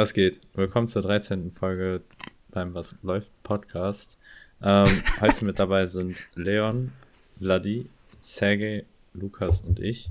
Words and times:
Was 0.00 0.14
geht? 0.14 0.40
Willkommen 0.54 0.86
zur 0.86 1.02
13. 1.02 1.50
Folge 1.50 2.00
beim 2.48 2.72
Was 2.72 2.94
läuft 3.02 3.30
Podcast. 3.42 4.16
Ähm, 4.62 4.88
heute 5.20 5.44
mit 5.44 5.58
dabei 5.58 5.86
sind 5.88 6.16
Leon, 6.34 6.90
Vladi, 7.38 7.84
Sergej, 8.18 8.86
Lukas 9.12 9.60
und 9.60 9.78
ich. 9.78 10.08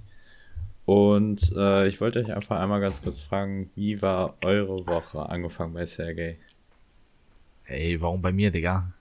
Und 0.85 1.51
äh, 1.57 1.87
ich 1.87 1.99
wollte 2.01 2.19
euch 2.19 2.31
einfach 2.31 2.59
einmal 2.59 2.81
ganz 2.81 3.01
kurz 3.01 3.19
fragen, 3.19 3.71
wie 3.73 3.99
war 3.99 4.37
eure 4.43 4.85
Woche 4.85 5.27
angefangen 5.27 5.73
bei 5.73 5.87
Sergej? 5.87 6.37
Ey, 7.65 7.99
warum 7.99 8.21
bei 8.21 8.31
mir, 8.31 8.51
Digga? 8.51 8.93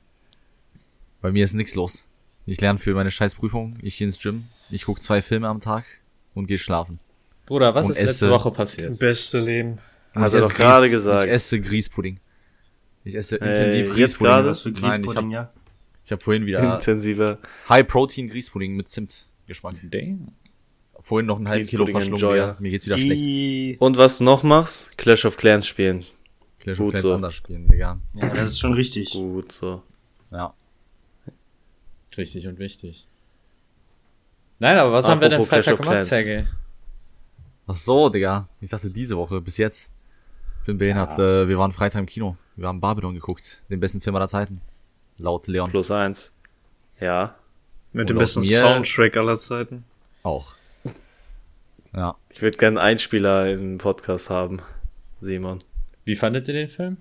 Bei 1.21 1.31
mir 1.31 1.45
ist 1.45 1.53
nix 1.53 1.75
los. 1.75 2.07
Ich 2.47 2.63
lerne 2.63 2.79
für 2.79 2.95
meine 2.95 3.11
Scheißprüfung, 3.11 3.75
ich 3.83 3.99
gehe 3.99 4.07
ins 4.07 4.19
Gym, 4.19 4.47
ich 4.71 4.87
guck 4.87 5.03
zwei 5.03 5.21
Filme 5.21 5.49
am 5.49 5.61
Tag 5.61 5.85
und 6.33 6.47
gehe 6.47 6.57
schlafen. 6.57 6.99
Bruder, 7.45 7.75
was 7.75 7.85
Und 7.85 7.93
ist 7.93 7.99
letzte 8.01 8.25
esse- 8.25 8.31
Woche 8.31 8.51
passiert? 8.53 8.99
Beste 8.99 9.41
Leben. 9.41 9.81
Ich 10.15 10.21
er 10.21 10.25
esse 10.27 10.39
doch 10.39 10.55
gerade 10.55 10.91
gesagt. 10.91 11.27
Ich 11.27 11.33
esse 11.33 11.61
Grießpudding. 11.61 12.19
Ich 13.05 13.15
esse 13.15 13.41
Ey, 13.41 13.49
intensiv 13.49 13.95
Grießpudding. 13.95 14.45
Was 14.45 14.61
für 14.61 14.71
Nein, 14.71 14.79
ich 14.79 14.85
habe 14.85 15.03
Grießpudding, 15.03 15.31
ja? 15.31 15.53
ich 16.05 16.13
hab 16.13 16.23
vorhin 16.23 16.47
wieder 16.47 16.75
Intensiver. 16.77 17.39
High-Protein 17.69 18.29
Grießpudding 18.29 18.75
mit 18.77 18.89
Zimtgeschmack. 18.89 19.77
Damn. 19.85 20.29
Vorhin 21.01 21.27
noch 21.27 21.39
ein 21.39 21.49
halbes 21.49 21.69
Kilo 21.69 21.85
Grießpudding 21.85 22.11
verschlungen. 22.11 22.35
Digga. 22.37 22.57
Mir 22.59 22.71
geht's 22.71 22.87
wieder 22.87 22.99
schlecht. 22.99 23.23
I 23.23 23.77
Und 23.79 23.97
was 23.97 24.19
du 24.19 24.25
noch 24.25 24.43
machst? 24.43 24.97
Clash 24.99 25.25
of 25.25 25.37
Clans 25.37 25.67
spielen. 25.67 26.05
Clash 26.59 26.81
of 26.81 26.87
Gut 26.87 26.91
Clans 26.93 27.07
so. 27.07 27.15
anders 27.15 27.35
spielen, 27.35 27.69
Digga. 27.69 28.01
Ja, 28.15 28.29
das 28.31 28.51
ist 28.53 28.59
schon 28.59 28.73
richtig. 28.73 29.13
Gut 29.13 29.53
so. 29.53 29.83
Ja. 30.31 30.55
Richtig 32.17 32.47
und 32.49 32.59
wichtig. 32.59 33.07
Nein, 34.59 34.77
aber 34.77 34.93
was 34.93 35.07
haben 35.07 35.21
wir 35.21 35.29
denn 35.29 35.41
Apropos 35.41 35.51
Clash 35.51 35.65
Freitag 35.67 35.81
of 35.81 35.87
gemacht. 35.87 36.05
Sergej? 36.07 36.47
Ach 37.69 37.77
so, 37.77 38.09
Digga. 38.09 38.49
Ich 38.61 38.71
dachte 38.71 38.91
diese 38.91 39.17
Woche, 39.17 39.41
bis 39.41 39.57
jetzt. 39.57 39.91
Bin 40.69 40.77
behindert. 40.77 41.19
Äh, 41.19 41.49
wir 41.49 41.57
waren 41.57 41.73
Freitag 41.73 42.01
im 42.01 42.05
Kino. 42.05 42.37
Wir 42.57 42.69
haben 42.69 42.79
Babylon 42.79 43.15
geguckt. 43.15 43.63
Den 43.71 43.81
besten 43.81 44.03
Film 44.03 44.15
aller 44.17 44.29
Zeiten. 44.29 44.61
Laut 45.19 45.47
Leon. 45.47 45.71
Plus 45.71 45.91
eins. 45.91 46.37
Ja. 47.01 47.37
mit 47.95 48.11
dem 48.11 48.19
besten 48.19 48.43
Soundtrack 48.43 49.17
aller 49.17 49.39
Zeiten. 49.39 49.85
Auch. 50.23 50.53
Ja. 51.95 52.17
Ich 52.35 52.43
würde 52.43 52.59
gerne 52.59 52.81
einen 52.81 52.87
Einspieler 52.91 53.51
im 53.51 53.79
Podcast 53.79 54.29
haben. 54.29 54.59
Simon. 55.23 55.61
Wie 56.05 56.17
fandet 56.17 56.47
ihr 56.49 56.53
den 56.53 56.69
Film? 56.69 56.99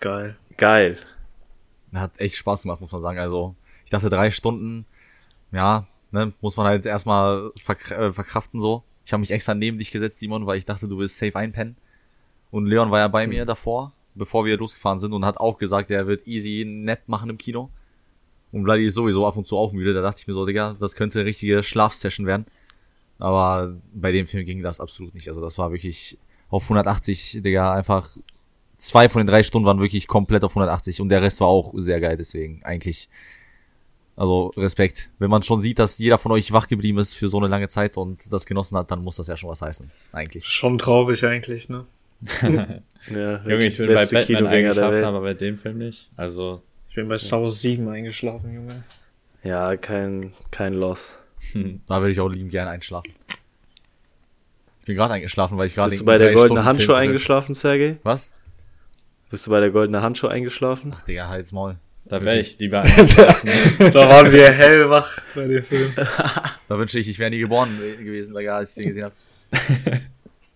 Geil. 0.00 0.36
Geil. 0.56 0.96
Hat 1.92 2.18
echt 2.18 2.36
Spaß 2.36 2.62
gemacht, 2.62 2.80
muss 2.80 2.90
man 2.90 3.02
sagen. 3.02 3.18
Also, 3.18 3.54
ich 3.84 3.90
dachte 3.90 4.08
drei 4.08 4.30
Stunden, 4.30 4.86
ja, 5.52 5.86
ne, 6.10 6.32
muss 6.40 6.56
man 6.56 6.64
halt 6.64 6.86
erstmal 6.86 7.52
verk 7.54 7.90
äh, 7.90 8.14
verkraften 8.14 8.62
so. 8.62 8.82
Ich 9.04 9.12
habe 9.12 9.20
mich 9.20 9.30
extra 9.30 9.52
neben 9.54 9.76
dich 9.76 9.90
gesetzt, 9.90 10.20
Simon, 10.20 10.46
weil 10.46 10.56
ich 10.56 10.64
dachte, 10.64 10.88
du 10.88 10.96
willst 10.96 11.18
safe 11.18 11.36
einpennen. 11.36 11.76
Und 12.52 12.66
Leon 12.66 12.92
war 12.92 13.00
ja 13.00 13.08
bei 13.08 13.26
mir 13.26 13.44
davor, 13.44 13.92
bevor 14.14 14.44
wir 14.44 14.56
losgefahren 14.58 14.98
sind 14.98 15.14
und 15.14 15.24
hat 15.24 15.38
auch 15.38 15.58
gesagt, 15.58 15.90
er 15.90 16.06
wird 16.06 16.28
easy 16.28 16.64
nett 16.64 17.08
machen 17.08 17.30
im 17.30 17.38
Kino. 17.38 17.70
Und 18.52 18.64
Vladi 18.64 18.84
ist 18.84 18.94
sowieso 18.94 19.26
ab 19.26 19.36
und 19.36 19.46
zu 19.46 19.56
auch 19.56 19.72
müde. 19.72 19.94
Da 19.94 20.02
dachte 20.02 20.20
ich 20.20 20.28
mir 20.28 20.34
so, 20.34 20.44
Digga, 20.46 20.76
das 20.78 20.94
könnte 20.94 21.18
eine 21.18 21.26
richtige 21.26 21.62
Schlafsession 21.62 22.26
werden. 22.26 22.44
Aber 23.18 23.74
bei 23.94 24.12
dem 24.12 24.26
Film 24.26 24.44
ging 24.44 24.62
das 24.62 24.80
absolut 24.80 25.14
nicht. 25.14 25.28
Also 25.28 25.40
das 25.40 25.56
war 25.56 25.72
wirklich 25.72 26.18
auf 26.50 26.64
180, 26.64 27.40
Digga, 27.42 27.72
einfach 27.72 28.16
zwei 28.76 29.08
von 29.08 29.20
den 29.20 29.26
drei 29.26 29.42
Stunden 29.42 29.66
waren 29.66 29.80
wirklich 29.80 30.06
komplett 30.06 30.44
auf 30.44 30.50
180 30.50 31.00
und 31.00 31.08
der 31.08 31.22
Rest 31.22 31.40
war 31.40 31.48
auch 31.48 31.72
sehr 31.76 32.00
geil, 32.00 32.16
deswegen 32.18 32.62
eigentlich. 32.64 33.08
Also 34.14 34.48
Respekt. 34.58 35.10
Wenn 35.18 35.30
man 35.30 35.42
schon 35.42 35.62
sieht, 35.62 35.78
dass 35.78 35.96
jeder 35.96 36.18
von 36.18 36.32
euch 36.32 36.52
wach 36.52 36.68
geblieben 36.68 36.98
ist 36.98 37.14
für 37.14 37.28
so 37.28 37.38
eine 37.38 37.46
lange 37.46 37.68
Zeit 37.68 37.96
und 37.96 38.30
das 38.30 38.44
genossen 38.44 38.76
hat, 38.76 38.90
dann 38.90 39.02
muss 39.02 39.16
das 39.16 39.26
ja 39.28 39.38
schon 39.38 39.48
was 39.48 39.62
heißen. 39.62 39.90
Eigentlich. 40.12 40.44
Schon 40.44 40.76
traurig 40.76 41.24
eigentlich, 41.24 41.70
ne? 41.70 41.86
Ja, 43.10 43.40
Junge, 43.44 43.66
ich 43.66 43.76
bin 43.76 43.86
bei 43.88 44.06
Batman 44.06 44.46
eingeschlafen, 44.46 45.04
aber 45.04 45.20
bei 45.20 45.34
dem 45.34 45.58
Film 45.58 45.78
nicht. 45.78 46.08
Also, 46.16 46.62
Ich 46.88 46.94
bin 46.94 47.08
bei 47.08 47.18
Star 47.18 47.42
Wars 47.42 47.60
7 47.62 47.88
eingeschlafen, 47.88 48.54
Junge. 48.54 48.84
Ja, 49.42 49.76
kein, 49.76 50.32
kein 50.50 50.74
Loss. 50.74 51.18
Da 51.86 52.00
würde 52.00 52.12
ich 52.12 52.20
auch 52.20 52.28
lieben 52.28 52.48
gerne 52.48 52.70
einschlafen. 52.70 53.12
Ich 54.80 54.86
bin 54.86 54.96
gerade 54.96 55.14
eingeschlafen, 55.14 55.58
weil 55.58 55.66
ich 55.66 55.74
gerade 55.74 55.90
Bist 55.90 56.00
du 56.00 56.04
bei 56.04 56.16
der 56.16 56.28
goldenen 56.32 56.46
Stunden 56.46 56.64
Handschuh 56.64 56.86
Film 56.86 56.96
gucke. 56.96 57.08
eingeschlafen, 57.08 57.54
Sergej? 57.54 57.96
Was? 58.04 58.32
Bist 59.30 59.46
du 59.46 59.50
bei 59.50 59.60
der 59.60 59.70
goldenen 59.70 60.02
Handschuh 60.02 60.28
eingeschlafen? 60.28 60.92
Ach, 60.96 61.02
Digga, 61.02 61.28
halt's 61.28 61.52
Maul. 61.52 61.76
da 62.04 62.22
wäre 62.22 62.38
ich 62.38 62.58
lieber 62.58 62.80
eingeschlafen. 62.82 63.50
Da 63.78 64.08
waren 64.08 64.30
wir 64.32 64.50
hellwach 64.50 65.18
bei 65.34 65.46
dem 65.46 65.62
Film. 65.62 65.92
Da 65.96 66.78
wünschte 66.78 66.98
ich, 67.00 67.08
ich 67.08 67.18
wäre 67.18 67.30
nie 67.30 67.38
geboren 67.40 67.76
gewesen, 67.98 68.34
Digga, 68.34 68.56
als 68.56 68.70
ich 68.70 68.76
den 68.76 68.86
gesehen 68.86 69.04
habe. 69.04 69.14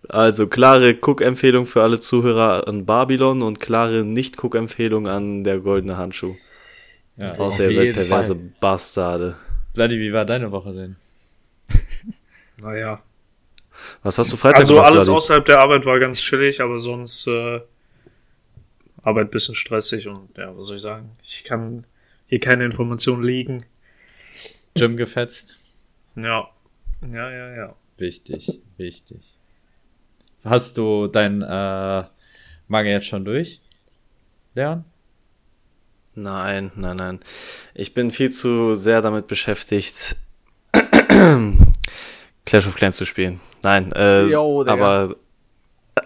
Also 0.09 0.47
klare 0.47 0.95
Cook-Empfehlung 1.01 1.65
für 1.65 1.83
alle 1.83 1.99
Zuhörer 1.99 2.67
an 2.67 2.85
Babylon 2.85 3.41
und 3.41 3.59
klare 3.59 4.03
Nicht-Cook-Empfehlung 4.05 5.07
an 5.07 5.43
der 5.43 5.59
goldene 5.59 5.97
Handschuh. 5.97 6.33
ja. 7.17 7.33
Außer 7.37 7.65
ihr 7.65 7.73
seid 7.73 7.83
jeden 7.85 7.95
perverse 7.95 8.35
Fall. 8.35 8.51
Bastarde. 8.59 9.35
Vladi, 9.73 9.99
wie 9.99 10.13
war 10.13 10.25
deine 10.25 10.51
Woche 10.51 10.73
denn? 10.73 10.95
Naja. 12.59 13.03
Was 14.01 14.17
hast 14.17 14.31
du 14.31 14.35
Freitag 14.35 14.61
Also 14.61 14.73
gemacht, 14.75 14.87
alles 14.91 15.03
Vladi? 15.03 15.17
außerhalb 15.17 15.45
der 15.45 15.59
Arbeit 15.59 15.85
war 15.85 15.99
ganz 15.99 16.19
chillig, 16.19 16.59
aber 16.59 16.79
sonst 16.79 17.27
äh, 17.27 17.61
Arbeit 19.03 19.29
bisschen 19.29 19.53
stressig 19.53 20.07
und 20.07 20.35
ja, 20.37 20.57
was 20.57 20.67
soll 20.67 20.77
ich 20.77 20.81
sagen? 20.81 21.11
Ich 21.21 21.43
kann 21.43 21.85
hier 22.25 22.39
keine 22.39 22.65
Informationen 22.65 23.23
liegen. 23.23 23.65
Gym 24.73 24.97
gefetzt? 24.97 25.59
Ja. 26.15 26.49
Ja, 27.01 27.29
ja, 27.31 27.55
ja. 27.55 27.75
Wichtig, 27.97 28.59
wichtig. 28.77 29.36
Hast 30.49 30.77
du 30.77 31.07
dein 31.07 31.41
äh, 31.41 32.03
Mangel 32.67 32.91
jetzt 32.91 33.07
schon 33.07 33.25
durch? 33.25 33.61
Leon? 34.53 34.85
Nein, 36.15 36.71
nein, 36.75 36.97
nein. 36.97 37.19
Ich 37.75 37.93
bin 37.93 38.11
viel 38.11 38.31
zu 38.31 38.73
sehr 38.73 39.01
damit 39.01 39.27
beschäftigt, 39.27 40.15
Clash 42.45 42.67
of 42.67 42.75
Clans 42.75 42.95
zu 42.95 43.05
spielen. 43.05 43.39
Nein, 43.61 43.91
äh, 43.91 44.23
Digga. 44.23 44.71
aber 44.71 45.15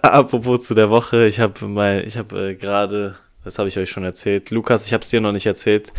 apropos 0.02 0.62
zu 0.64 0.74
der 0.74 0.90
Woche, 0.90 1.28
ich 1.28 1.40
habe 1.40 1.66
mein, 1.66 2.06
ich 2.06 2.18
habe 2.18 2.50
äh, 2.50 2.56
gerade, 2.56 3.16
das 3.44 3.60
habe 3.60 3.70
ich 3.70 3.78
euch 3.78 3.90
schon 3.90 4.04
erzählt, 4.04 4.50
Lukas, 4.50 4.88
ich 4.88 4.94
habe 4.94 5.04
es 5.04 5.10
dir 5.10 5.22
noch 5.22 5.32
nicht 5.32 5.46
erzählt. 5.46 5.94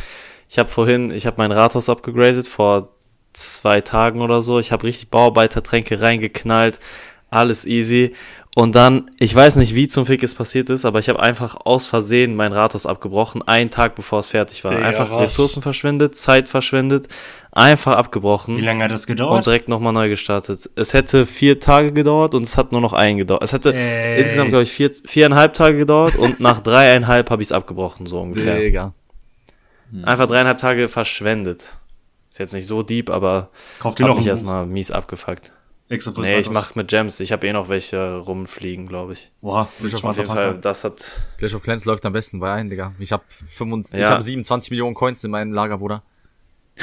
Ich 0.48 0.58
habe 0.58 0.68
vorhin, 0.68 1.10
ich 1.10 1.26
habe 1.26 1.36
mein 1.38 1.52
Rathaus 1.52 1.88
abgegradet 1.88 2.46
vor 2.46 2.90
zwei 3.32 3.80
Tagen 3.80 4.20
oder 4.20 4.42
so. 4.42 4.58
Ich 4.58 4.72
habe 4.72 4.84
richtig 4.84 5.08
Bauarbeitertränke 5.10 6.00
reingeknallt, 6.00 6.80
alles 7.32 7.66
easy. 7.66 8.14
Und 8.54 8.74
dann, 8.74 9.10
ich 9.18 9.34
weiß 9.34 9.56
nicht, 9.56 9.74
wie 9.74 9.88
zum 9.88 10.04
Fick 10.04 10.22
es 10.22 10.34
passiert 10.34 10.68
ist, 10.68 10.84
aber 10.84 10.98
ich 10.98 11.08
habe 11.08 11.20
einfach 11.20 11.56
aus 11.64 11.86
Versehen 11.86 12.34
mein 12.36 12.52
Rathaus 12.52 12.84
abgebrochen, 12.84 13.40
einen 13.40 13.70
Tag 13.70 13.94
bevor 13.94 14.18
es 14.18 14.28
fertig 14.28 14.62
war. 14.62 14.72
Digga, 14.74 14.86
einfach 14.86 15.10
was? 15.10 15.22
Ressourcen 15.22 15.62
verschwendet, 15.62 16.16
Zeit 16.18 16.50
verschwendet, 16.50 17.08
einfach 17.50 17.96
abgebrochen 17.96 18.58
Wie 18.58 18.60
lange 18.60 18.84
hat 18.84 18.90
das 18.90 19.02
und 19.02 19.06
gedauert? 19.06 19.46
direkt 19.46 19.70
nochmal 19.70 19.94
neu 19.94 20.10
gestartet. 20.10 20.68
Es 20.76 20.92
hätte 20.92 21.24
vier 21.24 21.60
Tage 21.60 21.92
gedauert 21.92 22.34
und 22.34 22.42
es 22.42 22.58
hat 22.58 22.72
nur 22.72 22.82
noch 22.82 22.92
einen 22.92 23.16
gedauert. 23.16 23.42
Es 23.42 23.54
hätte 23.54 23.74
Ey. 23.74 24.18
insgesamt, 24.20 24.50
glaube 24.50 24.64
ich, 24.64 24.72
vier, 24.72 24.90
viereinhalb 25.06 25.54
Tage 25.54 25.78
gedauert 25.78 26.16
und 26.16 26.38
nach 26.40 26.62
dreieinhalb 26.62 27.30
habe 27.30 27.42
ich 27.42 27.48
es 27.48 27.52
abgebrochen, 27.52 28.04
so 28.04 28.20
ungefähr. 28.20 28.58
Digga. 28.58 28.92
Einfach 30.02 30.26
dreieinhalb 30.26 30.58
Tage 30.58 30.88
verschwendet. 30.88 31.78
Ist 32.30 32.38
jetzt 32.38 32.52
nicht 32.52 32.66
so 32.66 32.82
deep, 32.82 33.08
aber 33.08 33.48
Kauf 33.78 33.94
dir 33.94 34.04
hab 34.04 34.10
noch 34.10 34.16
mich 34.18 34.26
erstmal 34.26 34.66
mies 34.66 34.90
abgefuckt. 34.90 35.52
Extra 35.92 36.12
fürs 36.12 36.26
Nee, 36.26 36.38
ich 36.38 36.48
mach 36.50 36.74
mit 36.74 36.88
Gems. 36.88 37.20
Ich 37.20 37.32
habe 37.32 37.46
eh 37.46 37.52
noch 37.52 37.68
welche 37.68 38.16
rumfliegen, 38.16 38.86
glaube 38.88 39.12
ich. 39.12 39.30
Boah, 39.42 39.62
Auf 39.62 40.04
Auf 40.04 40.16
jeden 40.16 40.26
Fall, 40.30 40.58
das 40.58 40.84
hat. 40.84 41.22
Clash 41.38 41.54
of 41.54 41.62
Clans 41.62 41.84
läuft 41.84 42.06
am 42.06 42.12
besten 42.14 42.40
bei 42.40 42.52
ein, 42.52 42.70
Digga. 42.70 42.94
Ich 42.98 43.12
habe 43.12 43.22
25, 43.28 43.98
Ja. 44.00 44.06
ich 44.06 44.10
hab 44.12 44.22
27 44.22 44.70
Millionen 44.70 44.94
Coins 44.94 45.22
in 45.22 45.30
meinem 45.30 45.52
Lager, 45.52 45.78
Bruder. 45.78 46.02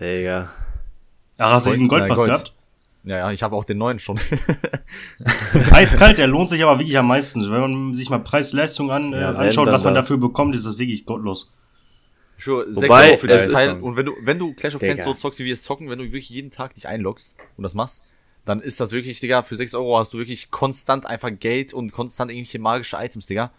Digga. 0.00 0.50
Ja, 1.38 1.50
hast 1.50 1.66
du 1.66 1.70
diesen 1.70 1.88
Gold, 1.88 2.02
Goldpass 2.02 2.18
Gold. 2.18 2.30
gehabt? 2.30 2.52
Ja, 3.04 3.16
ja, 3.18 3.30
ich 3.32 3.42
habe 3.42 3.54
auch 3.56 3.64
den 3.64 3.78
neuen 3.78 3.98
schon. 3.98 4.18
Eiskalt, 5.72 6.18
der 6.18 6.26
lohnt 6.26 6.50
sich 6.50 6.62
aber 6.62 6.78
wirklich 6.78 6.96
am 6.98 7.08
meisten. 7.08 7.42
Wenn 7.50 7.60
man 7.60 7.94
sich 7.94 8.10
mal 8.10 8.18
Preis-Leistung 8.20 8.90
an, 8.90 9.12
Ja, 9.12 9.32
äh, 9.32 9.46
anschaut, 9.46 9.68
was 9.68 9.84
man 9.84 9.94
das. 9.94 10.04
dafür 10.04 10.18
bekommt, 10.18 10.54
ist 10.54 10.66
das 10.66 10.78
wirklich 10.78 11.04
gottlos. 11.04 11.52
Sure, 12.38 12.66
6 12.72 12.82
Wobei, 12.88 13.08
Euro 13.08 13.16
für 13.16 13.26
das 13.28 13.48
Teil. 13.48 13.80
Und 13.80 13.96
wenn 13.96 14.06
du, 14.06 14.12
wenn 14.22 14.38
du 14.38 14.52
Clash 14.54 14.74
of 14.74 14.82
Clans 14.82 15.04
so 15.04 15.14
zockst, 15.14 15.38
wie 15.40 15.44
wir 15.46 15.52
es 15.54 15.62
zocken, 15.62 15.88
wenn 15.88 15.98
du 15.98 16.04
wirklich 16.04 16.28
jeden 16.28 16.50
Tag 16.50 16.74
dich 16.74 16.86
einloggst 16.86 17.36
und 17.56 17.62
das 17.62 17.74
machst, 17.74 18.04
dann 18.46 18.60
ist 18.60 18.80
das 18.80 18.92
wirklich, 18.92 19.20
Digga, 19.20 19.42
für 19.42 19.56
6 19.56 19.74
Euro 19.74 19.98
hast 19.98 20.14
du 20.14 20.18
wirklich 20.18 20.50
konstant 20.50 21.04
einfach 21.04 21.30
Geld 21.38 21.74
und 21.74 21.92
konstant 21.92 22.30
irgendwelche 22.30 22.58
magische 22.58 22.96
Items, 22.98 23.26
Digga. 23.26 23.50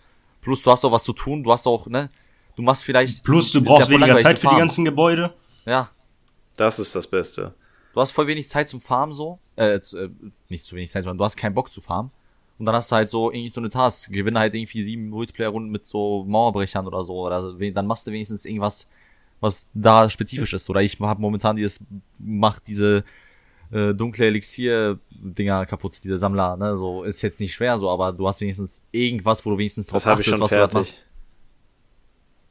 Plus 0.42 0.63
du 0.63 0.72
hast 0.72 0.84
auch 0.86 0.92
was 0.92 1.04
zu 1.04 1.13
tun, 1.13 1.44
du 1.44 1.51
hast 1.51 1.68
auch, 1.68 1.86
ne, 1.88 2.10
du 2.56 2.63
machst 2.63 2.84
vielleicht... 2.84 3.24
Plus, 3.24 3.51
du 3.51 3.62
brauchst 3.62 3.89
ja 3.89 3.95
weniger 4.00 4.18
Zeit 4.19 4.39
für 4.39 4.48
die 4.48 4.56
ganzen 4.56 4.86
Gebäude. 4.86 5.34
Ja, 5.66 5.89
Das 6.56 6.80
ist 6.80 6.95
das 6.95 7.06
Beste. 7.07 7.54
du 7.94 8.00
hast 8.01 8.12
voll 8.12 8.25
wenig 8.28 8.50
Zeit 8.50 8.69
zum 8.69 8.81
Farmen 8.81 9.13
so. 9.13 9.38
Äh, 9.57 9.80
zu- 9.81 9.98
äh, 9.98 10.10
nicht 10.50 10.66
zu 10.66 10.75
wenig 10.75 10.89
Zeit, 10.89 11.04
sondern 11.04 11.18
du 11.18 11.24
hast 11.25 11.36
keinen 11.36 11.54
Bock 11.54 11.72
zu 11.72 11.81
farmen. 11.81 12.12
Und 12.60 12.66
dann 12.66 12.74
hast 12.75 12.92
du 12.92 12.95
halt 12.95 13.10
so 13.10 13.30
irgendwie 13.31 13.50
so 13.50 13.60
eine 13.62 13.69
Task. 13.69 14.12
Gewinne 14.12 14.39
halt 14.39 14.56
irgendwie 14.56 14.81
sieben 14.81 15.10
Multiplayer-Runden 15.10 15.69
mit 15.69 15.86
so 15.86 16.24
Mauerbrechern 16.28 16.88
oder 16.88 17.04
so. 17.04 17.19
Oder 17.28 17.54
dann 17.54 17.86
machst 17.86 18.07
du 18.07 18.12
wenigstens 18.12 18.45
irgendwas, 18.45 18.88
was 19.42 19.68
da 19.75 20.10
spezifisch 20.10 20.54
ist. 20.54 20.68
Oder 20.69 20.81
ich 20.81 21.00
habe 21.00 21.22
momentan 21.22 21.56
dieses, 21.56 21.80
mach 22.18 22.60
diese 22.60 23.04
äh, 23.71 23.93
dunkle 23.93 24.25
Elixier-Dinger 24.27 25.65
kaputt, 25.65 25.99
diese 26.03 26.17
Sammler, 26.17 26.57
ne? 26.57 26.75
So 26.75 27.03
ist 27.03 27.21
jetzt 27.21 27.39
nicht 27.39 27.53
schwer 27.53 27.77
so, 27.79 27.89
aber 27.89 28.13
du 28.13 28.27
hast 28.27 28.41
wenigstens 28.41 28.81
irgendwas, 28.91 29.45
wo 29.45 29.51
du 29.51 29.57
wenigstens 29.57 29.87
drauf 29.87 30.03
Das 30.03 30.05
habe 30.05 30.21
ich 30.21 30.27
schon 30.27 30.39
was 30.39 30.49
du 30.49 30.55
da 30.55 30.61
fertig. 30.61 30.75
machst. 30.75 31.03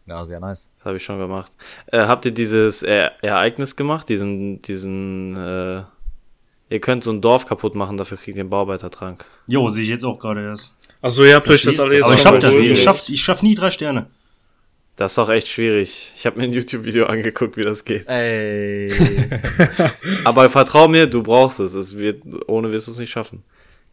Ja, 0.07 0.25
sehr 0.25 0.39
nice. 0.39 0.71
Das 0.77 0.85
habe 0.87 0.97
ich 0.99 1.05
schon 1.05 1.19
gemacht. 1.19 1.53
Äh, 1.87 1.99
habt 1.99 2.25
ihr 2.27 2.31
dieses 2.31 2.83
e 2.83 3.11
Ereignis 3.23 3.75
gemacht? 3.75 4.09
Diesen, 4.09 4.61
diesen, 4.61 5.37
äh, 5.37 5.83
ihr 6.69 6.81
könnt 6.81 7.03
so 7.03 7.11
ein 7.11 7.21
Dorf 7.21 7.47
kaputt 7.47 7.75
machen, 7.75 7.97
dafür 7.97 8.17
kriegt 8.17 8.37
ihr 8.37 8.43
einen 8.43 8.51
Bauarbeitertrank. 8.51 9.25
Jo, 9.49 9.69
sehe 9.71 9.83
ich 9.83 9.89
jetzt 9.89 10.05
auch 10.05 10.19
gerade 10.19 10.45
erst. 10.45 10.77
Also 11.03 11.25
ihr 11.25 11.35
habt 11.35 11.49
euch 11.51 11.63
das 11.63 11.81
alles 11.81 12.03
Aber 12.05 12.15
ich 12.15 12.21
schaff 12.21 12.39
das. 12.39 12.55
Ich 12.55 12.83
schaff, 12.83 13.09
ich 13.09 13.21
schaff 13.21 13.43
nie 13.43 13.55
drei 13.55 13.71
Sterne. 13.71 14.07
Das 14.97 15.13
ist 15.13 15.19
auch 15.19 15.29
echt 15.29 15.47
schwierig. 15.49 16.13
Ich 16.17 16.25
habe 16.25 16.39
mir 16.39 16.45
ein 16.45 16.53
YouTube-Video 16.55 17.05
angeguckt, 17.07 17.57
wie 17.59 17.63
das 17.63 17.85
geht. 17.85 18.09
Ey. 18.09 18.91
Aber 20.25 20.49
vertrau 20.49 20.89
mir, 20.89 21.07
du 21.07 21.23
brauchst 21.23 21.61
es. 21.61 21.75
Es 21.75 21.97
wird, 21.99 22.23
ohne 22.47 22.73
wirst 22.73 22.89
du 22.89 22.93
es 22.93 22.99
nicht 22.99 23.11
schaffen. 23.11 23.43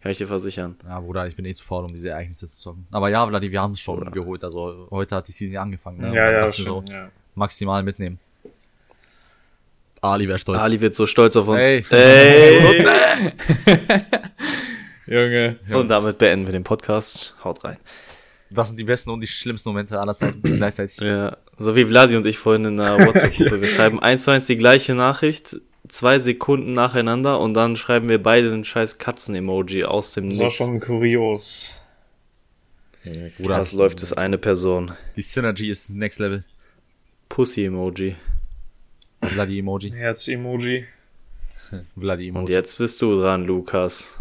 Kann 0.01 0.11
ich 0.13 0.17
dir 0.17 0.27
versichern. 0.27 0.75
ja, 0.87 0.99
Bruder, 0.99 1.27
ich 1.27 1.35
bin 1.35 1.45
eh 1.45 1.53
zu 1.53 1.63
faul, 1.63 1.83
um 1.85 1.93
diese 1.93 2.09
Ereignisse 2.09 2.49
zu 2.49 2.57
zocken. 2.57 2.87
Aber 2.91 3.09
ja, 3.09 3.25
Vladi, 3.25 3.51
wir 3.51 3.61
haben 3.61 3.73
es 3.73 3.81
schon 3.81 4.11
geholt. 4.11 4.43
Also 4.45 4.87
heute 4.91 5.15
hat 5.17 5.27
die 5.27 5.31
Season 5.33 5.53
ja 5.53 5.61
angefangen. 5.61 5.99
Ne? 5.99 6.15
Ja, 6.15 6.31
ja, 6.31 6.51
schon. 6.53 6.65
so, 6.65 6.83
Ja. 6.89 7.09
maximal 7.35 7.83
mitnehmen. 7.83 8.19
Ali 10.01 10.27
wäre 10.27 10.39
stolz. 10.39 10.59
Ali 10.59 10.79
wird 10.81 10.95
so 10.95 11.05
stolz 11.05 11.35
auf 11.37 11.47
uns. 11.47 11.61
Ey. 11.61 11.85
Ey. 11.89 12.85
Junge. 15.07 15.59
Und 15.71 15.87
damit 15.89 16.17
beenden 16.17 16.47
wir 16.47 16.53
den 16.53 16.63
Podcast. 16.63 17.35
Haut 17.43 17.63
rein. 17.63 17.77
Das 18.53 18.67
sind 18.67 18.79
die 18.79 18.83
besten 18.83 19.09
und 19.09 19.21
die 19.21 19.27
schlimmsten 19.27 19.69
Momente 19.69 19.99
aller 19.99 20.15
Zeiten 20.15 20.41
gleichzeitig. 20.57 20.97
Ja, 20.97 21.37
so 21.57 21.75
wie 21.75 21.85
Vladi 21.85 22.15
und 22.15 22.25
ich 22.27 22.37
vorhin 22.37 22.65
in 22.65 22.79
einer 22.79 22.97
WhatsApp-Gruppe. 23.07 23.61
Wir 23.61 23.67
schreiben 23.67 23.99
eins 23.99 24.23
zu 24.23 24.31
eins 24.31 24.45
die 24.45 24.55
gleiche 24.55 24.93
Nachricht, 24.95 25.57
zwei 25.87 26.19
Sekunden 26.19 26.73
nacheinander 26.73 27.39
und 27.39 27.53
dann 27.55 27.75
schreiben 27.75 28.09
wir 28.09 28.21
beide 28.21 28.49
den 28.51 28.63
scheiß 28.63 28.97
Katzen-Emoji 28.99 29.85
aus 29.85 30.13
dem 30.13 30.27
Das 30.29 30.37
war 30.37 30.43
Nichts. 30.45 30.57
schon 30.57 30.79
kurios. 30.79 31.79
Bruder, 33.37 33.57
Das 33.57 33.73
läuft 33.73 34.01
es 34.01 34.13
eine 34.13 34.37
Person. 34.37 34.93
die 35.17 35.21
Synergy 35.21 35.69
ist 35.69 35.89
next 35.89 36.19
level. 36.19 36.43
Pussy-Emoji. 37.29 38.15
Vladi 39.21 39.59
Emoji. 39.59 39.91
Herz-Emoji. 39.91 40.85
Vladi 41.99 42.29
Und 42.29 42.37
Emoji. 42.37 42.53
jetzt 42.53 42.77
bist 42.77 43.01
du 43.01 43.15
dran, 43.19 43.43
Lukas. 43.45 44.15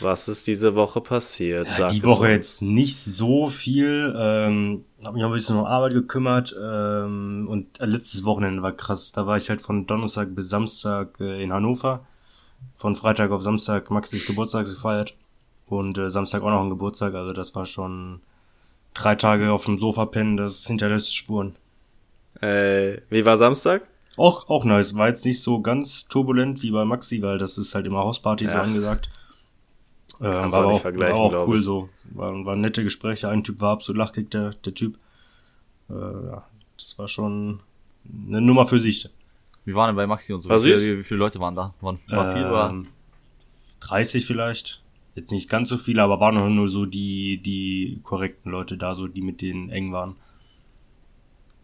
Was 0.00 0.28
ist 0.28 0.46
diese 0.46 0.74
Woche 0.74 1.00
passiert? 1.00 1.68
Ja, 1.78 1.88
die 1.88 2.02
Woche 2.02 2.22
uns. 2.24 2.30
jetzt 2.30 2.62
nicht 2.62 2.96
so 2.98 3.48
viel. 3.50 4.14
Ähm, 4.16 4.84
habe 5.04 5.14
mich 5.16 5.24
auch 5.24 5.28
ein 5.28 5.34
bisschen 5.34 5.56
um 5.58 5.64
Arbeit 5.66 5.92
gekümmert. 5.92 6.54
Ähm, 6.60 7.46
und 7.48 7.80
äh, 7.80 7.84
letztes 7.86 8.24
Wochenende 8.24 8.62
war 8.62 8.72
krass. 8.72 9.12
Da 9.12 9.26
war 9.26 9.36
ich 9.36 9.48
halt 9.50 9.60
von 9.60 9.86
Donnerstag 9.86 10.34
bis 10.34 10.48
Samstag 10.48 11.20
äh, 11.20 11.42
in 11.42 11.52
Hannover. 11.52 12.06
Von 12.74 12.96
Freitag 12.96 13.30
auf 13.30 13.42
Samstag 13.42 13.90
Maxis 13.90 14.26
Geburtstag 14.26 14.64
gefeiert. 14.66 15.16
Und 15.66 15.98
äh, 15.98 16.10
Samstag 16.10 16.42
auch 16.42 16.50
noch 16.50 16.62
ein 16.62 16.70
Geburtstag. 16.70 17.14
Also 17.14 17.32
das 17.32 17.54
war 17.54 17.66
schon 17.66 18.20
drei 18.94 19.14
Tage 19.14 19.52
auf 19.52 19.66
dem 19.66 19.78
Sofa 19.78 20.06
pennen. 20.06 20.36
Das 20.36 20.66
hinterlässt 20.66 21.14
Spuren. 21.14 21.56
Äh, 22.40 22.98
wie 23.10 23.24
war 23.24 23.36
Samstag? 23.36 23.82
Auch, 24.16 24.48
auch 24.48 24.64
nice. 24.64 24.94
War 24.96 25.08
jetzt 25.08 25.24
nicht 25.24 25.40
so 25.42 25.60
ganz 25.60 26.06
turbulent 26.08 26.62
wie 26.62 26.70
bei 26.70 26.84
Maxi, 26.84 27.22
weil 27.22 27.38
das 27.38 27.58
ist 27.58 27.74
halt 27.74 27.86
immer 27.86 28.00
Hausparty 28.00 28.46
so 28.46 28.52
Ja. 28.52 28.62
angesagt. 28.62 29.08
Ähm, 30.20 30.32
Kannst 30.32 30.56
war 30.56 30.66
auch 30.66 30.70
nicht 30.70 30.82
vergleichen, 30.82 31.16
war 31.16 31.40
auch 31.40 31.48
cool 31.48 31.58
ich. 31.58 31.64
so. 31.64 31.88
War, 32.10 32.44
waren 32.44 32.60
nette 32.60 32.84
Gespräche. 32.84 33.28
Ein 33.28 33.44
Typ 33.44 33.60
war 33.60 33.72
absolut 33.72 33.98
lachkick, 33.98 34.30
der, 34.30 34.50
der 34.50 34.74
Typ. 34.74 34.98
Äh, 35.88 35.94
ja, 35.94 36.44
das 36.78 36.98
war 36.98 37.08
schon 37.08 37.60
eine 38.28 38.40
Nummer 38.40 38.66
für 38.66 38.80
sich. 38.80 39.08
Wir 39.64 39.74
waren 39.74 39.88
denn 39.88 39.96
bei 39.96 40.06
Maxi 40.06 40.32
und 40.32 40.42
so. 40.42 40.48
War 40.48 40.62
Wie 40.62 40.76
viele, 40.76 40.98
wie 40.98 41.02
viele 41.02 41.18
Leute 41.18 41.40
waren 41.40 41.54
da? 41.54 41.74
Waren, 41.80 41.98
war 42.08 42.34
viel? 42.34 42.76
Ähm, 42.76 42.88
30 43.80 44.26
vielleicht. 44.26 44.82
Jetzt 45.14 45.32
nicht 45.32 45.48
ganz 45.50 45.68
so 45.68 45.76
viele, 45.76 46.02
aber 46.02 46.20
waren 46.20 46.54
nur 46.54 46.68
so 46.68 46.86
die, 46.86 47.38
die 47.38 48.00
korrekten 48.02 48.50
Leute 48.50 48.76
da, 48.76 48.94
so 48.94 49.08
die 49.08 49.22
mit 49.22 49.40
denen 49.40 49.70
eng 49.70 49.92
waren. 49.92 50.16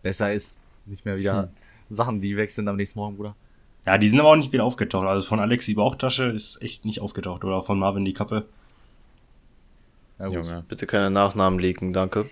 Besser 0.02 0.32
ist. 0.32 0.56
Nicht 0.86 1.04
mehr 1.04 1.16
wieder 1.16 1.50
Sachen, 1.88 2.20
die 2.20 2.36
weg 2.36 2.50
sind 2.50 2.68
am 2.68 2.76
nächsten 2.76 2.98
Morgen, 2.98 3.16
Bruder. 3.16 3.34
Ja, 3.86 3.98
die 3.98 4.08
sind 4.08 4.18
aber 4.18 4.30
auch 4.30 4.36
nicht 4.36 4.52
wieder 4.52 4.64
aufgetaucht. 4.64 5.06
Also 5.06 5.26
von 5.26 5.38
Alexi 5.38 5.74
Bauchtasche 5.74 6.24
ist 6.24 6.60
echt 6.60 6.84
nicht 6.84 7.00
aufgetaucht. 7.00 7.44
Oder 7.44 7.62
von 7.62 7.78
Marvin 7.78 8.04
die 8.04 8.12
Kappe. 8.12 8.46
Ja, 10.18 10.26
gut. 10.26 10.36
Junge. 10.36 10.64
Bitte 10.68 10.86
keine 10.86 11.10
Nachnamen 11.10 11.58
leaken, 11.58 11.92
danke. 11.92 12.28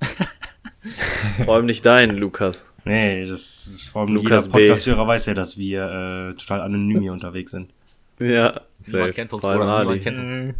Vor 1.44 1.54
allem 1.54 1.66
nicht 1.66 1.84
deinen, 1.84 2.16
Lukas. 2.16 2.66
Nee, 2.84 3.26
das 3.26 3.66
ist 3.66 3.82
vor 3.88 4.02
allem 4.02 4.14
Lukas 4.14 4.46
jeder. 4.46 4.58
Podcast-Hörer 4.58 5.06
weiß 5.06 5.26
ja, 5.26 5.34
dass 5.34 5.58
wir 5.58 6.30
äh, 6.30 6.34
total 6.34 6.62
anonym 6.62 7.02
hier 7.02 7.12
unterwegs 7.12 7.50
sind. 7.50 7.70
Ja, 8.18 8.62
Niemand 8.86 9.14
kennt 9.14 9.32
uns, 9.32 9.42
Vor 9.42 9.50
allem. 9.50 9.62
Ali. 9.62 10.00
Kennt 10.00 10.18
uns. 10.18 10.30
Mhm. 10.30 10.54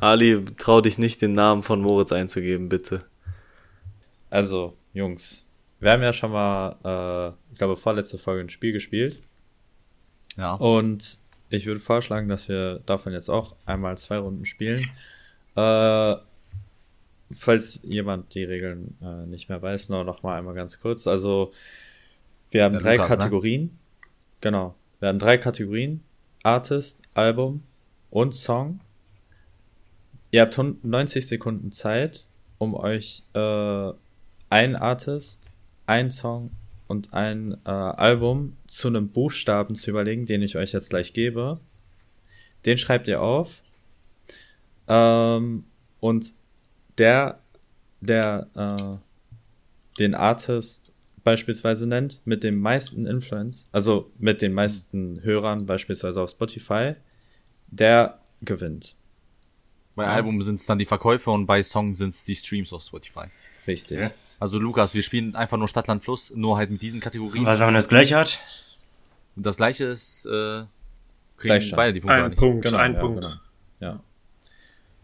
Ali, 0.00 0.44
trau 0.56 0.80
dich 0.80 0.96
nicht, 0.98 1.20
den 1.20 1.32
Namen 1.32 1.62
von 1.62 1.80
Moritz 1.80 2.12
einzugeben, 2.12 2.68
bitte. 2.68 3.04
Also, 4.30 4.74
Jungs, 4.94 5.43
wir 5.84 5.92
haben 5.92 6.02
ja 6.02 6.14
schon 6.14 6.32
mal, 6.32 6.76
äh, 6.82 7.52
ich 7.52 7.58
glaube, 7.58 7.76
vorletzte 7.76 8.16
Folge 8.16 8.40
ein 8.40 8.48
Spiel 8.48 8.72
gespielt. 8.72 9.20
Ja. 10.38 10.54
Und 10.54 11.18
ich 11.50 11.66
würde 11.66 11.78
vorschlagen, 11.78 12.26
dass 12.26 12.48
wir 12.48 12.80
davon 12.86 13.12
jetzt 13.12 13.28
auch 13.28 13.54
einmal 13.66 13.98
zwei 13.98 14.16
Runden 14.16 14.46
spielen. 14.46 14.90
Äh, 15.56 16.16
falls 17.36 17.80
jemand 17.82 18.34
die 18.34 18.44
Regeln 18.44 18.96
äh, 19.02 19.26
nicht 19.26 19.50
mehr 19.50 19.60
weiß, 19.60 19.90
nur 19.90 20.04
noch 20.04 20.22
mal 20.22 20.38
einmal 20.38 20.54
ganz 20.54 20.80
kurz. 20.80 21.06
Also, 21.06 21.52
wir 22.50 22.64
haben 22.64 22.74
Ja, 22.74 22.80
drei 22.80 22.96
Lukas, 22.96 23.10
ne? 23.10 23.16
Kategorien. 23.16 23.78
Genau. 24.40 24.74
Wir 25.00 25.10
haben 25.10 25.18
drei 25.18 25.36
Kategorien. 25.36 26.02
Artist, 26.42 27.02
Album 27.12 27.62
und 28.10 28.34
Song. 28.34 28.80
Ihr 30.30 30.40
habt 30.40 30.58
90 30.58 31.26
Sekunden 31.26 31.72
Zeit, 31.72 32.26
um 32.56 32.74
euch 32.74 33.22
äh, 33.34 33.92
ein 34.48 34.76
Artist, 34.76 35.50
ein 35.86 36.10
Song 36.10 36.50
und 36.86 37.14
ein 37.14 37.56
äh, 37.64 37.70
Album 37.70 38.56
zu 38.66 38.88
einem 38.88 39.08
Buchstaben 39.08 39.74
zu 39.74 39.90
überlegen, 39.90 40.26
den 40.26 40.42
ich 40.42 40.56
euch 40.56 40.72
jetzt 40.72 40.90
gleich 40.90 41.12
gebe. 41.12 41.60
Den 42.64 42.78
schreibt 42.78 43.08
ihr 43.08 43.20
auf. 43.20 43.62
Ähm, 44.88 45.64
und 46.00 46.34
der, 46.98 47.40
der 48.00 48.48
äh, 48.54 49.98
den 49.98 50.14
Artist 50.14 50.92
beispielsweise 51.22 51.86
nennt, 51.86 52.20
mit 52.24 52.44
dem 52.44 52.58
meisten 52.58 53.06
Influence, 53.06 53.66
also 53.72 54.10
mit 54.18 54.42
den 54.42 54.52
meisten 54.52 55.22
Hörern 55.22 55.66
beispielsweise 55.66 56.20
auf 56.20 56.30
Spotify, 56.30 56.94
der 57.68 58.20
gewinnt. 58.42 58.94
Bei 59.94 60.06
Album 60.06 60.42
sind 60.42 60.56
es 60.56 60.66
dann 60.66 60.78
die 60.78 60.84
Verkäufe 60.84 61.30
und 61.30 61.46
bei 61.46 61.62
Song 61.62 61.94
sind 61.94 62.10
es 62.10 62.24
die 62.24 62.34
Streams 62.34 62.72
auf 62.72 62.82
Spotify. 62.82 63.26
Richtig. 63.66 64.00
Ja. 64.00 64.10
Also 64.44 64.58
Lukas, 64.58 64.92
wir 64.92 65.02
spielen 65.02 65.34
einfach 65.34 65.56
nur 65.56 65.68
Stadtland 65.68 66.04
Fluss, 66.04 66.30
nur 66.36 66.58
halt 66.58 66.68
mit 66.70 66.82
diesen 66.82 67.00
Kategorien. 67.00 67.46
Was, 67.46 67.60
wenn 67.60 67.68
man 67.68 67.74
das 67.76 67.88
gleiche 67.88 68.14
hat? 68.14 68.38
Und 69.36 69.46
das 69.46 69.56
gleiche 69.56 69.86
ist, 69.86 70.26
äh, 70.26 70.28
kriegen 70.28 70.68
Gleichstand. 71.38 71.76
beide 71.78 71.92
die 71.94 72.00
Punkte 72.00 72.24
Ein. 72.24 72.34
Punkt, 72.34 72.66
Genau, 72.66 72.76
ein 72.76 72.92
ja, 72.92 73.00
Punkt. 73.00 73.26
genau. 73.80 74.00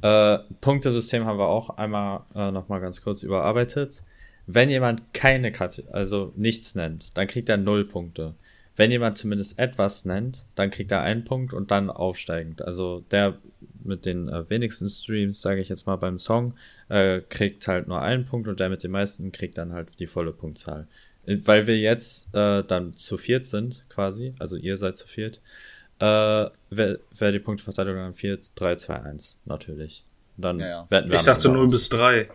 Ja. 0.03 0.35
Äh, 0.35 0.41
Punktesystem 0.61 1.25
haben 1.25 1.39
wir 1.39 1.47
auch 1.49 1.71
einmal 1.71 2.21
äh, 2.35 2.51
nochmal 2.51 2.83
ganz 2.83 3.01
kurz 3.01 3.23
überarbeitet. 3.23 4.03
Wenn 4.47 4.69
jemand 4.69 5.15
keine 5.15 5.53
Karte, 5.53 5.85
also 5.91 6.35
nichts 6.37 6.75
nennt, 6.75 7.17
dann 7.17 7.27
kriegt 7.27 7.49
er 7.49 7.57
null 7.57 7.87
Punkte. 7.87 8.35
Wenn 8.77 8.91
jemand 8.91 9.17
zumindest 9.17 9.59
etwas 9.59 10.05
nennt, 10.05 10.45
dann 10.55 10.71
kriegt 10.71 10.93
er 10.93 11.01
einen 11.01 11.25
Punkt 11.25 11.55
und 11.55 11.71
dann 11.71 11.89
aufsteigend. 11.89 12.61
Also 12.61 13.05
der 13.11 13.39
mit 13.85 14.05
den 14.05 14.29
äh, 14.29 14.49
wenigsten 14.51 14.89
Streams, 14.89 15.41
sage 15.41 15.61
ich 15.61 15.69
jetzt 15.69 15.87
mal 15.87 15.97
beim 15.97 16.19
Song, 16.19 16.55
äh, 16.89 17.21
kriegt 17.21 17.67
halt 17.69 17.89
nur 17.89 18.01
einen 18.01 18.25
Punkt 18.25 18.49
und 18.49 18.61
der 18.61 18.69
mit 18.69 18.83
den 18.83 18.91
meisten 18.91 19.33
kriegt 19.33 19.59
dann 19.59 19.73
halt 19.73 19.89
die 19.99 20.07
volle 20.07 20.33
Punktzahl. 20.33 20.87
Äh, 21.27 21.39
Weil 21.45 21.67
wir 21.67 21.79
jetzt 21.79 22.35
äh, 22.35 22.63
dann 22.65 22.95
zu 22.95 23.17
viert 23.19 23.47
sind, 23.47 23.85
quasi, 23.89 24.35
also 24.39 24.57
ihr 24.57 24.77
seid 24.77 24.99
zu 24.99 25.07
viert, 25.09 25.41
äh, 25.99 26.05
wäre 26.71 27.01
wär 27.17 27.33
die 27.33 27.39
Punkteverteilung 27.41 27.95
dann 27.97 28.15
4, 28.15 28.39
3, 28.55 28.77
2, 28.77 28.95
1, 29.03 29.39
natürlich. 29.45 30.05
Und 30.37 30.43
dann 30.45 30.59
Ja, 30.61 30.67
ja. 30.69 30.87
werden 30.91 31.11
wir 31.11 31.17
Ich 31.17 31.25
dachte 31.25 31.49
Ende 31.49 31.59
0 31.59 31.67
aus. 31.67 31.73
bis 31.73 31.89
3. 31.91 32.29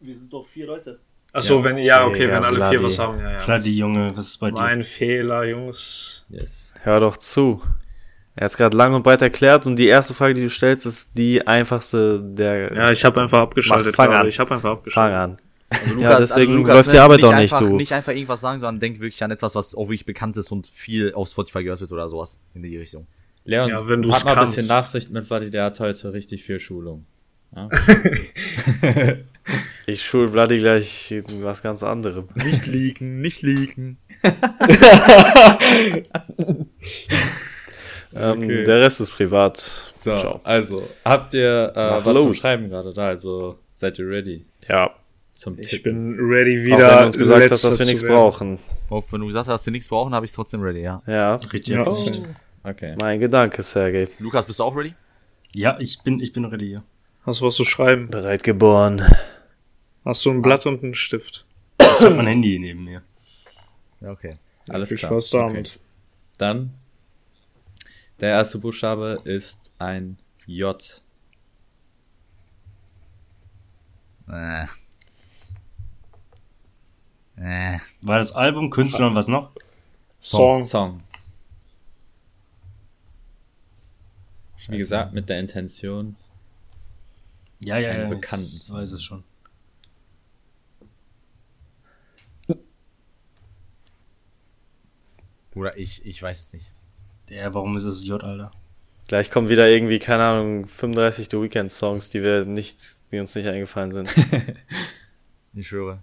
Wir 0.00 0.14
sind 0.16 0.30
doch 0.32 0.46
vier 0.46 0.66
Leute. 0.66 0.98
Achso, 1.32 1.58
Ja. 1.58 1.64
wenn, 1.64 1.78
ja, 1.78 2.06
okay, 2.06 2.28
Ja, 2.28 2.34
wenn 2.36 2.44
alle 2.44 2.68
vier 2.68 2.82
was 2.82 2.98
haben, 2.98 3.18
ja, 3.18 3.32
ja. 3.32 3.38
Klar, 3.42 3.58
die 3.60 3.76
Junge, 3.76 4.14
was 4.16 4.26
ist 4.28 4.38
bei 4.38 4.50
dir? 4.50 4.54
Mein 4.60 4.82
Fehler, 4.82 5.44
Jungs. 5.44 6.26
Yes. 6.28 6.72
Hör 6.82 7.00
doch 7.00 7.16
zu. 7.16 7.62
Er 8.38 8.44
hat 8.44 8.50
es 8.50 8.56
gerade 8.58 8.76
lang 8.76 8.92
und 8.92 9.02
breit 9.02 9.22
erklärt 9.22 9.64
und 9.64 9.76
die 9.76 9.86
erste 9.86 10.12
Frage, 10.12 10.34
die 10.34 10.42
du 10.42 10.50
stellst, 10.50 10.84
ist 10.84 11.16
die 11.16 11.46
einfachste 11.46 12.20
der. 12.22 12.70
Ja, 12.72 12.90
ich 12.90 13.02
habe 13.02 13.22
einfach 13.22 13.38
abgeschaltet. 13.38 13.96
Mach, 13.96 14.04
fang 14.04 14.14
an. 14.14 14.28
Ich 14.28 14.38
habe 14.38 14.54
einfach 14.54 14.68
Fang 14.68 14.76
abgeschaltet. 14.78 15.18
an. 15.18 15.36
Also 15.70 16.00
Ja, 16.00 16.18
deswegen 16.18 16.58
also 16.58 16.72
läuft 16.72 16.90
die 16.92 16.96
ne, 16.96 17.02
Arbeit 17.02 17.16
nicht 17.16 17.24
auch 17.26 17.34
nicht, 17.34 17.52
einfach, 17.54 17.60
du. 17.60 17.76
Nicht 17.76 17.92
einfach 17.92 18.12
irgendwas 18.12 18.42
sagen, 18.42 18.60
sondern 18.60 18.78
denk 18.78 19.00
wirklich 19.00 19.24
an 19.24 19.30
etwas, 19.30 19.54
was 19.54 19.74
auch 19.74 19.86
wirklich 19.86 20.04
bekannt 20.04 20.36
ist 20.36 20.52
und 20.52 20.66
viel 20.66 21.14
auf 21.14 21.30
Spotify 21.30 21.64
gehört 21.64 21.80
wird 21.80 21.92
oder 21.92 22.08
sowas 22.08 22.38
in 22.54 22.62
die 22.62 22.76
Richtung. 22.76 23.06
Leon, 23.44 23.70
Ja, 23.70 23.88
wenn 23.88 24.02
du's 24.02 24.24
hab 24.24 24.36
mal 24.36 24.42
ein 24.42 24.50
bisschen 24.50 24.68
kannst. 24.68 24.70
Nachsicht 24.70 25.10
mit 25.12 25.26
Vladi, 25.26 25.50
der 25.50 25.64
hat 25.64 25.80
heute 25.80 26.12
richtig 26.12 26.44
viel 26.44 26.60
Schulung. 26.60 27.06
Ja? 27.54 27.68
Ich 29.88 30.02
schul 30.02 30.28
Vladi 30.28 30.58
gleich 30.58 31.14
was 31.40 31.62
ganz 31.62 31.84
anderem. 31.84 32.26
Nicht 32.34 32.66
liegen, 32.66 33.20
nicht 33.20 33.42
liegen. 33.42 33.98
Ähm, 38.16 38.42
Okay. 38.42 38.64
Der 38.64 38.80
Rest 38.80 39.00
ist 39.00 39.10
privat. 39.10 39.56
So, 39.96 40.16
Ciao. 40.16 40.40
also, 40.44 40.82
habt 41.04 41.34
ihr 41.34 41.72
äh, 41.74 41.76
was 41.76 42.04
zum 42.04 42.12
los. 42.14 42.36
Schreiben 42.38 42.68
gerade 42.68 42.92
da? 42.94 43.08
Also, 43.08 43.58
seid 43.74 43.98
ihr 43.98 44.08
ready 44.08 44.46
Ja, 44.68 44.90
zum 45.34 45.58
Ich 45.58 45.68
Tippen? 45.68 46.16
bin 46.16 46.26
ready 46.28 46.58
auch 46.60 46.64
wieder. 46.78 46.88
wenn 46.90 46.98
du 47.00 47.06
uns 47.06 47.18
gesagt 47.18 47.50
hast, 47.50 47.64
dass 47.64 47.78
wir 47.78 47.86
nichts 47.86 48.02
brauchen. 48.02 48.58
Oh, 48.90 49.02
wenn 49.10 49.20
du 49.20 49.26
gesagt 49.26 49.48
hast, 49.48 49.54
dass 49.60 49.66
wir 49.66 49.72
nichts 49.72 49.88
brauchen, 49.88 50.14
habe 50.14 50.24
ich 50.26 50.32
trotzdem 50.32 50.62
ready, 50.62 50.80
ja. 50.82 51.02
Ja, 51.06 51.36
Richtig. 51.36 51.68
Ja. 51.76 51.84
Ja, 51.84 52.22
Okay. 52.70 52.96
mein 53.00 53.20
Gedanke, 53.20 53.62
Sergej. 53.62 54.08
Lukas, 54.18 54.44
bist 54.46 54.58
du 54.58 54.64
auch 54.64 54.74
ready? 54.76 54.94
ja 55.54 55.76
ich 55.78 56.00
bin, 56.02 56.20
ich 56.20 56.32
bin 56.32 56.44
ready 56.44 56.66
hier. 56.66 56.82
Hast 57.24 57.40
du 57.40 57.46
was 57.46 57.54
zu 57.56 57.64
schreiben? 57.64 58.08
Bereit 58.08 58.42
geboren. 58.42 59.02
Hast 60.04 60.24
du 60.24 60.30
ein 60.30 60.42
Blatt 60.42 60.66
und 60.66 60.82
einen 60.84 60.94
Stift? 60.94 61.44
Ich 61.80 61.86
hab 62.00 62.14
mein 62.16 62.26
Handy 62.26 62.58
neben 62.58 62.84
mir. 62.84 63.02
Ja, 64.00 64.10
okay. 64.10 64.36
Alles 64.68 64.88
Viel 64.90 64.98
klar. 64.98 65.12
Spaß 65.12 65.30
damit. 65.30 65.78
Dann, 66.38 66.74
der 68.20 68.30
erste 68.30 68.58
Buchstabe 68.58 69.20
ist 69.24 69.70
ein 69.78 70.18
J. 70.46 71.02
Äh. 74.28 74.66
Äh. 77.36 77.78
War 78.02 78.18
das 78.18 78.32
Album, 78.32 78.70
Künstler 78.70 79.08
und 79.08 79.14
was 79.14 79.28
noch? 79.28 79.52
Song. 80.20 80.64
Song. 80.64 81.02
Wie 84.68 84.78
gesagt, 84.78 85.12
mit 85.12 85.28
der 85.28 85.38
Intention. 85.38 86.16
Ja, 87.60 87.78
ja, 87.78 87.90
Einen 87.90 88.02
ja. 88.02 88.08
bekannten 88.08 88.46
Ich 88.46 88.70
weiß 88.70 88.92
es 88.92 89.02
schon. 89.02 89.22
Bruder, 95.52 95.78
ich, 95.78 96.04
ich 96.04 96.20
weiß 96.20 96.40
es 96.40 96.52
nicht. 96.52 96.72
Der, 97.28 97.52
warum 97.54 97.76
ist 97.76 97.84
es 97.84 98.06
J, 98.06 98.22
Alter? 98.22 98.50
Gleich 99.08 99.30
kommen 99.30 99.48
wieder 99.48 99.68
irgendwie, 99.68 99.98
keine 99.98 100.24
Ahnung, 100.24 100.66
35 100.66 101.28
The 101.30 101.40
Weeknd 101.40 101.70
Songs, 101.70 102.08
die 102.10 102.22
wir 102.22 102.44
nicht, 102.44 102.78
die 103.12 103.18
uns 103.20 103.34
nicht 103.34 103.48
eingefallen 103.48 103.92
sind. 103.92 104.14
Ich 105.58 105.68
schwöre. 105.68 106.02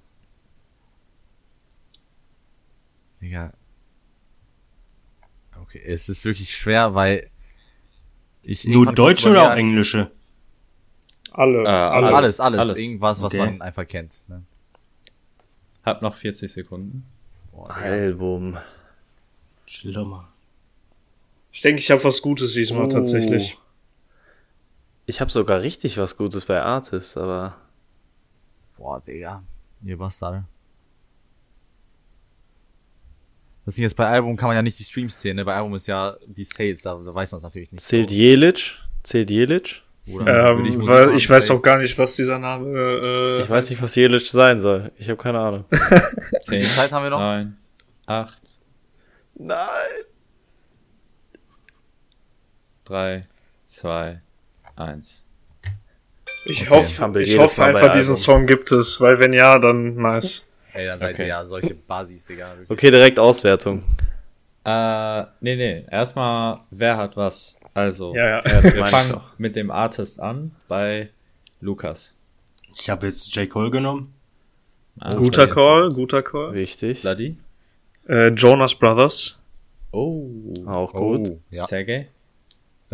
Digga. 3.21 3.53
Okay, 5.61 5.79
es 5.85 6.09
ist 6.09 6.25
wirklich 6.25 6.55
schwer, 6.55 6.95
weil 6.95 7.29
ich 8.41 8.65
Nur 8.65 8.91
Deutsche 8.93 9.29
oder 9.29 9.51
auch 9.51 9.55
Englische? 9.55 10.09
Alle. 11.31 11.63
Äh, 11.63 11.67
alle. 11.67 12.15
Alles, 12.15 12.39
alles, 12.39 12.59
Alles. 12.59 12.75
Irgendwas, 12.77 13.21
was 13.21 13.35
Okay. 13.35 13.45
man 13.45 13.61
einfach 13.61 13.87
kennt. 13.87 14.27
Ne? 14.27 14.43
Hab 15.83 16.01
noch 16.01 16.15
40 16.15 16.51
Sekunden. 16.51 17.05
Boah. 17.51 17.69
Album. 17.69 18.57
Chill 19.67 19.93
doch 19.93 20.05
mal. 20.07 20.27
Ich 21.63 21.65
denke, 21.70 21.79
ich 21.79 21.89
habe 21.91 22.03
was 22.03 22.22
Gutes 22.22 22.51
diesmal 22.55 22.88
Oh. 22.88 22.89
tatsächlich. 22.89 23.58
Ich 25.05 25.22
habe 25.22 25.32
sogar 25.32 25.62
richtig 25.62 25.98
was 25.98 26.17
Gutes 26.17 26.43
bei 26.43 26.62
Artists, 26.62 27.15
aber 27.15 27.55
Boah, 28.77 29.00
Digga. 29.00 29.41
Ihr 29.82 29.98
Bastard. 29.98 30.43
Das 33.65 33.75
Ding 33.75 33.86
ist, 33.86 33.96
bei 33.96 34.08
Album 34.08 34.36
kann 34.36 34.48
man 34.48 34.58
ja 34.58 34.62
nicht 34.62 34.77
die 34.77 34.84
Streams 34.84 35.17
zählen, 35.17 35.38
ne? 35.38 35.46
Bei 35.46 35.55
Album 35.55 35.74
ist 35.75 35.88
ja 35.88 36.17
die 36.27 36.43
Sales, 36.43 36.82
da, 36.82 36.96
da 36.96 37.15
weiß 37.15 37.32
man 37.32 37.38
es 37.38 37.43
natürlich 37.43 37.72
nicht. 37.72 37.82
zählt 37.82 38.12
Jelic? 38.12 38.79
Zählt 39.03 39.29
Jelic? 39.29 39.84
Oder 40.08 40.50
Ähm, 40.50 40.63
Musik 40.63 40.86
weil 40.86 41.15
ich 41.15 41.29
weiß 41.29 41.50
auch 41.51 41.62
gar 41.62 41.77
nicht, 41.77 41.98
was 41.98 42.17
dieser 42.17 42.39
Name. 42.39 42.77
Äh, 43.38 43.39
Ich 43.39 43.50
weiß 43.50 43.70
nicht, 43.70 43.82
was 43.82 43.96
Jelic 43.96 44.27
sein 44.27 44.60
soll. 44.60 44.91
Ich 44.98 45.08
habe 45.10 45.15
keine 45.24 45.39
Ahnung. 45.39 45.63
10, 45.70 45.79
Wie 45.79 46.55
viel 46.58 46.63
Zeit 46.65 46.91
haben 46.91 47.03
wir 47.03 47.10
noch? 47.10 47.20
9, 47.20 47.55
8, 48.05 48.41
Nein. 49.36 49.67
3, 52.85 53.25
2, 53.65 54.19
1. 54.75 55.25
Ich 56.45 56.61
Okay. 56.63 56.69
hoffe, 56.69 57.21
ich 57.21 57.37
hoffe 57.37 57.63
einfach, 57.63 57.91
diesen 57.93 58.11
Album. 58.15 58.21
Song 58.23 58.47
gibt 58.47 58.71
es, 58.71 58.99
weil 58.99 59.19
wenn 59.19 59.33
ja, 59.33 59.57
dann 59.59 59.95
nice. 59.95 60.45
Ey, 60.73 60.85
dann 60.87 60.99
seid 60.99 61.13
Okay. 61.13 61.23
ihr 61.23 61.27
ja 61.29 61.45
solche 61.45 61.73
Basis, 61.75 62.25
Digga. 62.25 62.49
wirklich. 62.57 62.69
Okay, 62.69 62.91
direkt 62.91 63.19
Auswertung. 63.19 63.83
Äh, 64.65 65.21
nee, 65.41 65.55
nee. 65.55 65.85
Erstmal, 65.89 66.61
wer 66.71 66.97
hat 66.97 67.15
was? 67.17 67.57
Also, 67.73 68.13
Ja, 68.15 68.27
ja. 68.27 68.39
Äh, 68.39 68.63
wir 68.75 68.85
fangen 68.87 69.19
mit 69.37 69.55
dem 69.55 69.71
Artist 69.71 70.19
an 70.19 70.51
bei 70.67 71.09
Lukas. 71.61 72.13
Ich 72.77 72.89
habe 72.89 73.07
jetzt 73.07 73.33
J. 73.35 73.49
Cole 73.49 73.69
genommen. 73.71 74.13
Ah, 74.99 75.13
Guter 75.15 75.47
Call, 75.47 75.91
guter 75.91 76.21
Call. 76.23 76.53
Wichtig. 76.53 77.01
Bloody? 77.01 77.37
Äh, 78.07 78.27
Jonas 78.29 78.75
Brothers. 78.75 79.37
Oh. 79.91 80.53
Auch 80.67 80.91
gut. 80.93 81.19
Oh, 81.29 81.39
ja. 81.49 81.65
Sergej? 81.65 82.07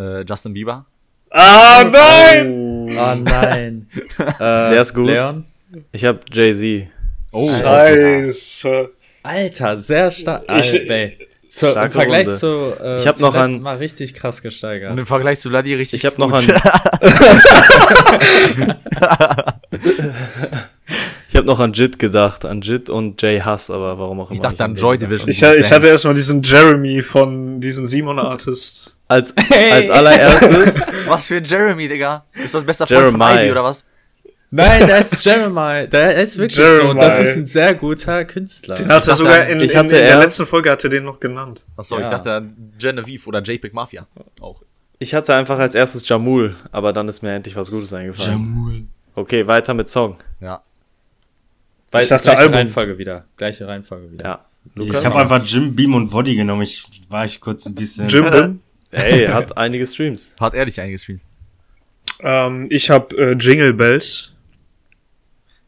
Äh, 0.00 0.24
Justin 0.28 0.54
Bieber. 0.54 0.86
Ah, 1.30 1.84
nein! 1.84 2.96
Oh 2.98 3.14
nein. 3.22 3.86
äh, 4.18 4.24
Der 4.38 4.80
ist 4.80 4.94
gut. 4.94 5.06
Leon? 5.06 5.44
Ich 5.92 6.04
habe 6.04 6.18
Jay-Z. 6.32 6.88
Oh, 7.32 7.48
Scheiße. 7.60 8.88
Alter, 9.22 9.78
sehr 9.78 10.10
stark. 10.10 10.42
Ich- 10.58 10.90
Alter. 10.90 11.10
Zu, 11.50 11.66
Im 11.66 11.90
Vergleich 11.90 12.26
Runde. 12.28 12.38
zu, 12.38 12.72
äh, 12.80 12.96
Ich 12.96 13.06
hab 13.08 13.16
zum 13.16 13.26
noch 13.26 13.34
an- 13.34 13.60
Mal 13.60 13.76
richtig 13.78 14.14
krass 14.14 14.40
gesteigert. 14.40 14.92
Und 14.92 14.98
im 14.98 15.06
Vergleich 15.06 15.40
zu 15.40 15.50
Ladi 15.50 15.74
richtig 15.74 16.04
Ich 16.04 16.06
habe 16.06 16.20
noch 16.20 16.32
an 16.32 16.44
habe 21.40 21.48
noch 21.48 21.60
an 21.60 21.72
Jit 21.72 21.98
gedacht, 21.98 22.44
an 22.44 22.60
Jit 22.60 22.88
und 22.90 23.20
Jay 23.20 23.40
Huss, 23.40 23.70
aber 23.70 23.98
warum 23.98 24.20
auch 24.20 24.30
immer. 24.30 24.34
Ich 24.36 24.40
dachte 24.40 24.62
hab 24.62 24.70
an 24.70 24.76
Joy 24.76 24.98
Division. 24.98 25.28
Ich, 25.28 25.42
ich 25.42 25.72
hatte 25.72 25.88
erstmal 25.88 26.14
diesen 26.14 26.42
Jeremy 26.42 27.02
von 27.02 27.60
diesen 27.60 27.86
Simon 27.86 28.18
Artist. 28.18 28.96
als 29.08 29.34
als 29.72 29.90
allererstes 29.90 30.82
Was 31.08 31.26
für 31.26 31.36
ein 31.36 31.44
Jeremy, 31.44 31.88
Digga? 31.88 32.24
Ist 32.34 32.54
das 32.54 32.64
bester 32.64 32.86
Freund 32.86 33.10
von 33.10 33.20
Jeremiah. 33.20 33.42
Ivy 33.42 33.50
oder 33.52 33.64
was? 33.64 33.84
Nein, 34.52 34.86
der 34.86 34.98
ist 34.98 35.24
Jeremiah. 35.24 35.86
Der 35.86 36.16
ist 36.16 36.36
wirklich 36.36 36.56
so. 36.56 36.62
Jeremiah. 36.62 37.04
Das 37.04 37.20
ist 37.20 37.36
ein 37.36 37.46
sehr 37.46 37.74
guter 37.74 38.24
Künstler. 38.24 38.74
Den 38.74 38.88
hat 38.88 39.06
er 39.06 39.14
sogar 39.14 39.48
in, 39.48 39.60
ich 39.60 39.72
in, 39.72 39.78
hatte 39.78 39.96
in 39.96 40.06
der 40.06 40.18
letzten 40.18 40.44
Folge 40.46 40.70
hat 40.70 40.82
er 40.84 40.90
den 40.90 41.04
noch 41.04 41.20
genannt. 41.20 41.64
Achso, 41.76 41.96
ich 41.98 42.04
Ja. 42.04 42.10
dachte 42.10 42.32
an 42.32 42.72
Genevieve 42.78 43.26
oder 43.26 43.40
JPEG 43.40 43.72
Mafia. 43.72 44.06
Auch. 44.40 44.62
Ich 44.98 45.14
hatte 45.14 45.34
einfach 45.34 45.58
als 45.58 45.74
erstes 45.74 46.06
Jamul, 46.08 46.56
aber 46.72 46.92
dann 46.92 47.08
ist 47.08 47.22
mir 47.22 47.32
endlich 47.32 47.56
was 47.56 47.70
Gutes 47.70 47.92
eingefallen. 47.92 48.32
Jamul. 48.32 48.82
Okay, 49.14 49.46
weiter 49.46 49.72
mit 49.72 49.88
Song. 49.88 50.16
Ja. 50.40 50.62
Weil, 51.90 52.02
Ich 52.02 52.08
dachte 52.08 52.24
gleiche 52.24 52.38
Album. 52.40 52.54
Reihenfolge 52.54 52.98
wieder. 52.98 53.24
Gleiche 53.36 53.66
Reihenfolge 53.66 54.12
wieder. 54.12 54.24
Ja. 54.24 54.44
Ich 54.76 55.04
habe 55.04 55.16
einfach 55.16 55.44
Jim 55.44 55.74
Beam 55.74 55.94
und 55.94 56.12
Woddy 56.12 56.36
genommen. 56.36 56.62
Ich 56.62 56.84
war 57.08 57.24
ich 57.24 57.40
kurz 57.40 57.66
ein 57.66 57.74
bisschen. 57.74 58.08
Jim 58.08 58.30
Bim. 58.30 58.60
Ey, 58.92 59.26
hat 59.26 59.56
einige 59.56 59.86
Streams. 59.86 60.32
Hat 60.40 60.54
ehrlich 60.54 60.80
eingestreamt. 60.80 61.22
ähm, 62.20 62.66
ich 62.70 62.90
habe 62.90 63.16
äh, 63.16 63.32
Jingle 63.32 63.72
Bells. 63.72 64.32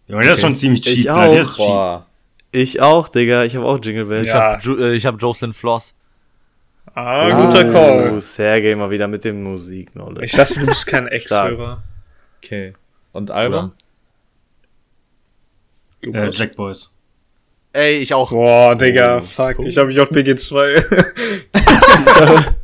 Ja, 0.09 0.21
der 0.21 0.33
ist 0.33 0.41
schon 0.41 0.57
ziemlich 0.57 0.83
cheap. 0.83 0.99
Ich 0.99 1.05
ne? 1.07 1.15
auch. 1.15 1.31
Der 1.33 1.41
ist 1.41 1.57
cheap. 1.57 1.67
Boah. 1.67 2.07
Ich 2.51 2.81
auch, 2.83 3.09
Digga. 3.09 3.45
Ich 3.45 3.57
habe 3.57 3.65
auch 3.65 3.79
Jingle 3.83 4.05
Bells. 4.07 4.27
Ich 4.27 4.33
Ja. 4.33 4.53
hab 4.53 4.63
Ju 4.63 4.77
äh, 4.77 4.95
ich 4.95 5.07
hab 5.07 5.21
Jocelyn 5.21 5.53
Floss. 5.55 5.95
Ah, 6.95 7.31
guter 7.45 7.67
Oh, 7.69 7.73
Call. 7.73 8.21
Sergej 8.21 8.75
mal 8.77 8.91
wieder 8.91 9.09
mit 9.09 9.25
dem 9.25 9.43
Musik-Knowledge. 9.43 10.25
Ich 10.27 10.33
dachte, 10.33 10.61
du 10.61 10.67
bist 10.67 10.87
kein 10.87 11.07
Ex-Hörer. 11.09 11.83
Okay. 12.43 12.75
Und 13.13 13.31
Album? 13.31 13.73
Äh, 16.03 16.31
Jack 16.31 16.57
Boys. 16.57 16.93
Ey, 17.73 17.99
ich 17.99 18.13
auch. 18.13 18.31
Boah, 18.31 18.75
Digga, 18.75 19.17
Oh, 19.17 19.21
fuck. 19.21 19.59
cool. 19.59 19.67
Ich 19.67 19.79
habe 19.79 19.91
JPG2. 19.93 20.85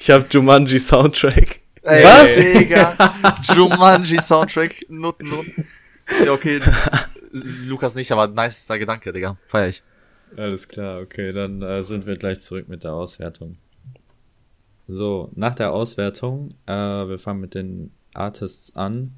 Ich 0.00 0.10
habe 0.10 0.24
Jumanji 0.30 0.78
Soundtrack. 0.78 1.58
Ey, 1.82 2.04
Was? 2.04 2.36
Digga. 2.36 2.94
Jumanji 3.54 4.18
Soundtrack. 4.20 4.84
Nutten, 4.88 5.28
Nutten. 5.28 5.66
Ja, 6.24 6.32
okay. 6.32 6.60
Lukas 7.66 7.96
nicht, 7.96 8.12
aber 8.12 8.28
nice 8.28 8.68
Gedanke, 8.68 9.12
Digga. 9.12 9.36
Feier 9.44 9.68
ich. 9.68 9.82
Alles 10.36 10.68
klar, 10.68 11.00
okay, 11.00 11.32
dann 11.32 11.62
äh, 11.62 11.82
sind 11.82 12.06
wir 12.06 12.16
gleich 12.16 12.40
zurück 12.40 12.68
mit 12.68 12.84
der 12.84 12.92
Auswertung. 12.92 13.56
So, 14.86 15.30
nach 15.34 15.54
der 15.54 15.72
Auswertung, 15.72 16.54
äh, 16.66 16.72
wir 16.72 17.18
fangen 17.18 17.40
mit 17.40 17.54
den 17.54 17.90
Artists 18.14 18.76
an. 18.76 19.16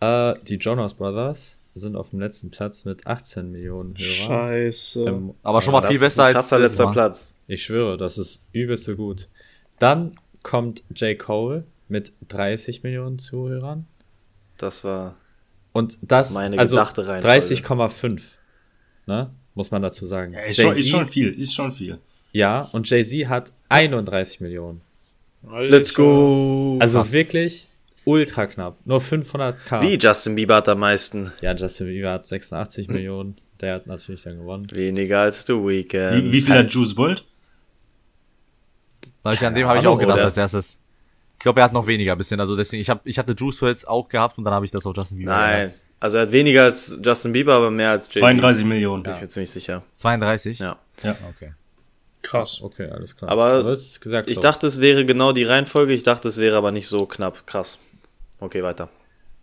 Äh, 0.00 0.34
die 0.46 0.56
Jonas 0.56 0.94
Brothers 0.94 1.58
sind 1.74 1.96
auf 1.96 2.10
dem 2.10 2.20
letzten 2.20 2.50
Platz 2.50 2.84
mit 2.84 3.06
18 3.06 3.50
Millionen 3.50 3.96
Hörer. 3.96 4.26
Scheiße. 4.26 5.04
Ähm, 5.04 5.34
Aber 5.42 5.60
schon 5.60 5.72
mal 5.72 5.86
viel 5.86 5.98
besser 5.98 6.24
als 6.24 6.50
letzter 6.50 6.86
Mal. 6.86 6.92
Platz. 6.92 7.34
ich 7.46 7.64
schwöre, 7.64 7.96
das 7.96 8.16
ist 8.18 8.46
übelst 8.52 8.84
so 8.84 8.94
gut. 8.96 9.28
Dann 9.78 10.12
kommt 10.42 10.82
J. 10.94 11.18
Cole 11.18 11.64
mit 11.88 12.12
30 12.28 12.82
Millionen 12.82 13.18
Zuhörern. 13.18 13.86
Das 14.56 14.84
war 14.84 15.16
Und 15.72 15.98
das, 16.02 16.32
Meine 16.32 16.58
also 16.58 16.76
gedachte 16.76 17.06
Reihenfolge. 17.06 17.36
30,5. 17.36 18.22
Ne? 19.06 19.30
Muss 19.54 19.70
man 19.70 19.82
dazu 19.82 20.06
sagen. 20.06 20.32
Ja, 20.32 20.40
ist, 20.40 20.60
schon, 20.60 20.76
ist 20.76 20.88
schon 20.88 21.06
viel. 21.06 21.32
Ist 21.32 21.54
schon 21.54 21.72
viel. 21.72 21.98
Ja, 22.32 22.62
und 22.72 22.88
Jay-Z 22.88 23.28
hat 23.28 23.52
31 23.68 24.40
Millionen. 24.40 24.80
Let's 25.42 25.94
go. 25.94 26.78
Also 26.80 27.12
wirklich, 27.12 27.68
ultra 28.04 28.46
knapp. 28.46 28.78
Nur 28.84 29.00
500k. 29.00 29.82
Wie 29.82 29.98
Justin 29.98 30.34
Bieber 30.34 30.56
hat 30.56 30.68
am 30.68 30.80
meisten. 30.80 31.32
Ja, 31.40 31.54
Justin 31.54 31.86
Bieber 31.86 32.12
hat 32.12 32.26
86 32.26 32.88
Millionen. 32.88 33.36
Der 33.60 33.74
hat 33.74 33.86
natürlich 33.86 34.22
dann 34.22 34.38
gewonnen. 34.38 34.66
Weniger 34.72 35.20
als 35.20 35.46
The 35.46 35.54
Weeknd. 35.54 36.24
Wie, 36.24 36.32
wie 36.32 36.40
viel 36.40 36.54
hat 36.54 36.70
Juice 36.70 36.94
Bolt? 36.94 37.24
Weil 39.22 39.34
ich, 39.34 39.46
an 39.46 39.54
dem 39.54 39.66
habe 39.66 39.78
ich 39.78 39.86
auch 39.86 39.98
gedacht 39.98 40.16
oder? 40.16 40.24
als 40.24 40.36
erstes. 40.36 40.80
Ich 41.34 41.38
glaube, 41.40 41.60
er 41.60 41.64
hat 41.64 41.72
noch 41.72 41.86
weniger 41.86 42.14
bisschen. 42.16 42.40
Also 42.40 42.56
deswegen, 42.56 42.80
ich, 42.80 42.90
hab, 42.90 43.06
ich 43.06 43.18
hatte 43.18 43.34
Juice 43.36 43.60
WRLD 43.62 43.88
auch 43.88 44.08
gehabt 44.08 44.38
und 44.38 44.44
dann 44.44 44.54
habe 44.54 44.64
ich 44.64 44.70
das 44.70 44.86
auf 44.86 44.96
Justin 44.96 45.18
Bieber 45.18 45.32
Nein. 45.32 45.72
Also 46.00 46.18
er 46.18 46.24
hat 46.24 46.32
weniger 46.32 46.64
als 46.64 46.98
Justin 47.02 47.32
Bieber, 47.32 47.54
aber 47.54 47.70
mehr 47.70 47.90
als 47.90 48.06
Jay-Z. 48.08 48.22
32 48.22 48.64
Millionen. 48.66 49.02
Bin 49.02 49.14
ich 49.14 49.20
mir 49.22 49.28
ziemlich 49.28 49.50
sicher. 49.50 49.82
32? 49.92 50.58
Ja. 50.58 50.76
Ja. 51.02 51.16
Okay. 51.30 51.52
Krass. 52.20 52.60
Okay, 52.62 52.90
alles 52.90 53.16
klar. 53.16 53.30
Aber 53.30 53.62
gesagt 53.62 54.28
Ich 54.28 54.40
dachte, 54.40 54.66
es 54.66 54.80
wäre 54.80 55.04
genau 55.04 55.32
die 55.32 55.44
Reihenfolge. 55.44 55.92
Ich 55.92 56.02
dachte, 56.02 56.28
es 56.28 56.38
wäre 56.38 56.56
aber 56.56 56.72
nicht 56.72 56.88
so 56.88 57.06
knapp. 57.06 57.46
Krass. 57.46 57.78
Okay, 58.44 58.62
weiter. 58.62 58.90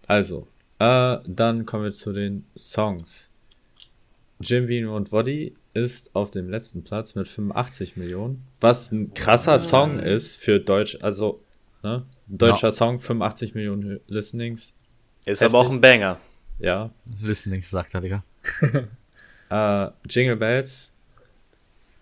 Also, 0.05 0.47
äh, 0.77 1.17
dann 1.25 1.65
kommen 1.65 1.85
wir 1.85 1.91
zu 1.91 2.13
den 2.13 2.45
Songs. 2.55 3.31
Jim 4.39 4.67
Beam 4.67 4.89
und 4.89 5.11
Woddy 5.11 5.55
ist 5.73 6.15
auf 6.15 6.29
dem 6.29 6.49
letzten 6.49 6.83
Platz 6.83 7.15
mit 7.15 7.27
85 7.27 7.97
Millionen, 7.97 8.43
was 8.59 8.91
ein 8.91 9.11
krasser 9.15 9.57
Song 9.57 9.97
ist 9.97 10.35
für 10.35 10.59
Deutsch, 10.59 10.99
also, 11.01 11.41
ne, 11.81 12.05
ein 12.29 12.37
deutscher 12.37 12.71
Song, 12.71 12.99
85 12.99 13.55
Millionen 13.55 13.99
Listenings, 14.07 14.75
Ist 15.25 15.41
aber 15.41 15.57
auch 15.57 15.69
ein 15.71 15.81
Banger. 15.81 16.19
ja. 16.59 16.91
Listenings, 17.21 17.71
sagt 17.71 17.95
er, 17.95 18.01
Digga. 18.01 18.23
Äh, 19.49 19.89
Jingle 20.09 20.37
Bells 20.37 20.93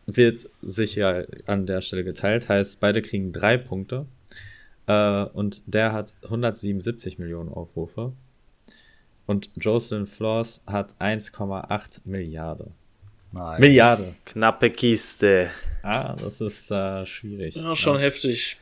wird 0.06 0.48
sich 0.62 0.94
ja 0.94 1.24
an 1.48 1.65
der 1.65 1.82
Stelle 1.82 2.03
geteilt, 2.03 2.48
heißt, 2.48 2.79
beide 2.79 3.01
kriegen 3.01 3.32
drei 3.32 3.58
Punkte. 3.58 4.06
Äh, 4.89 5.25
und 5.34 5.62
der 5.67 5.93
hat 5.93 6.13
177 6.24 7.19
Millionen 7.19 7.50
Aufrufe. 7.50 8.12
Und 9.27 9.51
Jocelyn 9.55 10.08
Flores 10.08 10.63
hat 10.65 10.96
1,8 11.00 12.01
Milliarden. 12.05 12.74
Nice. 13.31 13.60
Milliarde. 13.60 14.03
Knappe 14.25 14.72
Kiste. 14.72 15.51
Ah, 15.84 16.15
das 16.15 16.41
ist 16.41 16.72
äh, 16.72 17.05
schwierig. 17.05 17.55
Ja, 17.55 17.75
schon 17.75 18.00
heftig. 18.00 18.58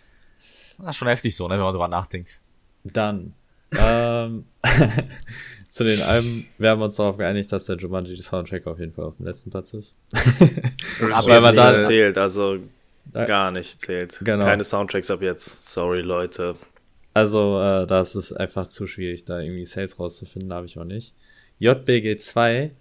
Das 0.78 0.90
ist 0.90 0.96
schon 0.98 1.08
heftig 1.08 1.34
so, 1.34 1.48
ne, 1.48 1.54
wenn 1.54 1.62
man 1.62 1.74
drüber 1.74 1.88
nachdenkt. 1.88 2.42
Dann. 2.84 3.34
Ähm, 3.72 4.44
zu 5.70 5.86
den 5.86 6.02
Alben, 6.02 6.46
wir 6.58 6.72
haben 6.72 6.82
uns 6.82 6.98
darauf 6.98 7.18
geeinigt, 7.18 7.52
dass 7.54 7.66
der 7.66 7.78
Jumanji 7.78 8.18
Soundtrack 8.18 8.68
auf 8.68 8.80
jeden 8.80 8.92
Fall 8.92 9.06
auf 9.06 9.16
dem 9.16 9.26
letzten 9.26 9.50
Platz 9.50 9.74
ist. 9.74 9.96
Aber 11.14 11.28
weil 11.28 11.42
man 11.42 11.56
da 11.56 11.80
zählt, 11.80 12.18
also 12.18 12.58
gar 13.14 13.52
nicht 13.52 13.82
zählt. 13.82 14.20
Genau. 14.24 14.46
Keine 14.46 14.64
Soundtracks 14.64 15.10
ab 15.12 15.22
jetzt. 15.22 15.66
Sorry, 15.66 16.02
Leute. 16.02 16.56
Also, 17.14 17.60
äh, 17.62 17.88
das 17.88 18.16
ist 18.16 18.32
einfach 18.34 18.68
zu 18.68 18.86
schwierig, 18.88 19.26
da 19.26 19.40
irgendwie 19.40 19.66
Sales 19.66 20.00
rauszufinden, 20.00 20.54
habe 20.54 20.68
ich 20.68 20.78
auch 20.78 20.84
nicht. 20.84 21.14
JBG2 21.60 22.72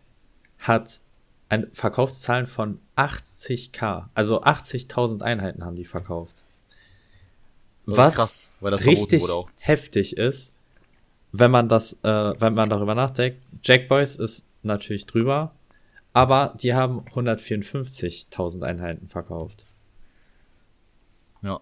hat 0.58 1.00
ein 1.48 1.68
Verkaufszahlen 1.72 2.46
von 2.46 2.80
80k, 2.96 4.06
also 4.14 4.42
80.000 4.42 5.22
Einheiten 5.22 5.64
haben 5.64 5.76
die 5.76 5.84
verkauft. 5.84 6.36
Das 7.86 7.92
ist 7.94 7.98
Was 7.98 8.16
krass, 8.16 8.52
weil 8.60 8.70
das 8.72 8.82
verboten 8.82 9.00
richtig 9.02 9.22
wurde 9.22 9.34
auch. 9.34 9.50
heftig 9.58 10.16
ist, 10.16 10.52
wenn 11.32 11.50
man 11.50 11.68
das, 11.68 11.92
äh, 12.02 12.40
wenn 12.40 12.54
man 12.54 12.68
darüber 12.68 12.94
nachdenkt. 12.94 13.38
Jackboys 13.62 14.16
ist 14.16 14.44
natürlich 14.62 15.06
drüber, 15.06 15.54
aber 16.12 16.56
die 16.60 16.74
haben 16.74 17.04
154.000 17.14 18.62
Einheiten 18.62 19.08
verkauft. 19.08 19.65
Ja. 21.42 21.60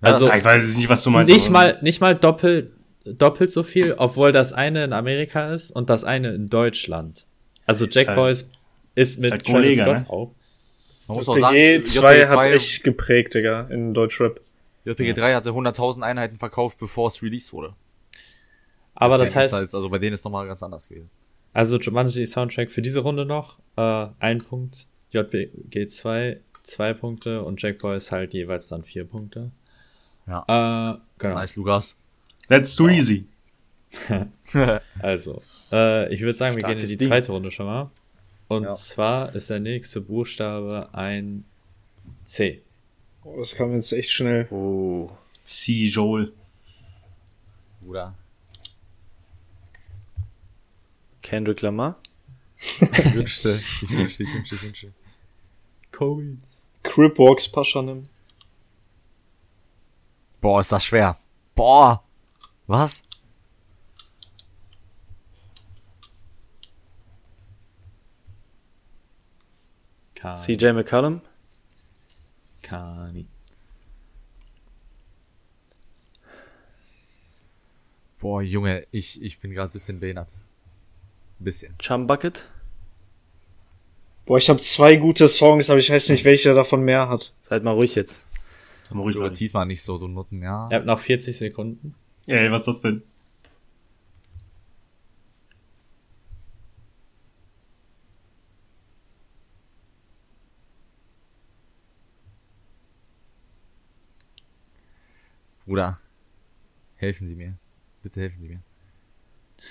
Also- 0.00 0.26
das- 0.26 0.36
Ich 0.38 0.44
weiß 0.44 0.76
nicht, 0.76 0.88
was 0.88 1.02
du 1.02 1.10
meinst. 1.10 1.32
Nicht 1.32 1.50
mal, 1.50 1.78
nicht 1.82 2.00
mal 2.00 2.14
doppelt, 2.14 2.72
doppelt 3.04 3.50
so 3.50 3.62
viel, 3.62 3.94
obwohl 3.96 4.32
das 4.32 4.52
eine 4.52 4.84
in 4.84 4.92
Amerika 4.92 5.52
ist 5.52 5.70
und 5.70 5.90
das 5.90 6.04
eine 6.04 6.32
in 6.34 6.48
Deutschland. 6.48 7.26
Also 7.66 7.86
Jack 7.86 8.08
halt- 8.08 8.16
Boys 8.16 8.50
ist 8.94 9.18
mit 9.18 9.32
halt 9.32 9.44
Travis 9.46 9.52
Kollege, 9.54 9.82
Scott 9.82 9.96
ne? 9.98 10.06
auch. 10.10 10.34
man 11.08 11.16
muss 11.16 11.28
auch 11.28 11.36
sagen, 11.38 11.54
PG 11.54 11.80
2 11.82 12.26
hat 12.26 12.44
JPG2 12.44 12.52
echt 12.54 12.84
geprägt, 12.84 13.34
Digga, 13.34 13.62
in 13.70 13.92
Deutschrap. 13.94 14.40
JPG3 14.86 15.34
hatte 15.34 15.50
100.000 15.54 16.02
Einheiten 16.04 16.36
verkauft, 16.36 16.78
bevor 16.78 17.08
es 17.08 17.22
released 17.22 17.52
wurde. 17.54 17.74
Aber 18.94 19.18
das 19.18 19.28
Deswegen 19.30 19.46
ist 19.46 19.52
heißt, 19.52 19.62
halt, 19.62 19.74
also 19.74 19.88
bei 19.90 19.98
denen 19.98 20.12
ist 20.14 20.24
nochmal 20.24 20.46
ganz 20.46 20.62
anders 20.62 20.88
gewesen. 20.88 21.10
also 21.52 21.78
Jumanji 21.78 22.26
Soundtrack 22.26 22.70
für 22.70 22.82
diese 22.82 23.00
Runde 23.00 23.24
noch, 23.24 23.58
äh, 23.76 24.06
ein 24.20 24.38
Punkt, 24.38 24.86
JBG 25.10 25.88
2, 25.88 26.40
zwei 26.64 26.92
Punkte 26.92 27.42
und 27.44 27.62
Jack 27.62 27.78
Boys 27.78 28.10
halt 28.10 28.34
jeweils 28.34 28.68
dann 28.68 28.82
vier 28.82 29.04
Punkte. 29.04 29.50
Ja. 30.26 30.40
Äh, 30.48 30.98
genau. 31.18 31.34
Nice, 31.36 31.56
Lukas. 31.56 31.96
That's 32.48 32.74
too 32.74 32.88
easy. 32.88 33.24
Also, 35.00 35.40
äh, 35.70 36.12
ich 36.12 36.20
würde 36.20 36.36
sagen, 36.36 36.56
wir 36.56 36.62
gehen 36.64 36.72
in 36.72 36.78
Starkes 36.80 36.88
die 36.90 36.96
Ding. 36.96 37.08
zweite 37.08 37.30
Runde 37.32 37.50
schon 37.52 37.66
mal. 37.66 37.90
Und 38.48 38.64
Ja. 38.64 38.74
zwar 38.74 39.34
ist 39.34 39.50
der 39.50 39.60
nächste 39.60 40.00
Buchstabe 40.00 40.88
ein 40.92 41.44
C. 42.24 42.62
Oh, 43.22 43.38
das 43.38 43.54
kam 43.54 43.72
jetzt 43.74 43.92
echt 43.92 44.10
schnell. 44.10 44.48
Uh. 44.50 45.08
See 45.44 45.86
Joel. 45.88 46.32
Bruder. 47.80 48.14
Kendrick 51.22 51.62
Lamar? 51.62 51.98
Ich 52.58 53.14
wünschte, 53.14 53.60
ich 53.82 53.90
wünschte, 53.90 54.22
ich 54.24 54.34
wünschte, 54.34 54.54
ich 54.56 54.62
wünschte. 54.62 54.92
Kobe. 55.92 56.38
Cripwalks 56.84 57.50
Paschanim. 57.50 58.04
Boah, 60.40 60.60
ist 60.60 60.70
das 60.70 60.84
schwer. 60.84 61.16
Boah. 61.54 62.04
Was? 62.66 63.02
Kani. 70.14 70.36
CJ 70.36 70.72
McCollum? 70.72 71.20
Kani. 72.62 73.26
Boah, 78.18 78.40
Junge, 78.40 78.86
ich, 78.90 79.20
ich 79.22 79.38
bin 79.40 79.50
gerade 79.52 79.70
bisschen 79.70 80.00
behindert. 80.00 80.30
Bisschen. 81.38 81.76
Chum 81.78 82.06
Bucket? 82.06 82.46
Boah, 84.26 84.38
ich 84.38 84.48
habe 84.48 84.60
zwei 84.60 84.96
gute 84.96 85.28
Songs, 85.28 85.68
aber 85.68 85.78
ich 85.78 85.90
weiß 85.90 86.08
nicht, 86.08 86.24
welcher 86.24 86.54
davon 86.54 86.82
mehr 86.82 87.08
hat. 87.08 87.32
Seid 87.42 87.62
mal 87.62 87.72
ruhig 87.72 87.94
jetzt. 87.94 88.24
Sag 88.84 88.94
mal 88.94 89.02
ruhig, 89.02 89.16
Oder 89.16 89.26
Leute. 89.26 89.36
tease 89.38 89.54
mal 89.54 89.64
nicht 89.66 89.82
so, 89.82 89.98
du 89.98 90.08
Nutten, 90.08 90.42
ja. 90.42 90.66
Ihr 90.70 90.76
habt 90.76 90.86
noch 90.86 90.98
40 91.00 91.36
Sekunden. 91.36 91.94
Ey, 92.26 92.50
was 92.50 92.62
ist 92.62 92.66
das 92.66 92.80
denn? 92.82 93.02
Bruder, 105.66 105.98
helfen 106.96 107.26
Sie 107.26 107.36
mir. 107.36 107.54
Bitte 108.02 108.20
helfen 108.20 108.40
Sie 108.40 108.48
mir. 108.48 108.62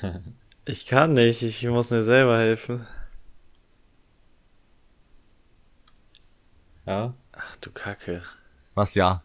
Ich 0.65 0.85
kann 0.85 1.13
nicht, 1.13 1.41
ich 1.43 1.61
muss 1.65 1.91
mir 1.91 2.03
selber 2.03 2.37
helfen. 2.37 2.87
Ja. 6.85 7.13
Ach 7.31 7.55
du 7.57 7.71
Kacke. 7.71 8.21
Was 8.75 8.95
ja? 8.95 9.23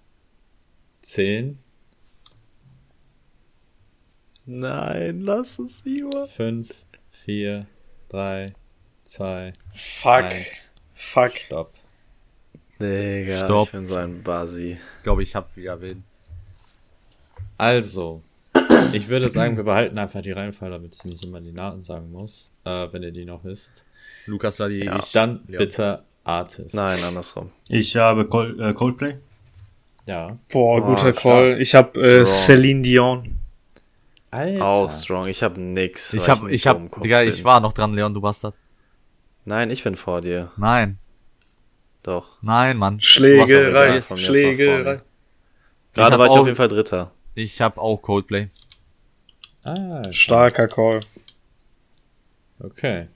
10, 1.03 1.59
Nein, 4.47 5.21
lass 5.21 5.59
es 5.59 5.85
lieber. 5.85 6.27
5, 6.29 6.71
4, 7.25 7.67
3, 8.09 8.55
2, 9.05 9.53
Fuck. 9.75 10.25
1. 10.25 10.73
Fuck. 10.95 11.37
Stopp. 11.37 11.75
Digga, 12.81 13.45
Stopp. 13.45 13.67
ich 13.67 13.73
bin 13.73 13.87
so 13.87 13.97
ein 13.97 14.23
Basi. 14.23 14.79
Ich 14.99 15.03
glaube, 15.03 15.23
ich 15.23 15.35
hab 15.35 15.55
wieder 15.57 15.81
wen. 15.83 16.05
Also, 17.59 18.23
ich 18.93 19.09
würde 19.09 19.29
sagen, 19.29 19.57
wir 19.57 19.65
behalten 19.65 19.99
einfach 19.99 20.23
die 20.23 20.33
Reihenfolge, 20.33 20.75
damit 20.77 20.95
ich 20.95 21.05
nicht 21.05 21.25
immer 21.25 21.41
die 21.41 21.53
Namen 21.53 21.83
sagen 21.83 22.11
muss, 22.11 22.51
äh, 22.65 22.87
wenn 22.93 23.03
ihr 23.03 23.11
die 23.13 23.25
noch 23.25 23.45
wisst. 23.45 23.85
Lukas 24.27 24.57
Vladi, 24.57 24.85
Ja. 24.85 24.99
ich. 24.99 25.13
Dann 25.13 25.43
Leon. 25.47 25.59
bitte 25.59 26.05
Artist. 26.29 26.75
Nein, 26.75 27.03
andersrum. 27.03 27.51
Ich 27.69 27.97
habe 27.97 28.27
Col 28.27 28.61
äh, 28.61 28.75
Coldplay. 28.75 29.17
Ja. 30.07 30.39
Boah, 30.53 30.81
guter 30.83 31.13
stark. 31.13 31.17
Call. 31.17 31.61
Ich 31.61 31.75
habe 31.75 32.01
äh. 32.01 32.25
Celine 32.25 32.83
Dion. 32.83 33.39
Alter. 34.31 34.65
Auch 34.65 34.91
strong. 34.91 35.27
Ich 35.29 35.43
hab 35.43 35.57
nix. 35.57 36.13
Ich 36.13 36.21
weil 36.21 36.29
hab, 36.29 36.43
nicht 36.43 36.53
ich 36.55 36.63
so 36.63 36.71
hab, 36.71 36.77
im 36.79 36.91
Kopf 36.91 37.03
Digga, 37.03 37.21
bin. 37.21 37.29
ich 37.31 37.43
war 37.45 37.61
noch 37.61 37.73
dran, 37.73 37.95
Leon, 37.95 38.13
du 38.13 38.21
Bastard. 38.21 38.55
Nein, 39.47 39.71
ich 39.71 39.83
bin 39.83 39.97
vor 39.97 40.21
dir. 40.21 40.53
Nein, 40.59 40.99
Doch. 42.03 42.37
nein, 42.43 42.77
Mann. 42.77 43.01
Schlägerei. 43.01 44.03
Schlägerei. 44.03 45.01
Gerade 45.95 46.19
war 46.19 46.27
ich 46.27 46.33
auch- 46.33 46.41
auf 46.41 46.47
jeden 46.47 46.57
Fall 46.57 46.69
Dritter. 46.69 47.11
Ich 47.35 47.61
hab 47.63 47.79
auch 47.79 47.97
Coldplay. 48.03 48.51
Ah, 49.65 50.03
Starker 50.11 50.69
Call. 50.69 51.01
Okay. 52.61 53.09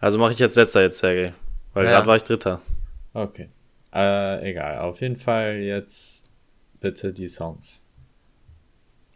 Also 0.00 0.18
mache 0.18 0.32
ich 0.32 0.38
jetzt 0.38 0.56
letzter 0.56 0.82
jetzt, 0.82 0.98
Sergej. 0.98 1.32
Weil 1.74 1.84
Ja. 1.86 1.90
gerade 1.92 2.06
war 2.06 2.16
ich 2.16 2.24
Dritter. 2.24 2.60
Okay. 3.14 3.48
Äh, 3.94 4.50
egal. 4.50 4.78
Auf 4.78 5.00
jeden 5.00 5.16
Fall 5.16 5.56
jetzt 5.56 6.24
bitte 6.80 7.12
die 7.12 7.28
Songs. 7.28 7.82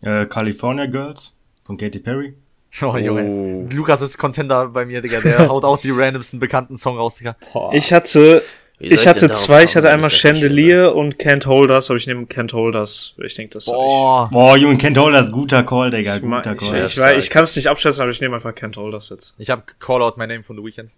Äh, 0.02 0.26
California 0.26 0.86
Girls 0.86 1.36
von 1.62 1.76
Katy 1.76 1.98
Perry. 2.00 2.34
Oh, 2.82 2.96
Junge. 2.96 3.24
Oh. 3.24 3.66
Lukas 3.74 4.02
ist 4.02 4.18
Contender 4.18 4.68
bei 4.68 4.84
mir, 4.84 5.00
Digga. 5.00 5.20
Der 5.20 5.48
haut 5.48 5.64
auch 5.64 5.78
die 5.78 5.90
randomsten 5.90 6.38
bekannten 6.38 6.76
Song 6.76 6.98
raus, 6.98 7.16
Digga. 7.16 7.36
Boah. 7.52 7.72
Ich 7.72 7.90
hatte, 7.92 8.42
ich 8.78 9.06
hatte 9.06 9.30
zwei, 9.30 9.64
ich 9.64 9.74
hatte 9.74 9.88
einmal 9.88 10.10
ich 10.10 10.18
Chandelier 10.20 10.94
und 10.94 11.16
Can't 11.16 11.46
Hold 11.46 11.70
Us, 11.70 11.88
aber 11.88 11.96
ich 11.96 12.06
nehme 12.06 12.24
Can't 12.24 12.52
Hold 12.52 12.76
Us. 12.76 13.14
Ich 13.16 13.34
denke, 13.34 13.54
das 13.54 13.64
soll 13.64 13.76
Boah. 13.76 14.28
Boah, 14.30 14.56
Junge, 14.58 14.76
Kent 14.76 14.98
Holders, 14.98 15.32
guter 15.32 15.62
Call, 15.62 15.90
Digga, 15.90 16.16
ich. 16.16 16.22
Ich, 16.22 16.28
guter 16.28 16.52
ich, 16.52 16.58
Call. 16.70 16.84
ich, 16.84 16.98
weiß, 16.98 17.24
ich 17.24 17.30
kann 17.30 17.44
es 17.44 17.56
nicht 17.56 17.68
abschätzen, 17.68 18.02
aber 18.02 18.10
ich 18.10 18.20
nehme 18.20 18.34
einfach 18.34 18.52
Can't 18.52 18.76
Hold 18.76 18.92
Us 18.92 19.08
jetzt. 19.08 19.34
Ich 19.38 19.48
hab 19.48 19.80
Call 19.80 20.02
Out 20.02 20.18
My 20.18 20.26
Name 20.26 20.42
von 20.42 20.56
The 20.56 20.62
Weeknd. 20.62 20.90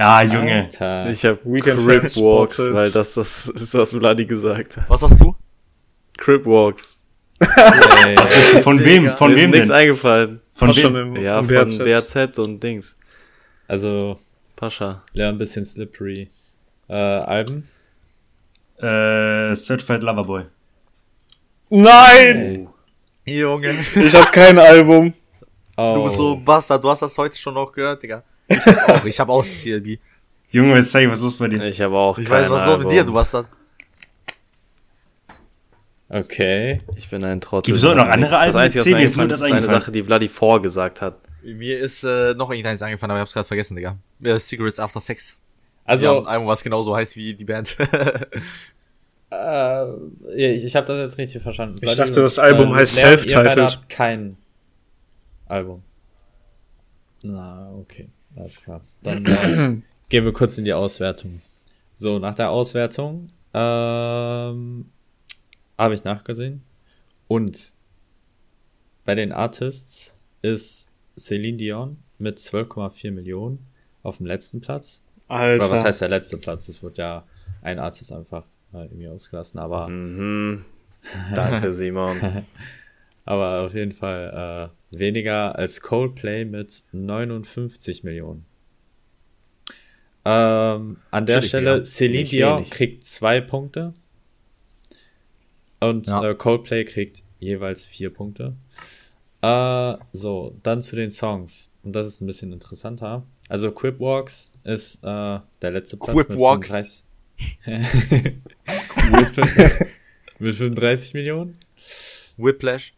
Ja, 0.00 0.22
Junge. 0.22 0.62
Alter. 0.64 1.10
Ich 1.10 1.24
habe 1.26 1.38
Weekend 1.44 1.78
Crip 1.80 2.02
Walks, 2.02 2.58
weil 2.58 2.90
das, 2.90 3.14
das 3.14 3.48
ist, 3.48 3.74
was 3.74 3.92
Vladi 3.92 4.24
gesagt 4.24 4.78
hat. 4.78 4.88
Was 4.88 5.02
hast 5.02 5.20
du? 5.20 5.36
Crip 6.16 6.46
Walks. 6.46 6.98
Ey, 7.38 8.62
Von 8.62 8.82
wem? 8.84 9.12
Von 9.16 9.30
Mir 9.30 9.36
ist 9.36 9.42
wem 9.42 9.50
nichts 9.50 9.68
denn? 9.68 9.76
eingefallen. 9.76 10.40
Von 10.54 10.74
wem? 10.76 10.96
im, 10.96 11.16
Ja, 11.22 11.36
von 11.38 11.46
BRZ. 11.48 11.78
BRZ 11.84 12.38
und 12.38 12.60
Dings. 12.62 12.96
also, 13.68 14.18
Pascha. 14.56 15.02
ja, 15.12 15.28
ein 15.28 15.36
bisschen 15.38 15.64
slippery. 15.66 16.30
Äh, 16.88 16.94
Alben? 16.94 17.68
Äh, 18.78 19.54
Certified 19.54 20.02
Loverboy. 20.02 20.44
Nein! 21.68 22.68
Junge. 23.26 23.78
Ich 23.94 24.14
habe 24.14 24.30
kein 24.32 24.58
Album. 24.58 25.12
Oh. 25.76 25.92
Du 25.94 26.04
bist 26.04 26.16
so 26.16 26.36
Bastard, 26.36 26.82
du 26.82 26.88
hast 26.90 27.02
das 27.02 27.16
heute 27.16 27.36
schon 27.36 27.54
noch 27.54 27.70
gehört, 27.72 28.02
Digga. 28.02 28.22
Ich 28.50 28.66
jetzt 28.66 28.88
auch, 28.88 29.04
ich 29.04 29.20
hab 29.20 29.28
auch 29.28 29.44
CLB. 29.44 29.98
Junge, 30.50 30.82
say, 30.82 31.08
was 31.08 31.18
ist 31.18 31.24
los 31.24 31.38
bei 31.38 31.48
dir? 31.48 31.62
Ich 31.64 31.80
habe 31.80 31.96
auch 31.96 32.18
Ich 32.18 32.28
weiß, 32.28 32.50
was 32.50 32.60
ist 32.60 32.66
los 32.66 32.78
mit 32.80 32.90
dir, 32.90 33.04
du 33.04 33.12
Bastard. 33.12 33.46
Okay. 36.08 36.80
Ich 36.96 37.08
bin 37.08 37.24
ein 37.24 37.40
Trottel. 37.40 37.72
Gibt's 37.72 37.84
auch 37.84 37.94
noch 37.94 38.08
andere 38.08 38.32
Das 38.32 38.40
Alben 38.40 38.54
mit 38.54 38.64
Einzige, 38.64 38.80
was 38.80 38.86
mir 38.86 38.96
eingefallen 38.96 39.28
das 39.28 39.40
ist, 39.40 39.46
ist 39.46 39.52
eine. 39.52 39.66
Sache, 39.68 39.92
die 39.92 40.02
Vladi 40.02 40.28
vorgesagt 40.28 41.00
hat. 41.00 41.20
Mir 41.44 41.78
ist 41.78 42.02
äh, 42.02 42.34
noch 42.34 42.50
irgendeins 42.50 42.82
eingefallen, 42.82 43.12
aber 43.12 43.20
ich 43.20 43.22
hab's 43.22 43.32
gerade 43.32 43.46
vergessen, 43.46 43.76
Digga. 43.76 43.96
Ja, 44.20 44.36
Cigarettes 44.38 44.80
After 44.80 45.00
Sex. 45.00 45.38
Also, 45.84 46.08
Also, 46.08 46.20
ein 46.22 46.26
Album, 46.26 46.48
was 46.48 46.64
genauso 46.64 46.96
heißt 46.96 47.14
wie 47.14 47.34
die 47.34 47.44
Band. 47.44 47.76
äh, 49.30 49.84
ich, 50.34 50.64
ich 50.64 50.76
habe 50.76 50.88
das 50.88 50.98
jetzt 50.98 51.18
richtig 51.18 51.42
verstanden. 51.42 51.76
Ich 51.80 51.94
dachte, 51.94 52.20
das 52.20 52.40
Album 52.40 52.74
heißt 52.74 53.02
Leon, 53.02 53.12
ihr 53.12 53.18
Self-Titled. 53.18 53.88
Kein 53.88 54.36
Album. 55.46 55.82
Na, 57.22 57.70
okay. 57.78 58.08
Alles 58.36 58.60
klar. 58.62 58.80
Dann 59.02 59.24
äh, 59.26 59.76
gehen 60.08 60.24
wir 60.24 60.32
kurz 60.32 60.58
in 60.58 60.64
die 60.64 60.72
Auswertung. 60.72 61.42
So, 61.96 62.18
nach 62.18 62.34
der 62.34 62.50
Auswertung 62.50 63.28
ähm, 63.52 64.90
habe 65.78 65.94
ich 65.94 66.04
nachgesehen. 66.04 66.62
Und 67.28 67.72
bei 69.04 69.14
den 69.14 69.32
Artists 69.32 70.14
ist 70.42 70.88
Celine 71.18 71.58
Dion 71.58 71.98
mit 72.18 72.38
12,4 72.38 73.10
Millionen 73.12 73.66
auf 74.02 74.18
dem 74.18 74.26
letzten 74.26 74.60
Platz. 74.60 75.00
Alter. 75.28 75.66
Oder 75.66 75.74
was 75.74 75.84
heißt 75.84 76.00
der 76.00 76.08
letzte 76.08 76.36
Platz? 76.38 76.68
Es 76.68 76.82
wird 76.82 76.98
ja 76.98 77.24
ein 77.62 77.78
Artist 77.78 78.12
einfach 78.12 78.44
äh, 78.72 78.84
irgendwie 78.84 79.08
ausgelassen, 79.08 79.60
aber, 79.60 79.88
Mhm. 79.88 80.64
Danke, 81.34 81.70
Simon. 81.70 82.18
aber 83.30 83.64
auf 83.64 83.74
jeden 83.74 83.92
Fall 83.92 84.70
äh, 84.92 84.98
weniger 84.98 85.56
als 85.56 85.80
Coldplay 85.80 86.44
mit 86.44 86.82
59 86.92 88.02
Millionen. 88.02 88.44
Ähm, 90.24 90.96
an 91.10 91.26
der 91.26 91.40
Stelle. 91.42 91.82
Celine 91.84 92.24
Dion 92.28 92.68
kriegt 92.68 93.06
zwei 93.06 93.40
Punkte 93.40 93.94
und 95.80 96.08
Ja. 96.08 96.30
äh, 96.30 96.34
Coldplay 96.34 96.84
kriegt 96.84 97.22
jeweils 97.38 97.86
vier 97.86 98.12
Punkte. 98.12 98.54
Äh, 99.42 99.94
so, 100.12 100.56
dann 100.62 100.82
zu 100.82 100.96
den 100.96 101.10
Songs. 101.10 101.70
Und 101.82 101.92
das 101.94 102.06
ist 102.08 102.20
ein 102.20 102.26
bisschen 102.26 102.52
interessanter. 102.52 103.24
Also 103.48 103.70
Quip 103.72 103.98
Walks 104.00 104.52
ist 104.64 104.96
äh, 105.02 105.38
der 105.62 105.70
letzte 105.70 105.96
Platz 105.96 106.12
Quip 106.14 106.28
mit 106.30 106.38
Walks. 106.38 106.68
35 106.68 107.04
mit, 109.10 109.26
fün- 109.28 109.86
mit 110.38 110.54
35 110.56 111.14
Millionen. 111.14 111.56
Whiplash. 112.36 112.92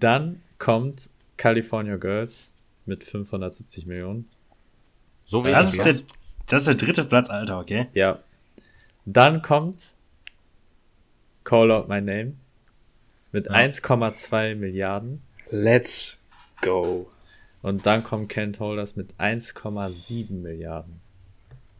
Dann 0.00 0.42
kommt 0.58 1.10
California 1.36 1.96
Girls 1.96 2.52
mit 2.86 3.04
570 3.04 3.86
Millionen. 3.86 4.28
So 5.26 5.44
wenig. 5.44 5.56
Das 5.56 5.74
ist, 5.74 5.84
der, 5.84 5.94
das 6.46 6.62
ist 6.62 6.66
der 6.66 6.74
dritte 6.74 7.04
Platz, 7.04 7.30
Alter, 7.30 7.58
okay? 7.58 7.88
Ja. 7.94 8.18
Dann 9.04 9.42
kommt 9.42 9.94
Call 11.44 11.70
Out 11.70 11.88
My 11.88 12.00
Name 12.00 12.34
mit 13.32 13.50
1,2 13.50 14.54
Milliarden. 14.54 15.22
Let's 15.50 16.20
go. 16.62 17.10
Und 17.62 17.86
dann 17.86 18.04
kommt 18.04 18.28
Kent 18.28 18.60
Holders 18.60 18.96
mit 18.96 19.14
1,7 19.18 20.32
Milliarden. 20.32 21.00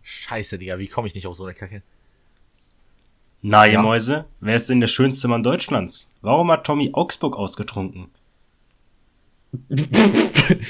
Scheiße, 0.03 0.59
Digga, 0.59 0.79
wie 0.79 0.89
komme 0.89 1.07
ich 1.07 1.15
nicht 1.15 1.27
auf 1.27 1.37
so 1.37 1.45
eine 1.45 1.55
Kacke? 1.55 1.83
Na, 3.47 3.67
ihr 3.67 3.75
Ja. 3.75 3.83
Mäuse, 3.83 4.25
wer 4.41 4.57
ist 4.57 4.71
denn 4.71 4.81
der 4.81 4.87
schönste 4.89 5.29
Mann 5.29 5.43
Deutschlands? 5.43 6.11
Warum 6.23 6.51
hat 6.51 6.65
Tommy 6.65 6.89
Augsburg 6.95 7.37
ausgetrunken? 7.37 8.07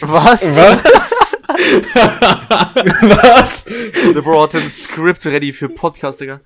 Was? 0.00 0.42
Was? 0.56 0.84
Was? 3.02 3.64
Der 4.12 4.20
Bro 4.22 4.42
hat 4.42 4.56
ein 4.56 4.68
Script 4.68 5.24
ready 5.26 5.52
für 5.52 5.68
Podcast, 5.68 6.20
Digga. 6.20 6.40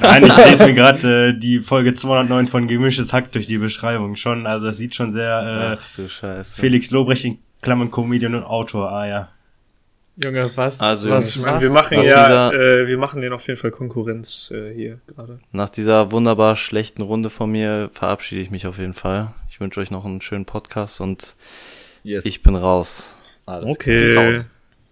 Nein, 0.00 0.26
ich 0.26 0.36
lese 0.36 0.66
mir 0.66 0.74
gerade 0.74 1.28
äh, 1.36 1.38
die 1.38 1.60
Folge 1.60 1.92
209 1.92 2.48
von 2.48 2.66
Gemischtes 2.66 3.12
Hack 3.12 3.30
durch 3.30 3.46
die 3.46 3.58
Beschreibung 3.58 4.16
schon. 4.16 4.48
Also 4.48 4.66
es 4.66 4.78
sieht 4.78 4.96
schon 4.96 5.12
sehr 5.12 5.78
Ach 5.80 5.96
du 5.96 6.08
Scheiße. 6.08 6.56
äh, 6.58 6.60
Felix 6.60 6.90
Lobrecht 6.90 7.24
in 7.24 7.38
Klammern 7.62 7.92
Comedian 7.92 8.34
und 8.34 8.42
Autor. 8.44 8.90
Ah 8.90 9.06
ja. 9.06 9.28
Junge, 10.22 10.50
was? 10.56 10.80
Also, 10.80 11.10
was 11.10 11.36
Ich 11.36 11.42
meine, 11.42 11.60
wir 11.60 11.70
machen 11.70 11.96
Nach 11.98 12.04
ja, 12.04 12.50
dieser- 12.50 12.80
äh, 12.82 12.86
wir 12.88 12.98
machen 12.98 13.20
denen 13.20 13.32
auf 13.34 13.46
jeden 13.46 13.58
Fall 13.60 13.70
Konkurrenz 13.70 14.50
äh, 14.50 14.72
hier 14.74 15.00
gerade. 15.06 15.38
Nach 15.52 15.68
dieser 15.68 16.10
wunderbar 16.10 16.56
schlechten 16.56 17.02
Runde 17.02 17.30
von 17.30 17.50
mir 17.50 17.90
verabschiede 17.92 18.40
ich 18.40 18.50
mich 18.50 18.66
auf 18.66 18.78
jeden 18.78 18.94
Fall. 18.94 19.32
Ich 19.48 19.60
wünsche 19.60 19.80
euch 19.80 19.90
noch 19.90 20.04
einen 20.04 20.20
schönen 20.20 20.44
Podcast 20.44 21.00
und 21.00 21.36
Yes. 22.02 22.24
ich 22.24 22.42
bin 22.42 22.56
raus. 22.56 23.16
Alles 23.46 23.70
Okay. 23.70 24.42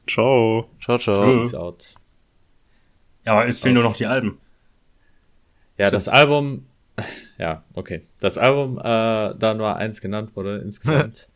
Ciao. 0.07 0.69
Ciao, 0.81 0.99
ciao. 0.99 1.51
out. 1.57 1.95
Ja, 3.25 3.33
aber 3.33 3.49
es 3.49 3.61
fehlen 3.61 3.75
nur 3.75 3.83
noch 3.83 3.97
die 3.97 4.07
Alben. 4.07 4.39
Ja, 5.79 5.91
das 5.91 6.09
Album, 6.09 6.67
ja, 7.39 7.65
okay. 7.75 8.03
Das 8.21 8.39
Album, 8.39 8.79
äh, 8.79 8.83
da 8.83 9.55
nur 9.55 9.75
eins 9.77 10.01
genannt 10.01 10.37
wurde 10.37 10.59
insgesamt, 10.59 11.29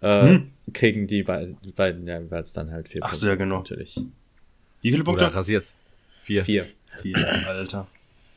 äh, 0.00 0.40
kriegen 0.72 1.06
die 1.06 1.22
beiden, 1.22 1.60
die 1.62 1.72
beiden 1.72 2.06
ja 2.06 2.20
jeweils 2.20 2.52
dann 2.52 2.70
halt 2.70 2.88
vier 2.88 3.02
Ach 3.04 3.14
so, 3.14 3.26
ja, 3.26 3.34
genau. 3.34 3.58
Natürlich. 3.58 3.96
Wie 3.96 4.90
viele 4.90 5.02
Oder 5.02 5.04
Punkte? 5.12 5.34
rasiert. 5.34 5.74
Vier. 6.22 6.44
Vier. 6.44 6.66
Vier, 7.02 7.16
Alter. 7.46 7.86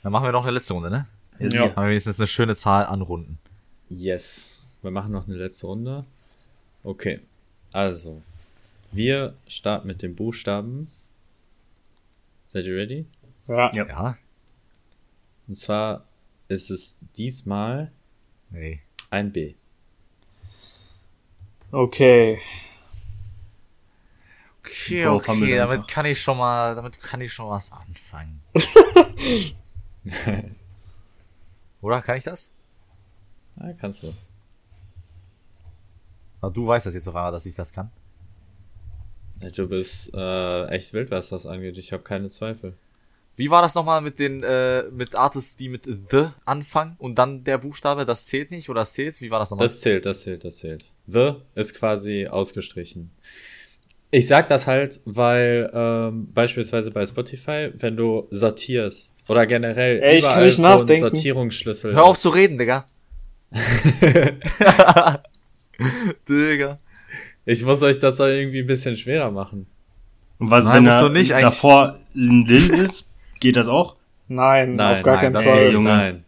Dann 0.04 0.12
machen 0.12 0.26
wir 0.26 0.32
noch 0.32 0.44
eine 0.44 0.52
letzte 0.52 0.74
Runde, 0.74 0.90
ne? 0.92 1.08
Jetzt 1.40 1.54
Ja. 1.54 1.76
Haben 1.76 1.84
wir 1.84 1.90
wenigstens 1.90 2.20
eine 2.20 2.28
schöne 2.28 2.56
Zahl 2.56 2.86
an 2.86 3.02
Runden. 3.02 3.40
Yes. 3.90 4.62
Wir 4.82 4.92
machen 4.92 5.12
noch 5.12 5.28
eine 5.28 5.38
letzte 5.38 5.68
Runde. 5.68 6.06
Okay. 6.84 7.20
Also, 7.72 8.22
wir 8.92 9.34
starten 9.48 9.88
mit 9.88 10.02
den 10.02 10.16
Buchstaben. 10.16 10.92
Seid 12.48 12.66
ihr 12.66 12.76
ready? 12.76 13.06
Ja. 13.48 13.72
Ja. 13.74 13.88
Ja? 13.88 14.18
Und 15.48 15.58
zwar 15.58 16.06
ist 16.50 16.70
es 16.70 16.98
diesmal 17.18 17.92
Nee. 18.52 18.82
ein 19.10 19.32
B. 19.32 19.54
Okay. 21.74 22.40
Okay, 24.60 25.08
okay, 25.08 25.58
damit 25.58 25.88
kann 25.88 26.06
ich 26.06 26.22
schon 26.22 26.38
mal, 26.38 26.76
damit 26.76 27.02
kann 27.02 27.20
ich 27.20 27.34
schon 27.34 27.50
was 27.50 27.72
anfangen. 27.72 28.42
Oder 31.82 32.02
kann 32.04 32.18
ich 32.18 32.24
das? 32.24 32.52
Ah, 33.58 33.72
kannst 33.80 34.04
du. 34.04 34.14
Ah, 36.42 36.50
Du 36.52 36.68
weißt 36.68 36.86
das 36.86 36.94
jetzt 36.94 37.08
auf 37.08 37.16
einmal, 37.16 37.32
dass 37.32 37.48
ich 37.48 37.56
das 37.56 37.74
kann. 37.74 37.90
Du 39.56 39.68
bist 39.68 40.14
äh, 40.14 40.66
echt 40.68 40.94
wild, 40.94 41.10
was 41.10 41.30
das 41.30 41.48
angeht. 41.48 41.78
Ich 41.80 41.92
habe 41.92 42.04
keine 42.04 42.30
Zweifel. 42.30 42.78
Wie 43.36 43.50
war 43.50 43.64
das 43.64 43.74
nochmal 43.74 44.00
mit 44.02 44.20
den, 44.20 44.44
äh, 44.44 44.84
mit 44.92 45.16
Artists, 45.16 45.56
die 45.56 45.70
mit 45.70 45.86
The 45.86 46.28
anfangen 46.46 46.96
und 47.00 47.16
dann 47.16 47.44
der 47.44 47.58
Buchstabe, 47.58 48.06
das 48.06 48.28
zählt 48.28 48.52
nicht 48.52 48.70
oder 48.70 48.82
das 48.82 48.94
zählt? 48.94 49.20
Wie 49.22 49.32
war 49.32 49.40
das 49.40 49.50
nochmal? 49.50 49.66
Das 49.66 49.82
zählt, 49.82 50.06
das 50.06 50.22
zählt, 50.22 50.44
das 50.44 50.58
zählt. 50.58 50.86
The 51.08 51.34
ist 51.56 51.74
quasi 51.76 52.28
ausgestrichen. 52.28 53.12
Ich 54.12 54.28
sag 54.28 54.48
das 54.48 54.68
halt, 54.68 55.00
weil 55.06 55.70
ähm, 55.74 56.32
beispielsweise 56.34 56.92
bei 56.92 57.06
Spotify, 57.06 57.72
wenn 57.78 57.98
du 57.98 58.28
sortierst 58.30 59.12
oder 59.28 59.46
generell 59.46 60.02
Ey, 60.02 60.18
ich 60.18 60.24
kann 60.24 60.34
überall, 60.34 60.46
nicht 60.46 60.60
nachdenken. 60.60 61.02
Sortierungsschlüssel 61.02 61.96
Hör 61.96 62.06
auf 62.06 62.20
zu 62.20 62.30
reden, 62.30 62.58
Digga. 62.58 62.86
Digga. 66.30 66.80
Ich 67.46 67.64
muss 67.66 67.82
euch 67.84 68.00
das 68.00 68.18
doch 68.18 68.28
irgendwie 68.28 68.60
ein 68.60 68.68
bisschen 68.68 68.96
schwerer 68.96 69.32
machen. 69.32 69.68
Und 70.40 70.50
was, 70.50 70.66
Nein, 70.66 70.86
wenn 70.86 70.92
er 70.92 71.10
nicht, 71.10 71.32
davor 71.32 72.00
ein 72.16 72.46
Lil 72.46 72.70
ist? 72.72 73.10
Geht 73.40 73.56
das 73.56 73.68
auch? 73.68 73.96
Nein, 74.28 74.76
Nein, 74.76 74.98
auf 74.98 75.04
gar 75.04 75.16
nein, 75.16 75.24
keinen 75.24 75.34
das 75.34 75.46
Fall. 75.46 75.72
Junge. 75.72 75.90
Nein. 75.90 76.23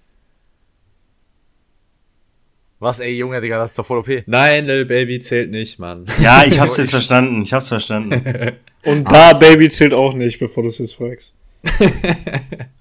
Was, 2.80 3.00
ey, 3.00 3.18
Junge, 3.18 3.40
Digga, 3.40 3.58
das 3.58 3.72
ist 3.72 3.80
doch 3.80 3.86
voll 3.86 4.00
OP. 4.00 4.28
Nein, 4.28 4.66
Lil 4.66 4.86
Baby 4.86 5.20
zählt 5.22 5.50
nicht, 5.50 5.80
Mann. 5.80 6.06
Ja, 6.20 6.44
ich 6.44 6.60
hab's 6.60 6.76
jetzt 6.76 6.90
verstanden. 6.90 7.44
Ich 7.44 7.54
hab's 7.54 7.70
verstanden. 7.70 8.58
Und 8.84 9.06
da 9.06 9.34
Baby 9.34 9.70
zählt 9.70 9.94
auch 9.94 10.14
nicht, 10.14 10.40
bevor 10.40 10.64
du 10.64 10.70
es 10.70 10.78
jetzt 10.80 10.96
fragst. 10.96 11.34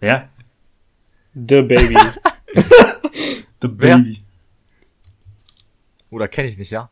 Ja? 0.01 0.29
The 1.35 1.63
Baby. 1.63 1.97
The? 3.63 3.69
Baby. 3.69 4.19
Oder 6.11 6.29
kenne 6.29 6.49
ich 6.49 6.59
nicht, 6.59 6.71
ja? 6.71 6.91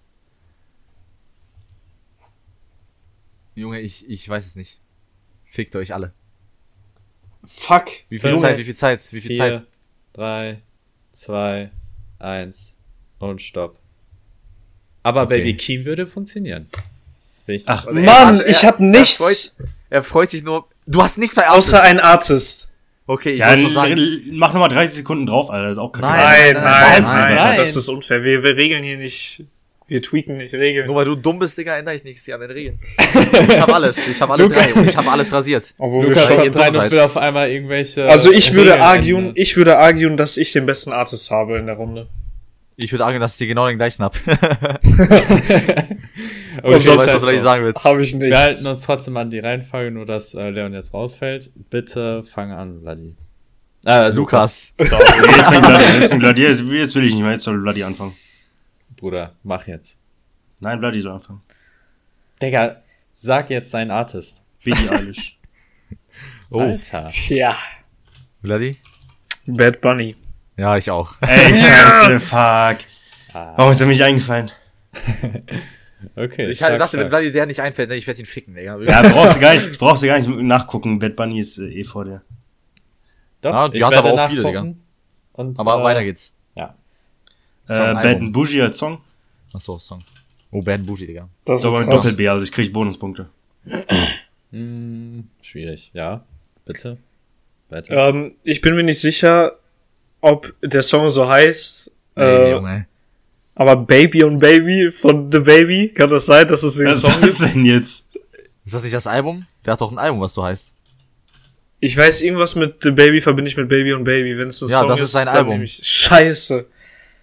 Junge, 3.55 3.81
ich, 3.81 4.09
ich 4.09 4.27
weiß 4.29 4.47
es 4.47 4.57
nicht. 4.57 4.81
Fickt 5.45 5.77
euch 5.77 5.93
alle. 5.93 6.15
Fuck. 7.45 7.89
Wie 8.09 8.19
viel 8.19 8.31
Junge. 8.31 8.43
Zeit, 8.43 8.59
wie 8.59 8.65
viel 8.65 8.77
Zeit, 8.77 9.13
wie 9.13 9.21
viel 9.21 9.31
Vier, 9.33 9.39
Zeit? 9.39 9.67
drei, 10.15 10.63
zwei, 11.13 11.71
eins 12.19 12.72
und 13.31 13.41
Stopp. 13.43 13.77
Aber 15.03 15.23
Okay. 15.23 15.39
Baby 15.39 15.57
Keem 15.57 15.85
würde 15.85 16.07
funktionieren. 16.07 16.69
Ich 17.47 17.65
Ach, 17.67 17.87
Also 17.87 17.99
er 17.99 18.05
Mann, 18.05 18.39
hat- 18.39 18.47
ich 18.47 18.63
er- 18.63 18.69
hab 18.69 18.81
nichts. 18.81 19.19
Er 19.19 19.25
freut, 19.25 19.53
er 19.91 20.03
freut 20.03 20.31
sich 20.31 20.43
nur. 20.45 20.67
Du 20.87 21.03
hast 21.03 21.19
nichts 21.19 21.35
bei 21.35 21.47
Artist. 21.47 21.75
Außer 21.75 21.83
ein 21.83 22.01
Artist. 22.01 22.69
Okay, 23.07 23.31
ich 23.33 23.39
Ja, 23.41 23.49
wollte 23.51 23.63
schon 23.63 23.73
sagen. 23.75 24.23
mach 24.33 24.53
nochmal 24.53 24.69
30 24.69 24.97
Sekunden 24.99 25.27
drauf, 25.27 25.51
Alter. 25.51 25.65
Das 25.65 25.73
ist 25.73 25.79
auch 25.79 25.91
kacke. 25.91 26.07
Nein, 26.07 26.55
Nein, 26.55 26.63
nein, 26.63 27.03
nein, 27.03 27.35
nein. 27.35 27.57
Das 27.57 27.75
ist 27.75 27.89
unfair. 27.89 28.23
Wir, 28.23 28.43
wir 28.45 28.57
regeln 28.57 28.85
hier 28.85 28.97
nicht. 28.97 29.45
Wir 29.89 30.01
tweaken 30.01 30.39
nicht 30.39 30.55
Regeln. 30.55 30.87
Nur 30.87 30.95
weil 30.97 31.05
du 31.05 31.17
dumm 31.17 31.39
bist, 31.41 31.59
Digga, 31.59 31.77
ändere 31.77 31.97
ich 31.97 32.05
nichts 32.05 32.25
hier 32.25 32.37
an 32.37 32.41
den 32.43 32.53
Regeln. 32.53 32.79
Ich 33.51 33.61
hab 33.61 33.71
alles. 33.75 34.07
Ich 34.07 34.23
hab 34.23 34.31
alle 34.31 34.49
drei 34.49 34.73
und 34.73 34.89
ich 34.89 34.97
hab 34.97 35.07
alles 35.07 35.31
rasiert. 35.33 35.75
Obwohl 35.77 36.05
wir 36.05 36.09
Lukas 36.11 36.31
hat 36.31 36.55
drei 36.55 36.69
und 36.85 36.91
will 36.91 37.01
auf 37.01 37.17
einmal 37.19 37.51
irgendwelche. 37.51 38.09
also 38.09 38.31
ich 38.33 38.55
würde 38.55 38.81
arguen, 38.81 39.33
ich 39.35 39.55
würde 39.57 39.77
arguen, 39.79 40.17
dass 40.17 40.37
ich 40.39 40.53
den 40.53 40.65
besten 40.65 40.93
Artist 40.93 41.31
habe 41.31 41.59
in 41.59 41.67
der 41.67 41.75
Runde. 41.75 42.07
Ich 42.77 42.91
würde 42.93 43.05
sagen, 43.05 43.21
dass 43.21 43.33
ich 43.33 43.39
dir 43.39 43.47
genau 43.49 43.67
den 43.69 43.77
gleichen 43.79 44.03
hab. 44.03 44.17
Okay, 46.63 46.75
Und 46.75 46.81
Ich 46.81 46.85
sonst- 46.85 47.15
weiß, 47.15 47.23
was 47.23 47.31
ich 47.31 47.41
sagen 47.41 47.65
will. 47.65 47.75
Habe 47.75 48.03
ich 48.03 48.15
nicht. 48.15 48.31
Wir 48.31 48.39
halten 48.39 48.67
uns 48.67 48.83
trotzdem 48.83 49.17
an 49.17 49.31
die 49.31 49.39
Reihenfolge, 49.39 49.91
nur 49.91 50.05
dass 50.05 50.35
äh, 50.35 50.51
Leon 50.51 50.75
jetzt 50.75 50.93
rausfällt. 50.93 51.51
Bitte 51.71 52.25
fang 52.25 52.53
an, 52.53 52.81
Vladi. 52.83 53.17
Äh, 53.87 54.11
Lukas. 54.11 54.75
Lukas. 54.79 54.99
So, 55.01 55.03
jetzt 55.27 55.49
fängt 55.49 55.63
Bloody, 55.67 55.85
jetzt 56.03 56.19
Bloody, 56.19 56.43
jetzt, 56.43 56.61
jetzt 56.63 56.95
will 56.95 57.05
ich 57.05 57.15
nicht 57.15 57.23
mehr, 57.23 57.33
jetzt 57.33 57.45
soll 57.45 57.59
Bloody 57.59 57.83
anfangen. 57.83 58.15
Bruder, 58.97 59.33
mach 59.43 59.67
jetzt. 59.67 59.99
Nein, 60.61 60.79
Bloody 60.79 61.01
soll 61.01 61.13
anfangen. 61.13 61.41
Digga, 62.41 62.83
sag 63.13 63.49
jetzt 63.51 63.71
seinen 63.71 63.91
Artist. 63.91 64.43
Billie 64.63 64.91
Eilish. 64.91 65.39
Oh, 66.51 66.61
Alter. 66.61 67.07
Tja. 67.09 67.57
Bloody? 68.43 68.77
Bad 69.47 69.81
Bunny. 69.81 70.15
Ja, 70.63 70.77
ich 70.77 70.89
auch. 70.93 71.15
Ey, 71.23 71.57
scheiße, 71.57 72.21
fuck. 72.21 72.79
Ah, 73.35 73.55
Warum 73.57 73.73
ist 73.73 73.81
er 73.81 73.87
mir 73.87 73.95
nicht 73.95 74.03
eingefallen? 74.05 74.49
okay. 76.17 76.51
Ich 76.51 76.59
stark, 76.59 76.79
dachte, 76.79 76.99
wenn 76.99 77.09
stark. 77.09 77.11
Bloody 77.11 77.33
der 77.33 77.47
nicht 77.47 77.59
einfällt, 77.59 77.89
ne, 77.89 77.97
ich 77.97 78.07
werde 78.07 78.21
ihn 78.21 78.27
ficken, 78.27 78.55
Digga. 78.55 78.79
Ja, 78.79 79.03
brauchst 79.03 79.37
du 79.37 79.41
gar 79.41 79.55
nicht, 79.55 79.77
brauchst 79.81 80.05
du 80.05 80.07
gar 80.07 80.21
nicht 80.21 80.29
nachgucken. 80.31 81.01
Bad 81.01 81.17
Bunny 81.17 81.41
ist 81.41 81.59
äh, 81.59 81.65
eh 81.69 81.83
vor 81.83 82.05
dir. 82.05 82.23
Doch, 83.41 83.53
Ja, 83.53 83.69
die 83.69 83.79
ich 83.79 83.83
hat 83.83 83.91
werde 83.93 84.09
aber 84.11 84.23
auch 84.23 84.29
viele, 84.29 84.43
nachgucken. 84.45 84.85
Und, 85.33 85.59
Aber 85.59 85.81
äh, 85.81 85.83
weiter 85.83 86.05
geht's. 86.05 86.33
Ja. 86.55 86.77
Äh, 87.67 87.95
Bad 87.95 88.05
and 88.21 88.33
Bougie 88.33 88.63
als 88.63 88.79
Song. 88.79 89.01
Achso, 89.53 89.81
Song. 89.81 89.99
Oh, 90.53 90.63
Bad 90.63 90.87
Bougie, 90.87 91.09
Digga. 91.09 91.29
Das 91.45 91.63
So, 91.63 91.69
ist 91.71 91.75
aber 91.75 91.85
krass. 91.87 92.05
Doppel-B, 92.05 92.29
also 92.29 92.45
ich 92.45 92.53
krieg 92.53 92.73
Bonuspunkte. 92.73 93.29
Hm, 94.53 95.29
schwierig. 95.41 95.91
Ja, 95.93 96.23
bitte. 96.67 96.99
Weiter. 97.69 98.11
Ähm, 98.11 98.37
ich 98.45 98.61
bin 98.61 98.77
mir 98.77 98.85
nicht 98.85 99.01
sicher, 99.01 99.57
ob 100.23 100.55
der 100.63 100.81
Song 100.83 101.09
so 101.11 101.29
heißt. 101.29 101.91
Ey, 102.15 102.25
Äh, 102.25 102.51
Junge. 102.53 102.87
aber 103.55 103.77
Baby 103.77 104.25
on 104.25 104.39
Baby 104.39 104.91
von 104.91 105.31
The 105.31 105.39
Baby, 105.41 105.89
kann 105.95 106.09
das 106.09 106.25
sein, 106.27 106.47
dass 106.47 106.63
es 106.63 106.77
den 106.77 106.89
Was 106.89 107.01
Song 107.01 107.23
ist 107.23 107.41
das 107.41 107.53
gibt? 107.53 107.55
denn 107.55 107.65
jetzt? 107.67 108.07
Ist 108.65 108.75
das 108.75 108.83
nicht 108.83 108.95
das 108.95 109.07
Album? 109.07 109.45
Der 109.67 109.75
hat 109.75 109.81
doch 109.81 109.91
ein 109.93 109.99
Album, 109.99 110.21
was 110.21 110.33
so 110.35 110.43
heißt. 110.45 110.75
Ich 111.81 111.97
weiß, 111.97 112.21
irgendwas 112.23 112.55
mit 112.55 112.77
The 112.83 112.93
Baby 112.93 113.21
verbinde 113.21 113.51
ich 113.51 113.57
mit 113.57 113.69
Baby 113.69 113.93
on 113.93 114.05
Baby. 114.05 114.39
Wenn 114.39 114.49
es 114.49 114.63
ein 114.63 114.69
Ja, 114.69 114.79
Song 114.79 114.89
das 114.89 115.01
ist 115.01 115.13
sein 115.13 115.27
Album. 115.29 115.67
scheiße. 115.67 116.67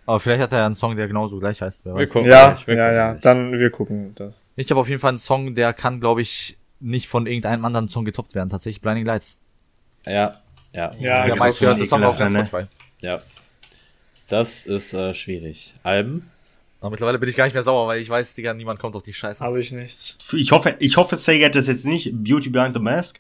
Aber 0.05 0.19
vielleicht 0.19 0.41
hat 0.41 0.51
er 0.51 0.59
ja 0.59 0.65
einen 0.65 0.75
Song, 0.75 0.95
der 0.95 1.07
genauso 1.07 1.39
gleich 1.39 1.62
heißt. 1.62 1.85
Wer 1.85 1.93
Wir 1.93 2.01
weiß. 2.01 2.09
gucken 2.09 2.29
Ja, 2.29 2.45
gleich, 2.51 2.67
wir 2.67 2.75
ja, 2.75 2.83
gucken 2.88 2.95
ja. 2.97 3.12
gleich. 3.12 3.21
Dann, 3.21 3.51
wir 3.59 3.69
gucken 3.69 4.15
das. 4.15 4.33
Ich 4.55 4.69
habe 4.71 4.81
auf 4.81 4.89
jeden 4.89 4.99
Fall 4.99 5.09
einen 5.09 5.17
Song, 5.19 5.55
der 5.55 5.71
kann, 5.73 5.99
glaube 6.01 6.21
ich, 6.21 6.57
nicht 6.81 7.07
von 7.07 7.25
irgendeinem 7.27 7.63
anderen 7.63 7.88
Song 7.89 8.03
getoppt 8.05 8.35
werden. 8.35 8.49
Tatsächlich 8.49 8.81
Blinding 8.81 9.05
Lights. 9.05 9.38
Ja, 10.05 10.35
ja, 10.73 10.91
Ja, 10.99 11.25
der 11.25 11.35
meistgehörte 11.38 11.83
ist 11.83 11.89
Song 11.89 12.03
auf 12.03 12.19
ekelhaft, 12.19 12.51
ne? 12.53 12.67
Ja. 13.01 13.21
Das 14.27 14.65
ist 14.65 14.93
äh, 14.93 15.13
schwierig. 15.13 15.73
Alben? 15.83 16.29
Aber 16.81 16.91
mittlerweile 16.91 17.19
bin 17.19 17.27
ich 17.29 17.35
gar 17.35 17.45
nicht 17.45 17.53
mehr 17.53 17.63
sauer, 17.63 17.88
weil 17.88 17.99
ich 17.99 18.09
weiß, 18.09 18.35
Digga, 18.35 18.53
niemand 18.53 18.79
kommt 18.79 18.95
auf 18.95 19.03
die 19.03 19.13
Scheiße. 19.13 19.43
Habe 19.43 19.59
ich 19.59 19.71
nichts. 19.71 20.17
Ich 20.33 20.51
hoffe, 20.51 20.75
ich 20.79 20.95
hoffe, 20.97 21.17
Sega 21.17 21.47
hat 21.47 21.55
das 21.55 21.67
jetzt 21.67 21.85
nicht. 21.85 22.12
Beauty 22.23 22.49
Behind 22.49 22.73
the 22.73 22.79
Mask. 22.81 23.19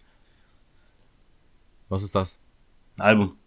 Was 1.89 2.03
ist 2.03 2.15
das? 2.15 2.39
Ein 2.97 3.01
Album. 3.01 3.37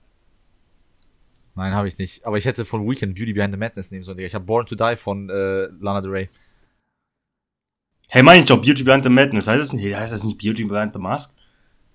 Nein, 1.55 1.73
habe 1.73 1.87
ich 1.89 1.97
nicht. 1.99 2.25
Aber 2.27 2.37
ich 2.37 2.45
hätte 2.45 2.65
von 2.65 2.89
Weekend 2.89 3.15
Beauty 3.15 3.33
Behind 3.33 3.53
the 3.53 3.59
Madness 3.59 3.91
nehmen 3.91 4.03
sollen, 4.03 4.17
Digga. 4.17 4.27
Ich 4.27 4.35
habe 4.35 4.45
Born 4.45 4.67
to 4.67 4.75
Die 4.75 4.97
von 4.97 5.31
äh, 5.31 5.67
Lana 5.81 6.01
Del 6.01 6.11
Rey. 6.11 6.29
Hey, 8.09 8.23
mein 8.23 8.45
Job, 8.45 8.63
Beauty 8.63 8.83
Behind 8.83 9.05
the 9.05 9.11
Madness. 9.11 9.47
Heißt 9.47 9.63
das 9.63 9.73
nicht, 9.73 9.95
heißt 9.95 10.13
das 10.13 10.25
nicht 10.25 10.39
Beauty 10.39 10.65
Behind 10.65 10.93
the 10.93 10.99
Mask? 10.99 11.35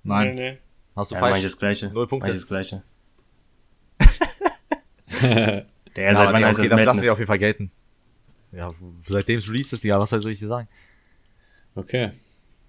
Nein, 0.03 0.35
Nee, 0.35 0.51
nee. 0.51 0.57
hast 0.95 1.11
du 1.11 1.15
Ja, 1.15 1.21
mein 1.21 1.31
falsch. 1.33 1.43
ich 1.43 1.51
das 1.51 1.59
gleiche. 1.59 1.89
Null 1.91 2.07
Punkte. 2.07 2.29
Mein 2.29 2.35
ich 2.35 2.41
das 2.41 2.47
gleiche. 2.47 2.83
Ja, 5.97 6.03
Der 6.03 6.15
seit 6.15 6.27
aber 6.27 6.33
wann 6.33 6.41
nee, 6.41 6.47
heißt 6.47 6.59
okay, 6.59 6.69
das 6.69 6.77
das 6.81 6.85
lassen 6.85 7.01
wir 7.01 7.11
auf 7.11 7.17
jeden 7.17 7.27
Fall 7.27 7.39
gelten. 7.39 7.71
Ja, 8.51 8.71
seitdem 9.07 9.39
es 9.39 9.49
released 9.49 9.73
ist, 9.73 9.83
Digga, 9.83 9.99
was 9.99 10.09
soll 10.11 10.31
ich 10.31 10.39
dir 10.39 10.47
sagen? 10.47 10.67
Okay. 11.75 12.11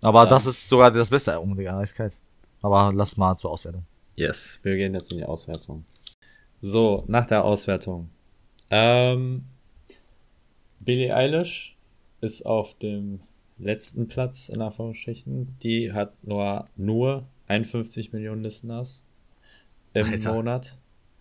Aber 0.00 0.24
Ja. 0.24 0.26
das 0.30 0.46
ist 0.46 0.68
sogar 0.68 0.90
das 0.90 1.10
beste 1.10 1.32
Album, 1.32 1.56
Digga, 1.56 1.78
eiskalt. 1.78 2.20
Aber 2.62 2.92
lass 2.94 3.16
mal 3.16 3.36
zur 3.36 3.50
Auswertung. 3.50 3.84
Yes, 4.16 4.58
wir 4.62 4.76
gehen 4.76 4.94
jetzt 4.94 5.12
in 5.12 5.18
die 5.18 5.24
Auswertung. 5.24 5.84
So, 6.60 7.04
nach 7.06 7.26
der 7.26 7.44
Auswertung. 7.44 8.08
Ähm, 8.70 9.44
Billie 10.80 11.14
Eilish 11.14 11.76
ist 12.20 12.44
auf 12.46 12.74
dem 12.78 13.20
letzten 13.58 14.08
Platz 14.08 14.48
in 14.48 14.60
Anführungsstrichen. 14.62 15.56
Die 15.62 15.92
hat 15.92 16.12
nur, 16.24 16.64
nur 16.76 17.26
51 17.46 18.12
Millionen 18.12 18.42
Listeners 18.42 19.02
im 19.94 20.06
Alter. 20.06 20.32
Monat. 20.32 20.76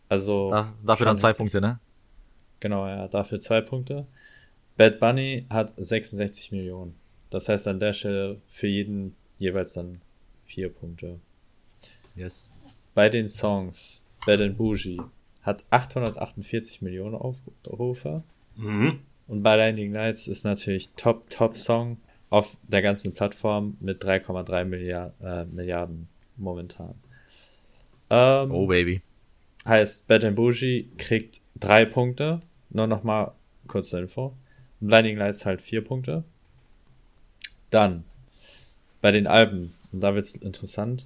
Also 0.09 0.51
Da, 0.51 0.73
dafür 0.85 1.05
dann 1.05 1.17
zwei. 1.17 1.33
Punkte, 1.33 1.61
ne? 1.61 1.79
Genau, 2.59 2.87
ja, 2.87 3.07
dafür 3.07 3.39
zwei 3.39 3.61
Punkte. 3.61 4.05
Bad 4.77 4.99
Bunny 4.99 5.45
hat 5.49 5.73
66 5.77 6.51
Millionen. 6.51 6.95
Das 7.29 7.49
heißt 7.49 7.67
an 7.67 7.79
der 7.79 7.93
Stelle 7.93 8.39
für 8.47 8.67
jeden 8.67 9.15
jeweils 9.37 9.73
dann 9.73 10.01
vier 10.45 10.69
Punkte. 10.69 11.19
Yes. 12.15 12.49
Bei 12.93 13.09
den 13.09 13.27
Songs 13.27 14.03
Bad 14.25 14.41
and 14.41 14.57
Bougie 14.57 15.01
hat 15.43 15.63
848 15.69 16.81
Millionen 16.81 17.15
Aufrufe. 17.15 18.23
Mhm. 18.55 18.99
Und 19.27 19.43
bei 19.43 19.55
Blinding 19.55 19.93
Lights 19.93 20.27
ist 20.27 20.43
natürlich 20.45 20.89
Top, 20.95 21.29
Top 21.29 21.55
Song 21.57 21.97
auf 22.29 22.55
der 22.63 22.81
ganzen 22.81 23.13
Plattform 23.13 23.77
mit 23.79 24.03
3,3 24.03 24.65
Milliard, 24.65 25.13
äh, 25.21 25.45
Milliarden 25.45 26.07
momentan. 26.37 26.95
Ähm, 28.09 28.51
Oh, 28.51 28.67
Baby. 28.67 29.01
Heißt, 29.67 30.07
Bad 30.07 30.33
Bougie 30.33 30.89
kriegt 30.97 31.41
drei 31.59 31.83
Punkte. 31.83 32.41
Nur 32.69 32.87
noch 32.87 33.03
mal 33.03 33.33
kurze 33.67 33.99
Info. 33.99 34.33
Und 34.79 34.87
Blinding 34.87 35.17
Lights 35.17 35.45
halt 35.45 35.61
vier 35.61 35.83
Punkte. 35.83 36.23
Dann 37.69 38.05
bei 39.01 39.11
den 39.11 39.27
Alben, 39.27 39.73
und 39.91 39.99
da 39.99 40.15
wird's 40.15 40.35
interessant. 40.35 41.05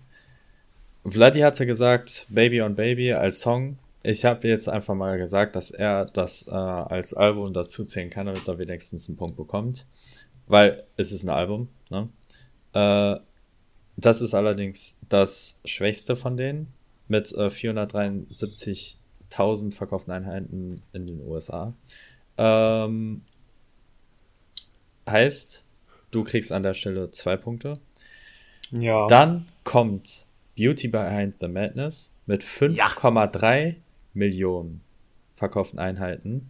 Vladi 1.04 1.40
hatte 1.40 1.66
gesagt, 1.66 2.28
Baby 2.30 2.62
on 2.62 2.76
Baby 2.76 3.14
als 3.14 3.40
Song. 3.40 3.80
Ich 4.04 4.26
habe 4.26 4.48
jetzt 4.48 4.70
einfach 4.70 4.94
mal 4.94 5.18
gesagt, 5.18 5.56
dass 5.56 5.72
er 5.72 6.06
das 6.06 6.48
äh, 6.48 6.52
als 6.52 7.16
Album 7.16 7.54
dazu 7.54 7.84
zählen 7.86 8.12
kann, 8.12 8.28
damit 8.28 8.48
er 8.48 8.60
wenigstens 8.60 9.08
einen 9.08 9.18
Punkt 9.18 9.38
bekommt. 9.38 9.88
Weil 10.48 10.84
es 10.98 11.12
ist 11.12 11.24
ein 11.24 11.30
Album. 11.30 11.70
Ne? 11.90 12.10
Äh, 12.74 13.20
das 13.98 14.22
ist 14.22 14.36
allerdings 14.36 15.00
das 15.10 15.60
schwächste 15.66 16.16
von 16.16 16.38
denen 16.38 16.72
mit 17.12 17.32
äh, 17.34 17.48
473.000 17.48 19.74
verkauften 19.74 20.12
Einheiten 20.12 20.82
in 20.94 21.06
den 21.06 21.22
USA. 21.22 21.76
Ähm, 22.38 23.24
heißt, 25.08 25.64
du 26.12 26.24
kriegst 26.24 26.54
an 26.54 26.64
der 26.64 26.74
Stelle 26.74 27.12
zwei 27.12 27.38
Punkte. 27.38 27.80
Ja. 28.72 29.06
Dann 29.08 29.48
kommt 29.66 30.26
Beauty 30.58 30.88
Behind 30.88 31.36
the 31.40 31.50
Madness 31.50 32.14
mit 32.26 32.44
5,3 32.44 33.76
Millionen 34.14 34.82
verkauften 35.36 35.80
Einheiten. 35.80 36.50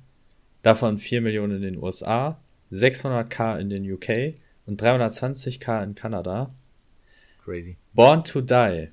Davon 0.61 0.99
4 0.99 1.21
Millionen 1.21 1.55
in 1.55 1.63
den 1.63 1.77
USA, 1.77 2.39
600k 2.71 3.57
in 3.57 3.69
den 3.69 3.91
UK 3.91 4.35
und 4.67 4.79
320k 4.79 5.83
in 5.83 5.95
Kanada. 5.95 6.53
Crazy. 7.43 7.77
Born 7.93 8.23
to 8.23 8.41
Die 8.41 8.89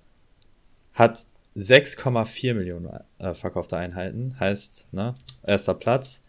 hat 0.94 1.26
6,4 1.59 2.55
Millionen 2.55 2.88
äh, 3.18 3.35
verkaufte 3.35 3.77
Einheiten, 3.77 4.38
heißt, 4.38 4.87
ne, 4.92 5.16
erster 5.42 5.75
Platz. 5.75 6.21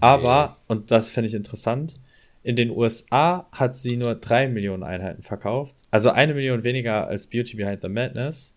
Aber, 0.00 0.42
Yes. 0.42 0.66
und 0.68 0.90
das 0.90 1.10
finde 1.10 1.28
ich 1.28 1.34
interessant, 1.34 1.96
in 2.42 2.56
den 2.56 2.70
USA 2.70 3.48
hat 3.52 3.74
sie 3.74 3.96
nur 3.96 4.14
drei 4.14 4.48
Millionen 4.48 4.82
Einheiten 4.82 5.22
verkauft. 5.22 5.76
Also 5.90 6.10
eine 6.10 6.32
Million 6.34 6.62
weniger 6.64 7.06
als 7.06 7.26
Beauty 7.26 7.56
Behind 7.56 7.82
the 7.82 7.88
Madness. 7.88 8.56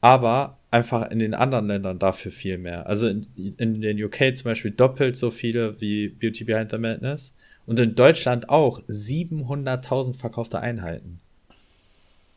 Aber 0.00 0.58
einfach 0.70 1.10
in 1.10 1.18
den 1.18 1.32
anderen 1.34 1.66
Ländern 1.66 1.98
dafür 1.98 2.30
viel 2.30 2.58
mehr. 2.58 2.86
Also 2.86 3.08
in, 3.08 3.26
in 3.56 3.80
den 3.80 4.02
UK 4.02 4.36
zum 4.36 4.44
Beispiel 4.44 4.70
doppelt 4.70 5.16
so 5.16 5.30
viele 5.30 5.80
wie 5.80 6.08
Beauty 6.08 6.44
Behind 6.44 6.70
the 6.70 6.78
Madness. 6.78 7.34
Und 7.64 7.78
in 7.78 7.94
Deutschland 7.94 8.50
auch 8.50 8.80
700.000 8.82 10.16
verkaufte 10.16 10.60
Einheiten. 10.60 11.20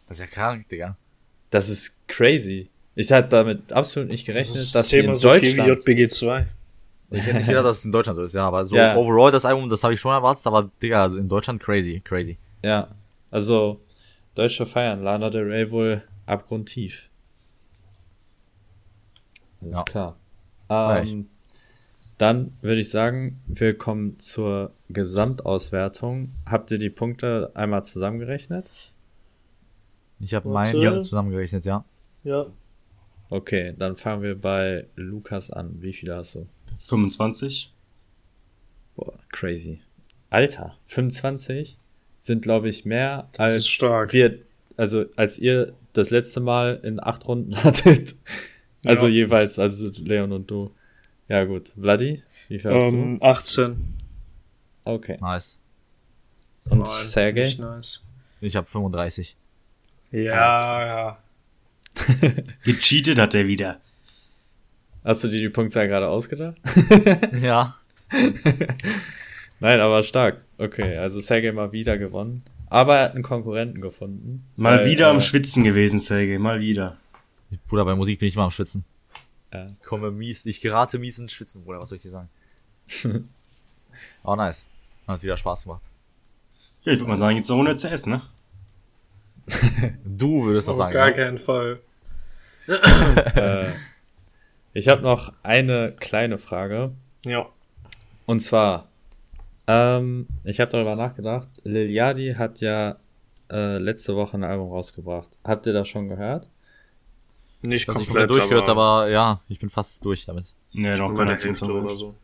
Das 0.08 0.18
ist 0.18 0.22
ja 0.22 0.28
krank, 0.28 0.70
Digga. 0.70 0.98
Das 1.52 1.70
ist 1.70 2.08
crazy. 2.08 2.70
Ich 2.96 3.12
hatte 3.12 3.30
damit 3.30 3.72
absolut 3.72 4.10
nicht 4.10 4.28
Das 4.28 4.34
gerechnet, 4.34 4.56
ist 4.58 4.76
dass 4.76 4.90
sie 4.90 4.98
in 5.00 5.16
so 5.16 5.30
viel 5.32 5.54
wie 5.54 5.58
Deutschland 5.58 5.86
JBG 5.86 6.08
2. 6.08 6.48
Ich 7.12 7.26
hätte 7.26 7.38
nicht 7.38 7.48
gedacht, 7.48 7.66
dass 7.66 7.78
es 7.80 7.86
in 7.86 7.92
Deutschland 7.92 8.16
so 8.18 8.24
ist, 8.24 8.34
ja, 8.34 8.48
aber 8.48 8.66
so 8.66 8.76
Ja. 8.76 8.96
overall 8.96 9.32
das 9.32 9.46
Album, 9.46 9.70
das 9.70 9.84
habe 9.84 9.94
ich 9.94 10.00
schon 10.00 10.12
erwartet, 10.14 10.46
aber 10.48 10.70
Digga, 10.82 11.04
also 11.04 11.20
in 11.20 11.30
Deutschland 11.30 11.62
crazy, 11.62 12.02
crazy. 12.04 12.38
Ja, 12.64 12.88
also 13.30 13.80
Deutsche 14.36 14.66
feiern 14.66 15.04
Lana 15.04 15.30
Del 15.30 15.44
Rey 15.44 15.70
wohl 15.72 16.02
abgrundtief. 16.26 17.10
Alles 19.62 19.78
Ja. 19.78 19.84
klar. 19.84 20.18
Ähm, 20.70 21.28
dann 22.18 22.54
würde 22.62 22.82
ich 22.82 22.90
sagen, 22.90 23.42
wir 23.48 23.78
kommen 23.78 24.20
zur 24.20 24.72
Gesamtauswertung. 24.90 26.32
Habt 26.46 26.72
ihr 26.72 26.78
die 26.78 26.90
Punkte 26.90 27.52
einmal 27.56 27.84
zusammengerechnet? 27.84 28.72
Ich 30.22 30.34
habe 30.34 30.50
meinen 30.50 31.04
zusammengerechnet, 31.04 31.66
ja. 31.66 31.84
Ja. 32.24 32.46
Okay, 33.30 33.74
dann 33.78 33.96
fangen 33.96 34.22
wir 34.24 34.40
bei 34.40 34.88
Lukas 34.96 35.50
an. 35.52 35.82
Wie 35.82 35.94
viele 35.94 36.16
hast 36.18 36.36
du? 36.36 36.48
25. 36.88 37.74
Boah, 38.96 39.14
crazy. 39.30 39.82
Alter, 40.30 40.76
25 40.86 41.78
sind, 42.20 42.42
glaube 42.42 42.70
ich, 42.70 42.86
mehr 42.86 43.30
ist 43.34 43.40
als 43.40 43.68
stark. 43.68 44.14
wir, 44.14 44.40
also 44.78 45.06
als 45.16 45.40
ihr 45.40 45.74
das 45.94 46.10
letzte 46.10 46.40
Mal 46.40 46.80
in 46.84 47.00
acht 47.02 47.28
Runden 47.28 47.56
hattet. 47.64 48.16
Also 48.86 49.08
Ja. 49.08 49.14
jeweils, 49.14 49.60
also 49.60 49.90
Leon 49.90 50.32
und 50.32 50.50
du. 50.52 50.72
Ja 51.28 51.46
gut. 51.46 51.70
Vladi, 51.80 52.22
wie 52.50 52.60
viel 52.60 52.72
hast 52.74 52.94
Ähm, 52.94 53.18
18. 53.22 53.76
du? 54.86 54.92
Okay. 54.92 55.18
Nice. 55.22 55.58
Und 56.70 56.88
Sergej? 56.88 57.46
Nicht 57.46 57.60
nice. 57.60 58.04
Ich 58.42 58.56
habe 58.56 58.68
35. 58.68 59.38
Ja, 60.12 60.86
ja. 60.86 61.18
Gecheatet 62.64 63.18
hat 63.18 63.34
er 63.34 63.48
wieder. 63.48 63.80
Hast 65.04 65.24
du 65.24 65.28
dir 65.30 65.40
die 65.40 65.50
Punktzahl 65.50 65.88
gerade 65.88 66.08
ausgedacht? 66.08 66.58
ja. 67.42 67.76
Nein, 69.60 69.80
aber 69.80 70.04
stark. 70.04 70.44
Okay, 70.58 70.98
also 70.98 71.20
Sergej 71.20 71.54
mal 71.54 71.72
wieder 71.72 71.98
gewonnen. 71.98 72.44
Aber 72.68 72.98
er 72.98 73.06
hat 73.06 73.16
einen 73.16 73.24
Konkurrenten 73.24 73.82
gefunden. 73.82 74.46
Mal 74.56 74.80
Weil, 74.80 74.92
wieder 74.92 75.10
am 75.10 75.18
äh, 75.18 75.22
Schwitzen 75.22 75.64
gewesen, 75.64 76.00
Sergej. 76.00 76.40
Mal 76.40 76.60
wieder. 76.60 76.98
Bruder, 77.68 77.86
bei 77.86 77.96
Musik 77.96 78.20
bin 78.20 78.28
ich 78.28 78.36
immer 78.36 78.46
am 78.46 78.52
Schwitzen. 78.52 78.86
Ja. 79.54 79.68
Ich 79.68 79.82
komme 79.84 80.12
mies, 80.12 80.46
ich 80.46 80.62
gerate 80.62 81.00
mies 81.00 81.20
ins 81.20 81.34
Schwitzen, 81.34 81.64
Bruder, 81.64 81.80
was 81.80 81.90
soll 81.90 81.98
ich 81.98 82.02
dir 82.02 82.12
sagen? 82.12 82.30
oh, 84.24 84.36
nice. 84.36 84.66
Hat 85.08 85.24
wieder 85.24 85.36
Spaß 85.36 85.64
gemacht. 85.64 85.84
Ja, 86.84 86.94
ich 86.94 87.00
würde 87.00 87.12
mal 87.12 87.20
sagen, 87.20 87.38
jetzt 87.38 87.50
noch 87.50 87.58
ohne 87.58 87.76
CS, 87.76 88.06
ne? 88.06 88.22
Du 90.06 90.46
würdest 90.46 90.68
das 90.68 90.76
Auf 90.76 90.82
sagen. 90.82 90.94
gar 90.94 91.08
ja? 91.10 91.14
keinen 91.14 91.38
Fall. 91.38 91.80
äh, 93.36 93.70
ich 94.74 94.88
habe 94.88 95.02
noch 95.02 95.34
eine 95.44 95.94
kleine 96.00 96.38
Frage. 96.38 96.92
Ja. 97.26 97.48
Und 98.26 98.40
zwar, 98.42 98.88
ähm, 99.68 100.28
ich 100.44 100.60
habe 100.60 100.72
darüber 100.72 100.96
nachgedacht. 100.96 101.50
Lil 101.64 101.90
Yachty 101.90 102.36
hat 102.38 102.62
ja 102.62 102.98
äh, 103.52 103.78
letzte 103.78 104.16
Woche 104.16 104.38
ein 104.38 104.44
Album 104.44 104.70
rausgebracht. 104.70 105.30
Habt 105.44 105.66
ihr 105.66 105.74
das 105.74 105.88
schon 105.88 106.08
gehört? 106.08 106.48
Nicht 107.64 107.84
Ich 107.84 107.88
habe 107.88 108.00
nicht 108.00 108.08
komplett, 108.08 108.28
komplett 108.30 108.30
durchgehört, 108.30 108.70
aber, 108.70 109.10
ja, 109.10 109.42
ich 109.48 109.60
bin 109.60 109.70
fast 109.70 110.04
durch 110.04 110.26
damit. 110.26 110.56
Ne, 110.74 110.90
noch 110.92 111.14
keine 111.14 111.36
Hälfte 111.36 111.72
oder 111.72 111.96
so. 111.96 112.16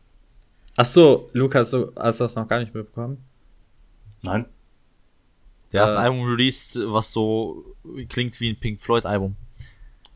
Ach 0.76 0.86
so, 0.86 1.26
Lukas, 1.32 1.70
du 1.70 1.92
hast 1.96 2.20
das 2.20 2.34
noch 2.34 2.48
gar 2.48 2.60
nicht 2.60 2.74
mitbekommen? 2.74 3.24
Nein. 4.22 4.46
Der 5.72 5.82
hat 5.82 5.88
Äh. 5.90 5.92
ein 5.92 5.98
Album 5.98 6.22
released, 6.30 6.78
was 6.84 7.12
so 7.12 7.64
klingt 8.08 8.38
wie 8.40 8.50
ein 8.50 8.56
Pink 8.58 8.80
Floyd 8.80 9.04
Album. 9.06 9.36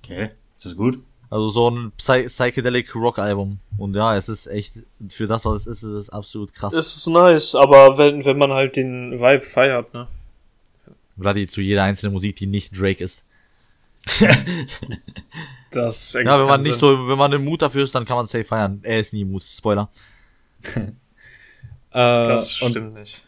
Okay. 0.03 0.31
Ist 0.57 0.67
das 0.67 0.77
gut? 0.77 0.99
Also 1.31 1.49
so 1.49 1.71
ein 1.71 1.93
Psy 1.97 2.25
Psychedelic 2.25 2.95
Rock 2.95 3.19
Album. 3.19 3.59
Und 3.79 3.97
ja, 3.97 4.17
es 4.17 4.29
ist 4.29 4.47
echt, 4.49 4.81
für 5.09 5.27
das, 5.27 5.45
was 5.47 5.62
es 5.62 5.67
ist, 5.67 5.83
ist 5.83 5.93
es 5.93 6.11
absolut 6.11 6.53
krass. 6.53 6.75
Es 6.75 6.97
ist 6.97 7.07
nice, 7.07 7.55
aber 7.55 7.97
wenn, 7.97 8.25
wenn 8.25 8.37
man 8.37 8.53
halt 8.53 8.77
den 8.77 9.12
Vibe 9.19 9.43
feiert, 9.47 9.95
ne? 9.95 10.09
Vladi 11.19 11.47
zu 11.47 11.61
jeder 11.61 11.85
einzelnen 11.85 12.12
Musik, 12.12 12.37
die 12.37 12.47
nicht 12.47 12.79
Drake 12.79 13.03
ist. 13.03 13.25
Das 15.71 16.12
Ja, 16.12 16.38
wenn 16.38 16.47
man 16.47 16.61
nicht 16.62 16.75
so, 16.79 17.09
wenn 17.09 17.17
man 17.17 17.33
im 17.33 17.45
Mut 17.45 17.62
dafür 17.62 17.85
ist, 17.85 17.95
dann 17.95 18.05
kann 18.05 18.17
man 18.17 18.27
safe 18.27 18.45
feiern. 18.45 18.81
Er 18.83 19.01
ist 19.01 19.12
nie 19.15 19.23
im 19.23 19.31
Mut. 19.33 19.43
Spoiler. 19.43 19.88
Äh, 21.95 22.25
Das 22.27 22.55
stimmt 22.57 22.95
nicht. 22.95 23.23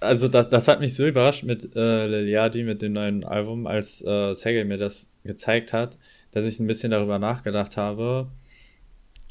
Also 0.00 0.28
das, 0.28 0.48
das 0.50 0.68
hat 0.68 0.80
mich 0.80 0.94
so 0.94 1.06
überrascht 1.06 1.44
mit 1.44 1.74
äh, 1.74 2.06
Lil 2.06 2.28
Yachty, 2.28 2.64
mit 2.64 2.82
dem 2.82 2.92
neuen 2.92 3.24
Album, 3.24 3.66
als 3.66 4.02
äh, 4.04 4.34
Sergej 4.34 4.64
mir 4.64 4.78
das 4.78 5.10
gezeigt 5.24 5.72
hat, 5.72 5.98
dass 6.32 6.44
ich 6.44 6.60
ein 6.60 6.66
bisschen 6.66 6.90
darüber 6.90 7.18
nachgedacht 7.18 7.76
habe. 7.76 8.28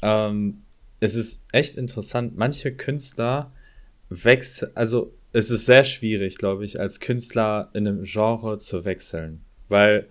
Ähm, 0.02 0.62
es 1.00 1.14
ist 1.14 1.46
echt 1.52 1.76
interessant. 1.76 2.36
Manche 2.36 2.74
Künstler 2.74 3.52
wechseln, 4.08 4.72
also 4.74 5.12
es 5.32 5.50
ist 5.50 5.66
sehr 5.66 5.84
schwierig, 5.84 6.38
glaube 6.38 6.64
ich, 6.64 6.80
als 6.80 7.00
Künstler 7.00 7.70
in 7.74 7.86
einem 7.86 8.04
Genre 8.04 8.58
zu 8.58 8.84
wechseln, 8.84 9.44
weil 9.68 10.06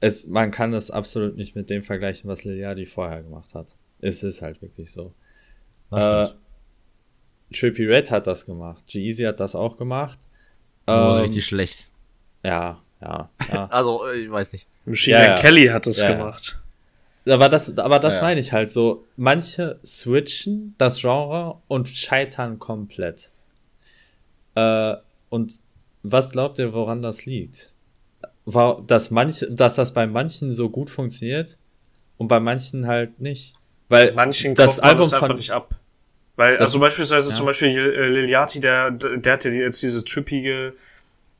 es, 0.00 0.26
man 0.26 0.50
kann 0.50 0.74
es 0.74 0.90
absolut 0.90 1.36
nicht 1.36 1.56
mit 1.56 1.70
dem 1.70 1.82
vergleichen, 1.82 2.30
was 2.30 2.44
Lil 2.44 2.58
Yachty 2.58 2.86
vorher 2.86 3.22
gemacht 3.22 3.54
hat. 3.54 3.74
Es 4.00 4.22
ist 4.22 4.42
halt 4.42 4.62
wirklich 4.62 4.92
so. 4.92 5.12
Das 5.90 6.30
Äh. 6.30 6.34
Trippy 7.52 7.86
Red 7.86 8.10
hat 8.10 8.26
das 8.26 8.44
gemacht. 8.46 8.84
G-Eazy 8.86 9.24
hat 9.24 9.40
das 9.40 9.54
auch 9.54 9.76
gemacht. 9.76 10.18
Nur 10.86 10.96
Ähm, 10.96 11.22
richtig 11.22 11.46
schlecht. 11.46 11.88
ja, 12.44 12.80
ja, 13.00 13.30
ja. 13.52 13.66
Also, 13.70 14.08
ich 14.10 14.30
weiß 14.30 14.52
nicht. 14.52 14.66
Machine 14.84 15.16
ja. 15.18 15.34
Kelly 15.36 15.66
hat 15.68 15.86
das 15.86 16.00
Ja, 16.00 16.10
ja. 16.10 16.16
gemacht. 16.16 16.58
aber 17.28 17.48
das, 17.48 17.78
aber 17.78 17.98
das 17.98 18.16
Ja. 18.16 18.22
meine 18.22 18.40
ich 18.40 18.52
halt 18.52 18.70
so. 18.70 19.04
Manche 19.16 19.78
switchen 19.84 20.74
das 20.78 21.00
Genre 21.00 21.60
und 21.68 21.88
scheitern 21.88 22.58
komplett. 22.58 23.32
Äh, 24.54 24.96
und 25.28 25.58
was 26.02 26.30
glaubt 26.30 26.58
ihr, 26.58 26.72
woran 26.72 27.02
das 27.02 27.26
liegt? 27.26 27.72
War, 28.46 28.82
dass 28.86 29.10
manche, 29.10 29.50
dass 29.50 29.74
das 29.74 29.92
bei 29.92 30.06
manchen 30.06 30.52
so 30.52 30.70
gut 30.70 30.90
funktioniert 30.90 31.58
und 32.16 32.28
bei 32.28 32.40
manchen 32.40 32.86
halt 32.86 33.20
nicht. 33.20 33.54
Weil 33.90 34.12
Manchen 34.12 34.54
das 34.54 34.80
Album 34.80 34.98
das 35.02 35.12
einfach 35.14 35.26
von, 35.28 35.36
nicht 35.36 35.50
ab. 35.50 35.74
Weil, 36.38 36.52
Das- 36.52 36.68
also 36.68 36.78
beispielsweise 36.78 37.30
ja. 37.30 37.36
zum 37.36 37.46
Beispiel 37.46 37.70
äh, 37.76 38.08
Lil 38.10 38.30
Yachty, 38.30 38.60
der, 38.60 38.92
der 38.92 39.32
hat 39.32 39.44
ja 39.44 39.50
jetzt 39.50 39.82
diese 39.82 40.04
trippige, 40.04 40.72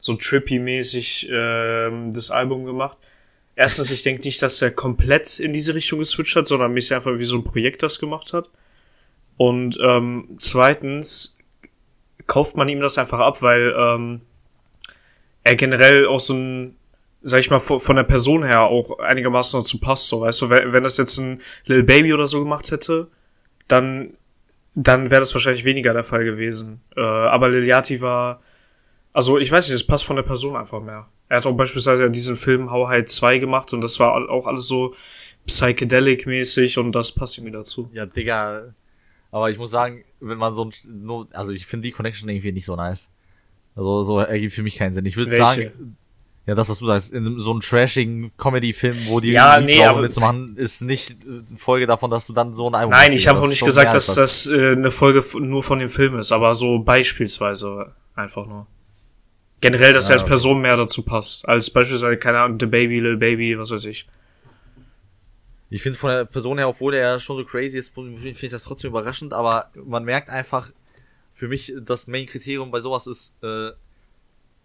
so 0.00 0.14
trippy-mäßig 0.14 1.28
ähm, 1.30 2.12
das 2.12 2.32
Album 2.32 2.64
gemacht. 2.64 2.98
Erstens, 3.54 3.92
ich 3.92 4.02
denke 4.02 4.22
nicht, 4.24 4.42
dass 4.42 4.60
er 4.60 4.72
komplett 4.72 5.38
in 5.38 5.52
diese 5.52 5.72
Richtung 5.76 6.00
geswitcht 6.00 6.34
hat, 6.34 6.48
sondern 6.48 6.72
mäßig 6.72 6.94
einfach 6.96 7.16
wie 7.16 7.24
so 7.24 7.36
ein 7.36 7.44
Projekt 7.44 7.84
das 7.84 8.00
gemacht 8.00 8.32
hat. 8.32 8.48
Und 9.36 9.78
ähm, 9.80 10.30
zweitens 10.38 11.36
kauft 12.26 12.56
man 12.56 12.68
ihm 12.68 12.80
das 12.80 12.98
einfach 12.98 13.20
ab, 13.20 13.40
weil 13.40 13.72
ähm, 13.78 14.20
er 15.44 15.54
generell 15.54 16.06
auch 16.08 16.18
so 16.20 16.34
ein, 16.34 16.74
sag 17.22 17.38
ich 17.38 17.50
mal, 17.50 17.60
von 17.60 17.78
von 17.78 17.94
der 17.94 18.02
Person 18.02 18.42
her 18.42 18.62
auch 18.62 18.98
einigermaßen 18.98 19.60
dazu 19.60 19.78
passt, 19.78 20.08
so 20.08 20.22
weißt 20.22 20.42
du, 20.42 20.50
wenn, 20.50 20.72
wenn 20.72 20.82
das 20.82 20.98
jetzt 20.98 21.18
ein 21.18 21.40
Lil 21.66 21.84
Baby 21.84 22.12
oder 22.14 22.26
so 22.26 22.40
gemacht 22.40 22.72
hätte, 22.72 23.06
dann 23.68 24.14
dann 24.80 25.10
wäre 25.10 25.20
das 25.20 25.34
wahrscheinlich 25.34 25.64
weniger 25.64 25.92
der 25.92 26.04
Fall 26.04 26.24
gewesen. 26.24 26.80
Äh, 26.96 27.00
aber 27.00 27.48
Lil 27.48 27.66
Yachty 27.66 28.00
war, 28.00 28.40
also 29.12 29.38
ich 29.38 29.50
weiß 29.50 29.68
nicht, 29.68 29.74
es 29.74 29.86
passt 29.86 30.04
von 30.04 30.14
der 30.14 30.22
Person 30.22 30.54
einfach 30.54 30.80
mehr. 30.80 31.08
Er 31.28 31.38
hat 31.38 31.46
auch 31.46 31.56
beispielsweise 31.56 32.08
diesen 32.10 32.36
Film 32.36 32.70
How 32.70 32.88
High 32.88 33.04
2 33.04 33.38
gemacht 33.38 33.72
und 33.72 33.80
das 33.80 33.98
war 33.98 34.30
auch 34.30 34.46
alles 34.46 34.68
so 34.68 34.94
psychedelic-mäßig 35.46 36.78
und 36.78 36.92
das 36.92 37.12
passt 37.12 37.38
irgendwie 37.38 37.52
dazu. 37.52 37.90
Ja, 37.92 38.06
Digga. 38.06 38.74
Aber 39.32 39.50
ich 39.50 39.58
muss 39.58 39.72
sagen, 39.72 40.04
wenn 40.20 40.38
man 40.38 40.54
so 40.54 40.64
ein, 40.64 41.28
also 41.32 41.52
ich 41.52 41.66
finde 41.66 41.88
die 41.88 41.92
Connection 41.92 42.28
irgendwie 42.28 42.52
nicht 42.52 42.64
so 42.64 42.76
nice. 42.76 43.10
Also 43.74 44.04
so 44.04 44.18
ergibt 44.20 44.54
für 44.54 44.62
mich 44.62 44.76
keinen 44.76 44.94
Sinn. 44.94 45.06
Ich 45.06 45.16
würde 45.16 45.36
sagen, 45.36 45.96
ja, 46.48 46.54
das, 46.54 46.68
was 46.70 46.78
du 46.78 46.86
sagst, 46.86 47.12
in 47.12 47.38
so 47.38 47.50
einem 47.50 47.60
trashigen 47.60 48.32
Comedy-Film, 48.38 48.96
wo 49.08 49.20
die 49.20 49.32
Ja, 49.32 49.60
nee, 49.60 49.84
aber- 49.84 50.00
mitzumachen, 50.00 50.56
ist 50.56 50.80
nicht 50.80 51.10
äh, 51.10 51.56
Folge 51.56 51.86
davon, 51.86 52.10
dass 52.10 52.26
du 52.26 52.32
dann 52.32 52.54
so 52.54 52.68
ein 52.70 52.74
Album 52.74 52.90
Nein, 52.92 53.12
ich 53.12 53.28
habe 53.28 53.38
auch 53.38 53.46
nicht 53.48 53.62
gesagt, 53.64 53.92
dass 53.92 54.14
das 54.14 54.48
äh, 54.48 54.72
eine 54.72 54.90
Folge 54.90 55.22
nur 55.38 55.62
von 55.62 55.78
dem 55.78 55.90
Film 55.90 56.18
ist, 56.18 56.32
aber 56.32 56.54
so 56.54 56.78
beispielsweise 56.78 57.92
einfach 58.14 58.46
nur. 58.46 58.66
Generell, 59.60 59.92
dass 59.92 60.08
Ja, 60.08 60.14
er 60.14 60.20
als. 60.20 60.24
Person 60.28 60.60
mehr 60.62 60.76
dazu 60.76 61.02
passt, 61.02 61.46
als 61.46 61.68
beispielsweise, 61.70 62.16
keine 62.16 62.38
Ahnung, 62.40 62.58
The 62.58 62.66
Baby, 62.66 63.00
Lil 63.00 63.16
Baby, 63.18 63.58
was 63.58 63.70
weiß 63.70 63.84
ich. 63.84 64.06
Ich 65.70 65.82
finde 65.82 65.98
von 65.98 66.10
der 66.10 66.24
Person 66.24 66.56
her, 66.56 66.68
obwohl 66.68 66.94
er 66.94 67.18
schon 67.18 67.36
so 67.36 67.44
crazy 67.44 67.76
ist, 67.76 67.92
finde 67.92 68.28
ich 68.30 68.50
das 68.50 68.62
trotzdem 68.62 68.90
überraschend, 68.90 69.34
aber 69.34 69.70
man 69.84 70.02
merkt 70.04 70.30
einfach, 70.30 70.70
für 71.34 71.46
mich 71.46 71.72
das 71.82 72.06
Main-Kriterium 72.06 72.70
bei 72.70 72.80
sowas 72.80 73.06
ist, 73.06 73.34
äh, 73.44 73.70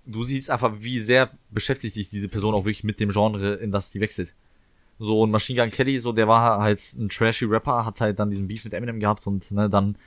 du 0.06 0.24
siehst 0.24 0.50
einfach, 0.50 0.74
wie 0.80 1.00
sehr 1.00 1.32
beschäftigt 1.52 1.96
sich 1.96 2.10
diese 2.10 2.28
Person 2.28 2.54
auch 2.54 2.66
wirklich 2.66 2.84
mit 2.84 3.00
dem 3.00 3.10
Genre, 3.10 3.56
in 3.56 3.72
das 3.72 3.92
sie 3.92 4.00
wechselt. 4.00 4.36
So 5.00 5.26
ein 5.26 5.32
Machine 5.32 5.62
Gun 5.62 5.72
Kelly, 5.72 6.00
so 6.00 6.12
der 6.12 6.28
war 6.28 6.62
halt 6.62 6.82
ein 6.98 7.10
trashy 7.10 7.46
Rapper, 7.46 7.86
hat 7.86 8.02
halt 8.02 8.20
dann 8.20 8.30
diesen 8.30 8.48
Beef 8.48 8.64
mit 8.64 8.74
Eminem 8.74 9.00
gehabt 9.00 9.26
und 9.28 9.52
ne, 9.52 9.70
dann 9.70 9.98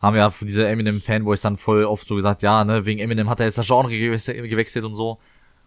haben 0.00 0.16
ja 0.16 0.32
diese 0.40 0.68
Eminem-Fanboys 0.68 1.40
dann 1.40 1.56
voll 1.56 1.84
oft 1.84 2.06
so 2.06 2.14
gesagt, 2.14 2.42
ja, 2.42 2.64
ne, 2.64 2.84
wegen 2.84 3.00
Eminem 3.00 3.30
hat 3.30 3.40
er 3.40 3.46
jetzt 3.46 3.58
das 3.58 3.66
Genre 3.66 3.90
gewechselt 3.90 4.84
und 4.84 4.94
so. 4.94 5.18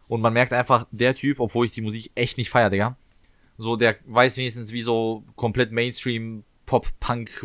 Und 0.07 0.21
man 0.21 0.33
merkt 0.33 0.53
einfach, 0.53 0.85
der 0.91 1.15
Typ, 1.15 1.39
obwohl 1.39 1.65
ich 1.65 1.71
die 1.71 1.81
Musik 1.81 2.11
echt 2.15 2.37
nicht 2.37 2.49
feier, 2.49 2.69
Digga, 2.69 2.95
so, 3.57 3.75
der 3.75 3.95
weiß 4.05 4.37
wenigstens, 4.37 4.71
wie 4.71 4.83
so 4.83 5.23
komplett 5.35 5.71
Mainstream 5.71 6.43
Pop, 6.67 6.87
Punk, 6.99 7.43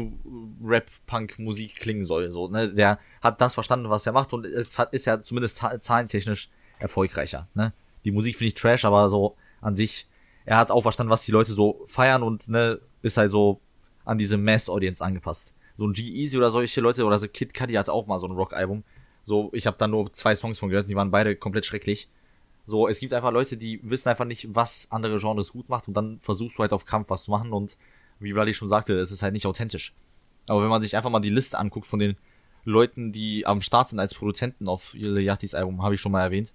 Rap, 0.63 0.91
Punk 1.07 1.39
Musik 1.39 1.77
klingen 1.77 2.05
soll, 2.05 2.31
so, 2.31 2.49
ne, 2.49 2.71
der 2.73 2.99
hat 3.23 3.41
das 3.41 3.55
verstanden, 3.55 3.89
was 3.89 4.07
er 4.07 4.13
macht 4.13 4.35
und 4.35 4.47
hat, 4.47 4.93
ist 4.93 5.07
ja 5.07 5.23
zumindest 5.23 5.63
zahlentechnisch 5.81 6.51
erfolgreicher, 6.79 7.49
ne. 7.55 7.73
Die 8.05 8.11
Musik 8.11 8.37
finde 8.37 8.49
ich 8.49 8.55
trash, 8.55 8.85
aber 8.85 9.09
so 9.09 9.37
an 9.63 9.75
sich, 9.75 10.07
er 10.45 10.59
hat 10.59 10.71
auch 10.71 10.83
verstanden, 10.83 11.11
was 11.11 11.25
die 11.25 11.33
Leute 11.33 11.53
so 11.53 11.83
feiern 11.87 12.23
und, 12.23 12.49
ne, 12.49 12.81
ist 13.01 13.17
halt 13.17 13.31
so 13.31 13.61
an 14.05 14.19
diese 14.19 14.37
Mass 14.37 14.69
Audience 14.69 15.03
angepasst 15.03 15.55
so 15.77 15.87
ein 15.87 15.93
G-Easy 15.93 16.37
oder 16.37 16.51
solche 16.51 16.81
Leute 16.81 17.05
oder 17.05 17.19
so 17.19 17.29
Kid 17.29 17.55
Cudi 17.55 17.75
hat 17.75 17.89
auch 17.89 18.07
mal 18.07 18.19
so 18.19 18.27
ein 18.27 18.33
Rock-Album. 18.33 18.85
So, 19.25 19.51
ich 19.53 19.67
habe 19.67 19.77
da 19.79 19.87
nur 19.87 20.13
zwei 20.13 20.35
Songs 20.35 20.59
von 20.59 20.69
gehört, 20.69 20.89
die 20.89 20.97
waren 20.97 21.11
beide 21.11 21.37
komplett 21.37 21.65
schrecklich. 21.65 22.09
So, 22.67 22.89
es 22.89 23.01
gibt 23.01 23.13
einfach 23.13 23.33
Leute, 23.33 23.57
die 23.57 23.81
wissen 23.83 24.09
einfach 24.09 24.25
nicht, 24.25 24.55
was 24.55 24.87
andere 24.91 25.19
Genres 25.19 25.53
gut 25.53 25.69
macht 25.69 25.89
und 25.89 25.95
dann 25.95 26.21
versuchst 26.21 26.59
du 26.59 26.63
halt 26.63 26.73
auf 26.73 26.85
Krampf 26.85 27.11
was 27.11 27.25
zu 27.25 27.31
machen 27.31 27.53
und 27.53 27.77
wie 28.23 28.33
Vladi 28.33 28.55
schon 28.55 28.69
sagte, 28.69 28.95
es 28.95 29.11
ist 29.11 29.23
halt 29.23 29.33
nicht 29.33 29.47
authentisch. 29.47 29.95
Aber 30.47 30.63
wenn 30.63 30.69
man 30.69 30.83
sich 30.83 30.97
einfach 30.97 31.11
mal 31.11 31.21
die 31.21 31.31
Liste 31.31 31.59
anguckt 31.59 31.87
von 31.87 31.99
den 31.99 32.17
Leuten, 32.65 33.13
die 33.13 33.47
am 33.47 33.63
Start 33.63 33.89
sind 33.89 33.99
als 33.99 34.15
Produzenten 34.15 34.69
auf 34.69 34.95
Yatis 34.95 35.55
Album, 35.55 35.83
habe 35.83 35.95
ich 35.95 36.01
schon 36.01 36.13
mal 36.13 36.23
erwähnt. 36.23 36.53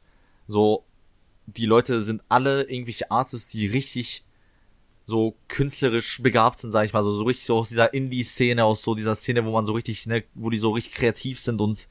So, 0.47 0.83
die 1.45 1.65
Leute 1.65 2.01
sind 2.01 2.23
alle 2.29 2.63
irgendwelche 2.63 3.11
Artists, 3.11 3.49
die 3.49 3.67
richtig 3.67 4.23
so 5.05 5.35
künstlerisch 5.47 6.21
begabt 6.21 6.59
sind, 6.59 6.71
sag 6.71 6.85
ich 6.85 6.93
mal, 6.93 7.03
so, 7.03 7.11
so 7.11 7.23
richtig 7.23 7.45
so 7.45 7.57
aus 7.57 7.69
dieser 7.69 7.93
Indie-Szene, 7.93 8.65
aus 8.65 8.81
so 8.81 8.93
dieser 8.93 9.15
Szene, 9.15 9.45
wo 9.45 9.51
man 9.51 9.65
so 9.65 9.71
richtig, 9.71 10.05
ne, 10.05 10.23
wo 10.33 10.49
die 10.49 10.57
so 10.57 10.71
richtig 10.71 10.93
kreativ 10.93 11.39
sind 11.39 11.61
und 11.61 11.87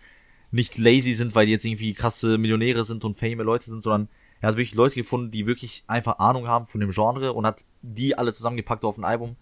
nicht 0.51 0.77
lazy 0.77 1.15
sind, 1.15 1.35
weil 1.35 1.47
die 1.47 1.53
jetzt 1.53 1.65
irgendwie 1.65 1.95
krasse 1.95 2.37
Millionäre 2.37 2.85
sind 2.85 3.05
und 3.05 3.17
fame 3.19 3.41
Leute 3.41 3.71
sind, 3.71 3.83
sondern 3.83 4.09
er 4.41 4.51
hat 4.51 4.57
wirklich 4.57 4.75
Leute 4.75 4.97
gefunden, 4.97 5.31
die 5.31 5.47
wirklich 5.47 5.83
einfach 5.87 6.19
Ahnung 6.19 6.47
haben 6.47 6.67
von 6.67 6.81
dem 6.81 6.91
Genre 6.91 7.33
und 7.33 7.47
hat 7.47 7.65
die 7.81 8.17
alle 8.17 8.35
zusammengepackt 8.35 8.85
auf 8.85 8.99
ein 8.99 9.05
Album, 9.05 9.37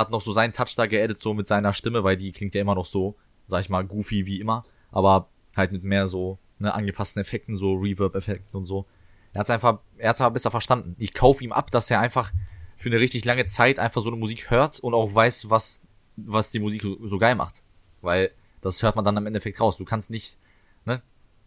hat 0.00 0.10
noch 0.10 0.20
so 0.20 0.32
seinen 0.32 0.52
Touch 0.52 0.74
da 0.76 0.86
geedit, 0.86 1.20
so 1.20 1.34
mit 1.34 1.46
seiner 1.46 1.72
Stimme, 1.72 2.04
weil 2.04 2.16
die 2.16 2.32
klingt 2.32 2.54
ja 2.54 2.60
immer 2.60 2.74
noch 2.74 2.86
so, 2.86 3.16
sag 3.46 3.60
ich 3.60 3.68
mal, 3.68 3.84
goofy 3.84 4.26
wie 4.26 4.40
immer, 4.40 4.64
aber 4.90 5.28
halt 5.56 5.72
mit 5.72 5.84
mehr 5.84 6.06
so, 6.06 6.38
ne, 6.58 6.72
angepassten 6.74 7.20
Effekten, 7.20 7.56
so 7.56 7.74
Reverb-Effekten 7.74 8.56
und 8.56 8.66
so. 8.66 8.86
Er 9.32 9.40
hat's 9.40 9.50
einfach, 9.50 9.80
er 9.96 10.10
hat's 10.10 10.20
aber 10.20 10.32
besser 10.32 10.50
verstanden. 10.50 10.96
Ich 10.98 11.14
kauf 11.14 11.40
ihm 11.40 11.52
ab, 11.52 11.70
dass 11.70 11.90
er 11.90 12.00
einfach 12.00 12.32
für 12.76 12.88
eine 12.88 13.00
richtig 13.00 13.24
lange 13.24 13.44
Zeit 13.44 13.78
einfach 13.78 14.02
so 14.02 14.08
eine 14.08 14.16
Musik 14.16 14.50
hört 14.50 14.80
und 14.80 14.94
auch 14.94 15.14
weiß, 15.14 15.50
was, 15.50 15.82
was 16.16 16.50
die 16.50 16.58
Musik 16.58 16.82
so 17.02 17.18
geil 17.18 17.34
macht. 17.34 17.62
Weil 18.00 18.32
das 18.60 18.82
hört 18.82 18.96
man 18.96 19.04
dann 19.04 19.16
am 19.18 19.26
Endeffekt 19.26 19.60
raus. 19.60 19.76
Du 19.76 19.84
kannst 19.84 20.10
nicht, 20.10 20.38
ne? 20.84 21.02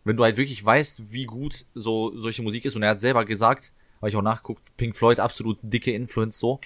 Wenn 0.06 0.18
du 0.18 0.24
halt 0.24 0.38
wirklich 0.38 0.64
weißt, 0.64 1.12
wie 1.14 1.26
gut 1.26 1.66
so 1.74 2.18
solche 2.18 2.44
Musik 2.44 2.66
ist, 2.66 2.76
und 2.76 2.84
er 2.84 2.92
hat 2.92 3.00
selber 3.00 3.26
gesagt, 3.26 3.74
weil 4.00 4.10
ich 4.10 4.16
auch 4.16 4.22
nachguckt, 4.22 4.76
Pink 4.76 4.96
Floyd 4.96 5.20
absolut 5.20 5.58
dicke 5.62 5.92
Influence 5.92 6.38
so. 6.38 6.60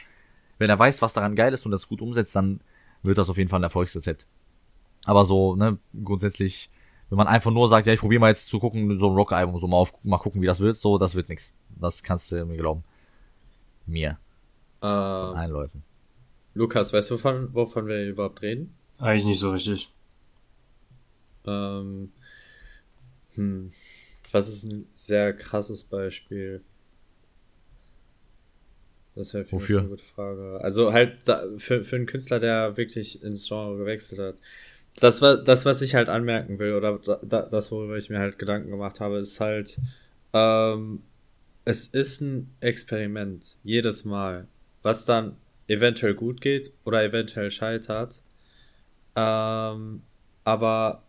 Wenn 0.57 0.69
er 0.69 0.79
weiß, 0.79 1.01
was 1.01 1.13
daran 1.13 1.35
geil 1.35 1.53
ist 1.53 1.65
und 1.65 1.71
das 1.71 1.87
gut 1.87 2.01
umsetzt, 2.01 2.35
dann 2.35 2.61
wird 3.03 3.17
das 3.17 3.29
auf 3.29 3.37
jeden 3.37 3.49
Fall 3.49 3.59
ein 3.59 3.63
Erfolgsrezept. 3.63 4.27
Aber 5.05 5.25
so, 5.25 5.55
ne, 5.55 5.77
grundsätzlich, 6.03 6.69
wenn 7.09 7.17
man 7.17 7.27
einfach 7.27 7.51
nur 7.51 7.69
sagt, 7.69 7.87
ja, 7.87 7.93
ich 7.93 7.99
probiere 7.99 8.19
mal 8.19 8.29
jetzt 8.29 8.49
zu 8.49 8.59
gucken, 8.59 8.97
so 8.99 9.09
ein 9.09 9.15
Rock-Album, 9.15 9.57
so 9.57 9.67
mal 9.67 9.77
auf, 9.77 9.93
mal 10.03 10.17
gucken, 10.17 10.41
wie 10.41 10.47
das 10.47 10.59
wird, 10.59 10.77
so, 10.77 10.97
das 10.97 11.15
wird 11.15 11.29
nix. 11.29 11.53
Das 11.79 12.03
kannst 12.03 12.31
du 12.31 12.45
mir 12.45 12.57
glauben. 12.57 12.83
Mir. 13.85 14.17
Von 14.79 14.89
ähm, 14.89 15.35
allen 15.35 15.51
Leuten. 15.51 15.83
Lukas, 16.53 16.91
weißt 16.91 17.11
du, 17.11 17.15
wovon, 17.15 17.53
wovon 17.53 17.87
wir 17.87 18.05
überhaupt 18.05 18.41
reden? 18.41 18.75
Eigentlich 18.97 19.25
nicht 19.25 19.39
so 19.39 19.51
richtig. 19.51 19.93
Ähm, 21.45 22.11
hm. 23.35 23.71
Was 24.31 24.49
ist 24.49 24.63
ein 24.65 24.87
sehr 24.93 25.33
krasses 25.33 25.83
Beispiel? 25.83 26.63
Das 29.17 29.33
wäre 29.33 29.51
Wofür? 29.51 29.79
eine 29.79 29.89
gute 29.89 30.03
Frage. 30.03 30.59
Also 30.61 30.93
halt 30.93 31.17
da, 31.25 31.43
für, 31.57 31.83
für 31.83 31.95
einen 31.95 32.05
Künstler, 32.05 32.39
der 32.39 32.77
wirklich 32.77 33.23
ins 33.23 33.47
Genre 33.47 33.77
gewechselt 33.77 34.19
hat. 34.19 34.35
Das, 34.99 35.21
war, 35.21 35.37
das 35.37 35.65
was 35.65 35.81
ich 35.81 35.95
halt 35.95 36.09
anmerken 36.09 36.59
will, 36.59 36.73
oder 36.73 36.99
da, 37.23 37.41
das, 37.43 37.71
worüber 37.71 37.97
ich 37.97 38.09
mir 38.09 38.19
halt 38.19 38.39
Gedanken 38.39 38.71
gemacht 38.71 38.99
habe, 38.99 39.17
ist 39.17 39.39
halt, 39.39 39.79
ähm, 40.33 41.03
es 41.65 41.87
ist 41.87 42.21
ein 42.21 42.49
Experiment, 42.61 43.57
jedes 43.63 44.05
Mal 44.05 44.47
was 44.87 45.03
dann 45.03 45.35
eventuell 45.67 46.13
gut 46.13 46.39
geht 46.39 46.71
oder 46.85 47.03
eventuell 47.03 47.51
scheitert. 47.51 48.23
Ähm, 49.17 50.01
aber 50.45 51.03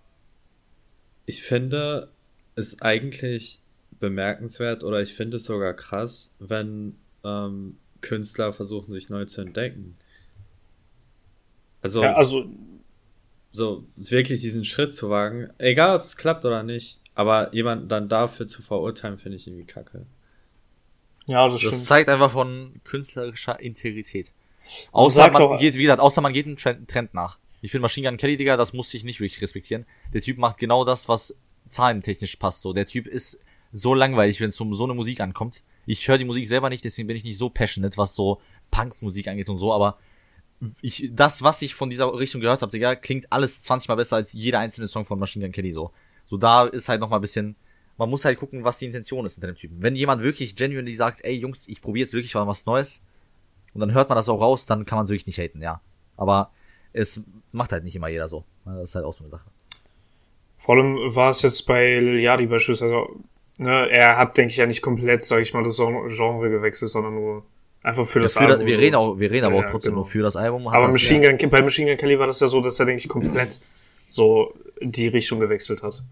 ich 1.26 1.44
finde 1.44 2.11
es 2.56 2.82
eigentlich 2.82 3.61
bemerkenswert 4.00 4.82
oder 4.82 5.00
ich 5.00 5.14
finde 5.14 5.36
es 5.36 5.44
sogar 5.44 5.74
krass, 5.74 6.34
wenn 6.40 6.96
ähm, 7.24 7.78
Künstler 8.01 8.53
versuchen, 8.53 8.92
sich 8.92 9.09
neu 9.09 9.24
zu 9.24 9.40
entdecken. 9.40 9.96
Also, 11.82 12.03
ja, 12.03 12.14
also 12.14 12.46
so 13.53 13.84
wirklich 13.96 14.40
diesen 14.40 14.64
Schritt 14.64 14.94
zu 14.94 15.11
wagen, 15.11 15.51
egal 15.59 15.96
ob 15.96 16.03
es 16.03 16.16
klappt 16.16 16.44
oder 16.44 16.62
nicht, 16.62 17.01
aber 17.14 17.55
jemanden 17.55 17.88
dann 17.88 18.09
dafür 18.09 18.46
zu 18.46 18.62
verurteilen, 18.62 19.18
finde 19.18 19.36
ich 19.36 19.46
irgendwie 19.46 19.66
kacke. 19.66 20.07
Ja, 21.28 21.46
das, 21.49 21.61
das 21.61 21.72
stimmt. 21.72 21.84
zeigt 21.84 22.09
einfach 22.09 22.30
von 22.32 22.80
künstlerischer 22.84 23.61
Integrität. 23.61 24.32
Außer 24.92 25.30
man 25.30 25.42
auch- 25.42 25.59
geht, 25.59 25.74
wie 25.76 25.82
gesagt, 25.82 26.01
außer 26.01 26.20
man 26.20 26.32
geht 26.32 26.46
einem 26.46 26.57
Trend, 26.57 26.88
Trend 26.88 27.14
nach. 27.14 27.38
Ich 27.61 27.70
finde 27.70 27.82
Machine 27.82 28.09
Gun 28.09 28.18
Kelly, 28.18 28.36
Digga, 28.36 28.57
das 28.57 28.72
muss 28.72 28.92
ich 28.94 29.05
nicht 29.05 29.20
wirklich 29.20 29.42
respektieren. 29.42 29.84
Der 30.12 30.22
Typ 30.22 30.38
macht 30.38 30.59
genau 30.59 30.84
das, 30.84 31.09
was 31.09 31.36
zahlentechnisch 31.68 32.36
passt. 32.36 32.62
So, 32.62 32.72
der 32.72 32.86
Typ 32.86 33.07
ist 33.07 33.40
so 33.72 33.94
langweilig, 33.94 34.40
wenn 34.40 34.51
es 34.51 34.61
um 34.61 34.72
so 34.74 34.84
eine 34.84 34.94
Musik 34.94 35.20
ankommt. 35.20 35.62
Ich 35.89 36.07
höre 36.07 36.18
die 36.18 36.24
Musik 36.24 36.47
selber 36.47 36.68
nicht, 36.68 36.84
deswegen 36.84 37.09
bin 37.09 37.16
ich 37.16 37.24
nicht 37.24 37.39
so 37.39 37.49
passionate, 37.49 37.97
was 37.97 38.14
so 38.14 38.41
Punkmusik 38.70 39.26
angeht 39.26 39.49
und 39.49 39.59
so, 39.59 39.72
aber 39.72 39.99
ich, 40.82 41.09
das, 41.12 41.43
was 41.43 41.62
ich 41.62 41.74
von 41.74 41.89
dieser 41.89 42.12
Richtung 42.18 42.41
gehört 42.41 42.62
habe, 42.62 42.70
Digga, 42.70 42.95
klingt 42.95 43.32
alles 43.32 43.62
20 43.62 43.89
mal 43.89 43.95
besser 43.95 44.16
als 44.16 44.32
jeder 44.32 44.59
einzelne 44.59 44.86
Song 44.86 45.05
von 45.05 45.18
Machine 45.18 45.45
Gun 45.45 45.53
Kelly 45.53 45.72
so. 45.72 45.93
So, 46.24 46.36
da 46.36 46.66
ist 46.66 46.89
halt 46.89 47.01
noch 47.01 47.09
mal 47.09 47.16
ein 47.16 47.22
bisschen, 47.22 47.57
man 47.97 48.11
muss 48.11 48.24
halt 48.24 48.39
gucken, 48.39 48.64
was 48.64 48.76
die 48.76 48.84
Intention 48.84 49.24
ist 49.24 49.36
hinter 49.36 49.47
dem 49.47 49.57
Typen. 49.57 49.82
Wenn 49.82 49.97
jemand 49.97 50.22
wirklich 50.22 50.57
genuinely 50.57 50.95
sagt, 50.95 51.24
ey 51.24 51.34
Jungs, 51.34 51.68
ich 51.68 51.80
probiere 51.80 52.05
jetzt 52.05 52.12
wirklich 52.12 52.34
mal 52.34 52.47
was 52.47 52.66
Neues, 52.66 53.03
und 53.72 53.80
dann 53.80 53.93
hört 53.93 54.09
man 54.09 54.16
das 54.16 54.28
auch 54.28 54.41
raus, 54.41 54.66
dann 54.66 54.84
kann 54.84 54.97
man 54.97 55.05
es 55.05 55.11
wirklich 55.11 55.26
nicht 55.26 55.39
haten, 55.39 55.62
ja. 55.62 55.80
Aber 56.16 56.51
es 56.93 57.22
macht 57.53 57.72
halt 57.72 57.84
nicht 57.84 57.97
immer 57.97 58.09
jeder 58.09 58.28
so. 58.28 58.45
Das 58.64 58.91
ist 58.91 58.95
halt 58.95 59.05
auch 59.05 59.12
so 59.12 59.24
eine 59.24 59.30
Sache. 59.30 59.51
Vor 60.59 60.76
allem 60.76 61.14
war 61.14 61.30
es 61.30 61.43
jetzt 61.43 61.66
bei 61.66 61.99
Liliadi 61.99 62.47
beispielsweise, 62.47 62.93
also, 62.95 63.20
ne, 63.59 63.88
er 63.90 64.16
hat, 64.16 64.36
denke 64.36 64.50
ich, 64.50 64.56
ja 64.56 64.66
nicht 64.66 64.82
komplett, 64.82 65.22
sag 65.22 65.40
ich 65.40 65.52
mal, 65.54 65.62
das 65.62 65.76
Genre 65.76 66.50
gewechselt, 66.50 66.90
sondern 66.90 67.14
nur 67.14 67.44
einfach 67.82 68.06
für 68.06 68.20
das 68.20 68.34
Ja, 68.34 68.40
für 68.42 68.46
Album. 68.48 68.61
das, 68.61 68.66
wir 68.66 68.74
so. 68.74 68.80
reden 68.80 68.94
auch, 68.96 69.18
wir 69.18 69.30
reden 69.30 69.44
aber 69.46 69.56
Ja, 69.56 69.66
auch 69.66 69.70
trotzdem 69.70 69.90
genau. 69.90 70.02
nur 70.02 70.06
für 70.11 70.22
das 70.22 70.36
Album. 70.36 70.68
Hat 70.70 70.76
Aber 70.76 70.86
das, 70.86 70.92
Machine 70.94 71.36
Gun, 71.36 71.50
bei 71.50 71.62
Machine 71.62 71.90
Gun 71.90 71.96
Kelly 71.98 72.18
war 72.18 72.26
das 72.26 72.40
ja 72.40 72.46
so, 72.48 72.61
dass 72.61 72.78
er, 72.80 72.86
denke 72.86 73.00
ich, 73.02 73.09
komplett 73.09 73.61
so 74.09 74.54
die 74.80 75.09
Richtung 75.09 75.40
gewechselt 75.40 75.82
hat. 75.82 76.02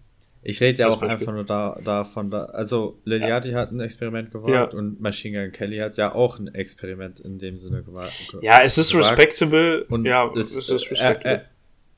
Ich 0.43 0.61
rede 0.61 0.79
ja 0.79 0.87
auch 0.87 0.91
Beispiel. 0.97 1.09
einfach 1.09 1.33
nur 1.33 1.43
da, 1.43 1.77
davon, 1.83 2.29
da, 2.31 2.45
also 2.45 2.97
Liliadi 3.03 3.51
hat 3.51 3.71
ein 3.71 3.81
Experiment 3.81 4.31
gewagt 4.31 4.71
Ja. 4.73 4.79
und 4.79 5.01
Machine 5.01 5.43
Gun 5.43 5.51
Kelly 5.51 5.77
hat 5.79 5.97
ja 5.97 6.13
auch 6.15 6.39
ein 6.39 6.53
Experiment 6.53 7.19
in 7.19 7.37
dem 7.37 7.57
Sinne 7.57 7.81
gewagt. 7.83 8.37
Ja, 8.41 8.61
es 8.63 8.77
ist 8.77 8.91
gewagt. 8.93 9.09
respectable. 9.11 9.83
Und 9.89 10.05
ja, 10.05 10.31
es, 10.37 10.55
es 10.55 10.69
ist 10.69 10.89
respectable. 10.91 11.21
er, 11.25 11.41
er 11.41 11.45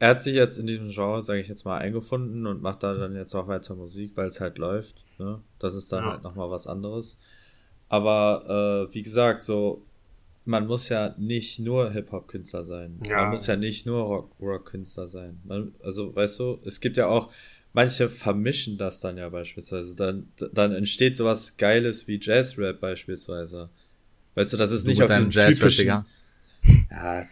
hat 0.07 0.21
sich 0.21 0.33
jetzt 0.35 0.57
in 0.57 0.65
diesem 0.67 0.89
Genre, 0.89 1.21
sage 1.21 1.41
ich 1.41 1.47
jetzt 1.49 1.65
mal, 1.65 1.77
eingefunden 1.77 2.47
und 2.47 2.61
macht 2.61 2.83
da 2.83 2.93
dann 2.93 3.15
jetzt 3.15 3.35
auch 3.35 3.47
weiter 3.47 3.75
Musik, 3.75 4.15
weil 4.15 4.27
es 4.27 4.39
halt 4.39 4.57
läuft. 4.57 5.03
Ne? 5.17 5.41
Das 5.59 5.75
ist 5.75 5.91
dann 5.91 6.05
Ja. 6.05 6.11
halt 6.11 6.23
nochmal 6.23 6.49
was 6.49 6.67
anderes. 6.67 7.19
Aber 7.89 8.87
äh, 8.89 8.93
wie 8.93 9.01
gesagt, 9.01 9.43
so 9.43 9.85
man 10.45 10.65
muss 10.65 10.89
ja 10.89 11.13
nicht 11.17 11.59
nur 11.59 11.91
Hip-Hop-Künstler 11.91 12.63
sein. 12.63 12.99
Ja. 13.07 13.23
Man 13.23 13.31
muss 13.31 13.45
ja 13.45 13.55
nicht 13.55 13.85
nur 13.85 14.01
Rock- 14.03 14.35
Rock-Künstler 14.39 15.07
sein. 15.07 15.39
Man, 15.43 15.75
also, 15.83 16.15
weißt 16.15 16.39
du, 16.39 16.59
es 16.65 16.79
gibt 16.79 16.97
ja 16.97 17.05
auch, 17.07 17.31
manche 17.73 18.09
vermischen 18.09 18.77
das 18.77 18.99
dann 18.99 19.17
ja 19.17 19.29
beispielsweise. 19.29 19.95
Dann, 19.95 20.27
dann 20.53 20.71
entsteht 20.73 21.17
sowas 21.17 21.57
Geiles 21.57 22.07
wie 22.07 22.19
Jazz-Rap 22.19 22.79
beispielsweise. 22.79 23.69
Weißt 24.33 24.53
du, 24.53 24.57
das 24.57 24.71
ist 24.71 24.85
Du 24.85 24.89
nicht 24.89 25.03
auf 25.03 25.11
diesem 25.11 25.29
Jazz-Rap, 25.29 25.55
typischen... 25.57 25.81
Digga. 25.83 26.05
Ja, 26.89 27.23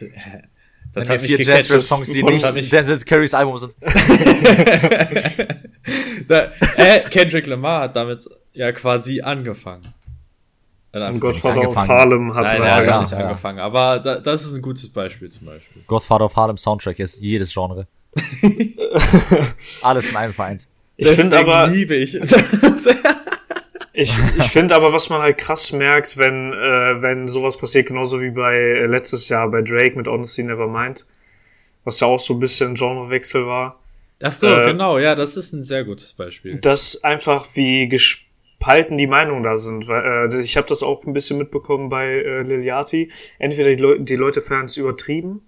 Das 0.97 1.09
hat 1.09 1.21
vier. 1.21 1.39
Jazz-Rap-Songs, 1.41 2.07
die 2.11 2.23
nicht 2.23 2.53
mich- 2.53 2.69
Denzel 2.69 2.99
Currys 2.99 3.33
Album 3.33 3.57
sind. 3.57 3.75
da, 6.27 6.51
äh, 6.75 7.01
Kendrick 7.09 7.47
Lamar 7.47 7.81
hat 7.81 7.95
damit 7.95 8.27
ja 8.53 8.71
quasi 8.71 9.21
angefangen. 9.21 9.93
In 10.93 11.01
Und. 11.03 11.19
Godfather 11.19 11.67
of. 11.69 11.75
Harlem 11.75 12.33
hat 12.33 12.45
Nein, 12.45 12.63
er 12.63 12.75
hat 12.75 12.85
gar 12.85 12.95
ja, 12.95 13.01
nicht 13.01 13.11
ja. 13.11 13.17
angefangen. 13.19 13.59
Aber 13.59 13.99
da, 13.99 14.19
das 14.19 14.45
ist 14.45 14.53
ein 14.55 14.61
gutes 14.61 14.89
Beispiel 14.89 15.29
zum 15.29 15.45
Beispiel. 15.45 15.83
Godfather 15.85 16.25
of 16.25 16.35
Harlem 16.35 16.57
Soundtrack 16.57 16.97
ist 16.99 17.21
jedes 17.21 17.53
Genre. 17.53 17.87
Alles 19.83 20.09
in 20.09 20.15
einem 20.15 20.33
Vereins. 20.33 20.69
Ich 20.95 21.09
finde 21.09 21.37
aber, 21.37 21.67
liebe 21.67 21.95
ich. 21.95 22.17
ich, 23.97 24.17
ich 24.37 24.49
finde 24.49 24.75
aber, 24.75 24.93
was 24.93 25.09
man 25.09 25.21
halt 25.21 25.37
krass 25.37 25.73
merkt, 25.73 26.17
wenn, 26.17 26.53
äh, 26.53 27.01
wenn 27.01 27.27
sowas 27.27 27.57
passiert, 27.57 27.87
genauso 27.87 28.21
wie 28.21 28.29
bei 28.29 28.55
äh, 28.55 28.85
letztes 28.85 29.27
Jahr 29.27 29.49
bei 29.49 29.61
Drake 29.61 29.97
mit 29.97 30.07
Honestly 30.07 30.43
Nevermind, 30.43 31.05
was 31.83 31.99
ja 31.99 32.07
auch 32.07 32.19
so 32.19 32.35
ein 32.35 32.39
bisschen 32.39 32.75
Genrewechsel 32.75 33.45
war, 33.45 33.79
Ach 34.21 34.33
so, 34.33 34.47
Äh, 34.47 34.71
genau, 34.71 34.97
ja, 34.97 35.15
das 35.15 35.37
ist 35.37 35.53
ein 35.53 35.63
sehr 35.63 35.83
gutes 35.83 36.13
Beispiel. 36.13 36.55
dass 36.55 37.03
einfach 37.03 37.45
wie 37.53 37.87
gespalten 37.87 38.97
die 38.97 39.07
Meinungen 39.07 39.43
da 39.43 39.55
sind. 39.55 39.87
Weil, 39.87 40.31
äh, 40.31 40.41
ich 40.41 40.57
habe 40.57 40.67
das 40.67 40.83
auch 40.83 41.03
ein 41.05 41.13
bisschen 41.13 41.37
mitbekommen 41.37 41.89
bei 41.89 42.07
äh, 42.07 42.41
Lil 42.41 42.63
Yachty. 42.63 43.11
Entweder 43.37 43.69
die, 43.69 43.81
Leu 43.81 43.99
die 43.99 44.15
Leute 44.15 44.41
feiern 44.41 44.65
es 44.65 44.77
übertrieben 44.77 45.41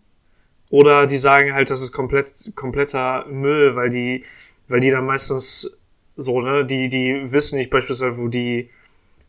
oder 0.71 1.07
die 1.07 1.17
sagen 1.17 1.53
halt, 1.53 1.71
das 1.71 1.81
ist 1.81 1.91
komplett 1.91 2.51
kompletter 2.55 3.25
Müll, 3.25 3.75
weil 3.75 3.89
die, 3.89 4.23
weil 4.67 4.79
die 4.79 4.91
dann 4.91 5.05
meistens 5.05 5.78
so, 6.21 6.41
ne, 6.41 6.65
die, 6.65 6.89
die 6.89 7.31
wissen 7.31 7.57
nicht 7.57 7.69
beispielsweise, 7.69 8.17
wo 8.17 8.27
die 8.27 8.69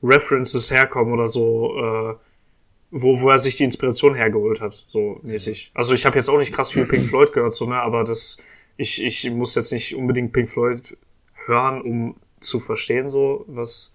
References 0.03 0.71
herkommen 0.71 1.13
oder 1.13 1.27
so, 1.27 1.77
äh, 1.77 2.15
wo, 2.91 3.21
wo 3.21 3.31
er 3.31 3.39
sich 3.39 3.57
die 3.57 3.65
Inspiration 3.65 4.15
hergeholt 4.15 4.61
hat, 4.61 4.73
so 4.89 5.21
mäßig. 5.23 5.71
Also 5.75 5.95
ich 5.95 6.05
habe 6.07 6.17
jetzt 6.17 6.29
auch 6.29 6.39
nicht 6.39 6.53
krass 6.53 6.73
viel 6.73 6.87
Pink 6.87 7.07
Floyd 7.07 7.33
gehört, 7.33 7.53
so, 7.53 7.67
ne, 7.67 7.81
aber 7.81 8.05
das, 8.05 8.39
ich, 8.77 9.03
ich 9.03 9.31
muss 9.31 9.55
jetzt 9.55 9.73
nicht 9.73 9.95
unbedingt 9.95 10.33
Pink 10.33 10.49
Floyd 10.49 10.97
hören, 11.47 11.83
um 11.83 12.17
zu 12.41 12.61
verstehen, 12.61 13.09
so, 13.09 13.45
was 13.47 13.93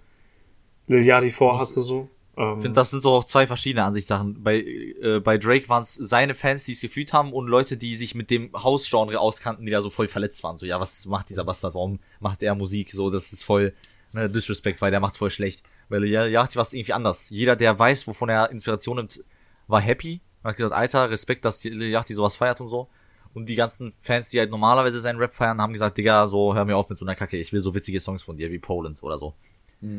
Lil 0.87 1.03
Yachty 1.05 1.31
vorhatte, 1.31 1.81
so. 1.81 2.09
Ähm, 2.37 2.55
Ich 2.57 2.61
finde, 2.61 2.75
das 2.75 2.89
sind 2.91 3.01
so 3.01 3.11
auch 3.13 3.23
zwei 3.23 3.47
verschiedene 3.47 3.83
Ansichtssachen. 3.85 4.43
Bei, 4.43 4.57
äh, 4.59 5.19
bei 5.23 5.37
Drake 5.37 5.69
waren 5.69 5.83
es 5.83 5.93
seine 5.95 6.33
Fans, 6.35 6.63
die 6.65 6.73
es 6.73 6.81
gefühlt 6.81 7.13
haben 7.13 7.31
und 7.33 7.47
Leute, 7.47 7.77
die 7.77 7.95
sich 7.95 8.15
mit 8.15 8.29
dem 8.29 8.51
Hausgenre 8.53 9.19
auskannten, 9.19 9.65
die 9.65 9.71
da 9.71 9.81
so 9.81 9.89
voll 9.89 10.07
verletzt 10.07 10.43
waren. 10.43 10.57
So, 10.57 10.65
ja, 10.65 10.79
was 10.79 11.05
macht 11.05 11.29
dieser 11.29 11.43
Bastard? 11.43 11.73
Warum 11.75 11.99
macht 12.19 12.43
er 12.43 12.55
Musik? 12.55 12.91
So, 12.91 13.09
das 13.09 13.31
ist 13.33 13.43
voll 13.43 13.73
ne, 14.13 14.29
Disrespect, 14.29 14.81
weil 14.81 14.91
der 14.91 14.99
macht 14.99 15.17
voll 15.17 15.29
schlecht. 15.29 15.63
Weil 15.89 16.05
ja, 16.05 16.25
ja, 16.25 16.41
war 16.55 16.61
es 16.61 16.73
irgendwie 16.73 16.93
anders. 16.93 17.29
Jeder, 17.29 17.55
der 17.55 17.77
weiß, 17.77 18.07
wovon 18.07 18.29
er 18.29 18.49
Inspiration 18.51 18.97
nimmt, 18.97 19.23
war 19.67 19.81
happy. 19.81 20.21
Man 20.43 20.51
hat 20.51 20.57
gesagt, 20.57 20.73
Alter, 20.75 21.09
Respekt, 21.09 21.45
dass 21.45 21.63
Lil 21.63 21.89
Yachty 21.89 22.13
sowas 22.13 22.35
feiert 22.35 22.59
und 22.61 22.67
so. 22.69 22.87
Und 23.33 23.47
die 23.49 23.55
ganzen 23.55 23.91
Fans, 23.99 24.29
die 24.29 24.39
halt 24.39 24.49
normalerweise 24.49 24.99
seinen 24.99 25.19
Rap 25.19 25.33
feiern, 25.33 25.59
haben 25.61 25.73
gesagt, 25.73 25.97
Digga, 25.97 26.27
so 26.27 26.55
hör 26.55 26.63
mir 26.65 26.77
auf 26.77 26.87
mit 26.89 26.97
so 26.97 27.05
einer 27.05 27.15
Kacke. 27.15 27.37
Ich 27.37 27.51
will 27.51 27.59
so 27.61 27.75
witzige 27.75 27.99
Songs 27.99 28.23
von 28.23 28.37
dir 28.37 28.49
wie 28.51 28.59
Poland 28.59 29.01
oder 29.03 29.17
so. 29.17 29.33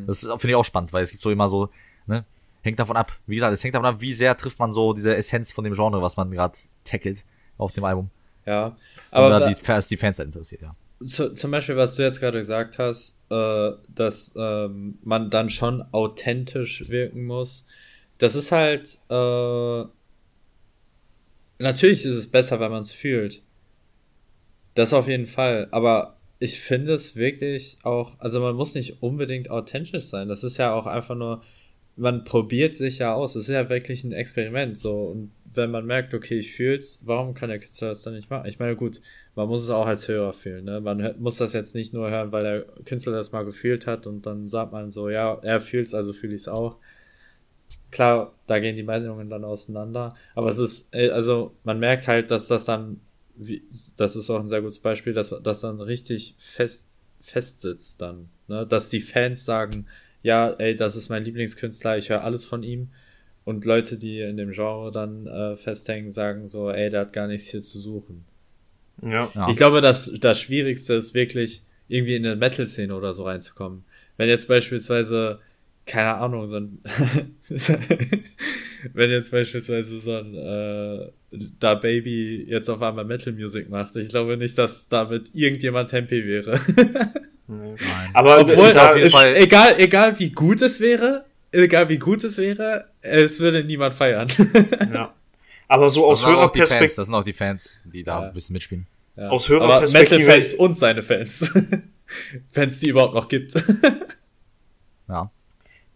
Das 0.07 0.23
ist- 0.23 0.29
finde 0.29 0.49
ich 0.49 0.55
auch 0.55 0.65
spannend, 0.65 0.91
weil 0.91 1.03
es 1.03 1.11
gibt 1.11 1.21
so 1.21 1.29
immer 1.29 1.47
so, 1.47 1.69
ne, 2.07 2.25
hängt 2.61 2.79
davon 2.79 2.97
ab. 2.97 3.11
Wie 3.27 3.35
gesagt, 3.35 3.53
es 3.53 3.63
hängt 3.63 3.75
davon 3.75 3.85
ab, 3.85 4.01
wie 4.01 4.13
sehr 4.13 4.35
trifft 4.35 4.59
man 4.59 4.73
so 4.73 4.93
diese 4.93 5.15
Essenz 5.15 5.51
von 5.51 5.63
dem 5.63 5.73
Genre, 5.73 6.01
was 6.01 6.17
man 6.17 6.31
gerade 6.31 6.57
tackelt 6.83 7.23
auf 7.57 7.71
dem 7.71 7.83
Album. 7.83 8.09
Ja, 8.45 8.75
aber 9.11 9.27
Oder 9.27 9.39
da- 9.41 9.49
die 9.49 9.55
Fans, 9.55 9.87
die 9.87 9.97
Fans 9.97 10.19
interessiert, 10.19 10.61
ja. 10.61 10.75
zu, 11.07 11.33
zum 11.33 11.51
Beispiel, 11.51 11.75
was 11.75 11.95
du 11.95 12.01
jetzt 12.03 12.19
gerade 12.19 12.37
gesagt 12.39 12.79
hast, 12.79 13.19
äh, 13.29 13.71
dass 13.93 14.33
ähm, 14.37 14.97
man 15.03 15.29
dann 15.29 15.49
schon 15.49 15.83
authentisch 15.91 16.87
wirken 16.89 17.25
muss. 17.25 17.65
Das 18.19 18.35
ist 18.35 18.51
halt, 18.51 18.97
äh, 19.09 19.83
natürlich 21.59 22.05
ist 22.05 22.15
es 22.15 22.27
besser, 22.31 22.59
wenn 22.59 22.71
man 22.71 22.81
es 22.81 22.91
fühlt. 22.91 23.41
Das 24.75 24.93
auf 24.93 25.07
jeden 25.07 25.27
Fall. 25.27 25.67
Aber 25.71 26.17
ich 26.39 26.59
finde 26.59 26.93
es 26.93 27.15
wirklich 27.15 27.77
auch, 27.83 28.19
also 28.19 28.39
man 28.39 28.55
muss 28.55 28.75
nicht 28.75 29.01
unbedingt 29.01 29.49
authentisch 29.49 30.05
sein. 30.05 30.27
Das 30.27 30.43
ist 30.43 30.57
ja 30.57 30.73
auch 30.73 30.85
einfach 30.85 31.15
nur, 31.15 31.41
man 31.97 32.23
probiert 32.23 32.75
sich 32.75 32.99
ja 32.99 33.13
aus. 33.13 33.35
Es 33.35 33.49
ist 33.49 33.53
ja 33.53 33.69
wirklich 33.69 34.03
ein 34.03 34.11
Experiment. 34.11 34.77
So, 34.77 35.05
und 35.05 35.31
wenn 35.45 35.71
man 35.71 35.85
merkt, 35.85 36.13
okay, 36.13 36.39
ich 36.39 36.53
fühl's, 36.53 37.01
warum 37.03 37.33
kann 37.33 37.49
der 37.49 37.59
Künstler 37.59 37.89
das 37.89 38.03
dann 38.03 38.13
nicht 38.13 38.29
machen? 38.29 38.47
Ich 38.47 38.59
meine, 38.59 38.75
gut, 38.75 39.01
man 39.35 39.47
muss 39.47 39.63
es 39.63 39.69
auch 39.71 39.87
als 39.87 40.07
Hörer 40.07 40.33
fühlen. 40.33 40.65
Ne? 40.65 40.79
Man 40.79 41.01
hört, 41.01 41.19
muss 41.19 41.37
das 41.37 41.53
jetzt 41.53 41.73
nicht 41.75 41.93
nur 41.93 42.09
hören, 42.09 42.31
weil 42.31 42.43
der 42.43 42.61
Künstler 42.85 43.13
das 43.13 43.31
mal 43.31 43.43
gefühlt 43.43 43.87
hat 43.87 44.05
und 44.05 44.25
dann 44.25 44.49
sagt 44.49 44.71
man 44.71 44.91
so, 44.91 45.09
ja, 45.09 45.39
er 45.41 45.59
fühlt's, 45.59 45.93
also 45.93 46.13
fühle 46.13 46.35
ich's 46.35 46.47
auch. 46.47 46.77
Klar, 47.89 48.33
da 48.45 48.59
gehen 48.59 48.75
die 48.75 48.83
Meinungen 48.83 49.29
dann 49.29 49.43
auseinander, 49.43 50.15
aber 50.35 50.49
es 50.49 50.59
ist, 50.59 50.93
äh, 50.93 51.09
also 51.09 51.55
man 51.63 51.79
merkt 51.79 52.07
halt, 52.07 52.31
dass 52.31 52.47
das 52.47 52.65
dann, 52.65 52.99
wie, 53.35 53.63
das 53.97 54.15
ist 54.15 54.29
auch 54.29 54.39
ein 54.39 54.49
sehr 54.49 54.61
gutes 54.61 54.79
Beispiel, 54.79 55.13
dass 55.13 55.33
das 55.43 55.61
dann 55.61 55.81
richtig 55.81 56.35
fest, 56.37 56.99
fest 57.21 57.61
sitzt 57.61 58.01
dann, 58.01 58.29
ne? 58.47 58.67
dass 58.67 58.89
die 58.89 59.01
Fans 59.01 59.45
sagen, 59.45 59.87
ja, 60.27 60.49
ey, 60.57 60.75
das 60.75 60.97
ist 60.97 61.07
mein 61.07 61.23
Lieblingskünstler, 61.23 61.97
ich 61.97 62.09
höre 62.09 62.21
alles 62.21 62.43
von 62.43 62.61
ihm 62.61 62.89
und 63.45 63.63
Leute, 63.63 63.97
die 63.97 64.19
in 64.19 64.35
dem 64.35 64.51
Genre 64.51 64.91
dann 64.91 65.25
äh, 65.25 65.55
festhängen, 65.55 66.11
sagen 66.11 66.49
so, 66.49 66.69
ey, 66.69 66.89
der 66.89 67.01
hat 67.01 67.13
gar 67.13 67.27
nichts 67.27 67.47
hier 67.47 67.63
zu 67.63 67.79
suchen. 67.79 68.25
ja. 69.01 69.31
Ja. 69.33 69.47
Ich 69.49 69.55
glaube, 69.55 69.79
das, 69.79 70.11
das 70.19 70.41
Schwierigste 70.41 70.95
ist 70.95 71.13
wirklich, 71.13 71.61
irgendwie 71.87 72.17
in 72.17 72.25
eine 72.25 72.35
Metal-Szene 72.35 72.93
oder 72.93 73.13
so 73.13 73.23
reinzukommen. 73.23 73.85
Wenn 74.17 74.27
jetzt 74.27 74.49
beispielsweise, 74.49 75.39
keine 75.85 76.15
Ahnung, 76.15 76.45
so 76.45 76.57
ein, 76.57 76.79
wenn 78.93 79.09
jetzt 79.09 79.31
beispielsweise 79.31 79.97
so 80.01 80.11
ein, 80.11 80.35
äh, 80.35 81.09
da 81.57 81.75
Baby 81.75 82.43
jetzt 82.49 82.67
auf 82.67 82.81
einmal 82.81 83.05
Metal-Music 83.05 83.69
macht, 83.69 83.95
ich 83.95 84.09
glaube 84.09 84.35
nicht, 84.35 84.57
dass 84.57 84.89
damit 84.89 85.33
irgendjemand 85.33 85.93
happy 85.93 86.25
wäre. 86.25 86.59
Nein. 87.47 87.77
Aber 88.13 88.39
Obwohl, 88.41 88.67
ist, 88.99 89.15
egal, 89.35 89.75
egal 89.79 90.19
wie 90.19 90.29
gut 90.31 90.61
es 90.61 90.79
wäre, 90.79 91.25
egal 91.51 91.87
wie 91.89 91.97
gut 91.97 92.23
es 92.23 92.37
wäre, 92.37 92.85
es 93.01 93.39
würde 93.39 93.63
niemand 93.63 93.93
feiern. 93.95 94.27
ja. 94.93 95.13
Aber 95.69 95.89
so 95.89 96.05
aus 96.07 96.25
Hörerperspektive, 96.25 96.93
das 96.95 97.05
sind 97.07 97.15
auch 97.15 97.23
die 97.23 97.33
Fans, 97.33 97.81
die 97.85 98.03
da 98.03 98.21
Ja. 98.21 98.27
ein 98.27 98.33
bisschen 98.33 98.53
mitspielen. 98.53 98.87
Ja. 99.15 99.29
Aus 99.29 99.49
Aber 99.49 99.65
Hörerperspektive- 99.81 100.19
Metal-Fans 100.19 100.53
und 100.55 100.77
seine 100.77 101.03
Fans. 101.03 101.51
Fans, 102.51 102.79
die 102.79 102.89
überhaupt 102.89 103.13
noch 103.15 103.27
gibt. 103.27 103.53
Ja. 105.09 105.31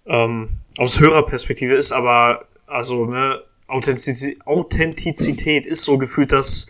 ähm, 0.06 0.52
aus 0.78 1.00
Hörerperspektive 1.02 1.76
ist 1.76 1.92
aber, 1.92 2.46
also, 2.66 3.06
ne, 3.06 3.42
Authentizität, 3.68 4.40
Authentizität 4.48 5.66
ist 5.66 5.84
so 5.84 5.98
gefühlt 5.98 6.32
das, 6.32 6.68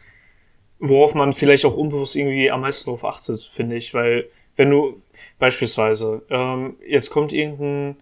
worauf 0.80 1.14
man 1.14 1.34
vielleicht 1.34 1.66
auch 1.66 1.76
unbewusst 1.76 2.16
irgendwie 2.16 2.50
am 2.50 2.62
meisten 2.62 2.90
drauf 2.90 3.06
achtet, 3.06 3.42
finde 3.42 3.76
ich, 3.76 3.94
weil, 3.94 4.26
wenn 4.56 4.70
du, 4.70 5.02
beispielsweise, 5.40 6.22
ähm, 6.30 6.76
jetzt 6.88 7.10
kommt 7.10 7.34
irgendein, 7.34 7.96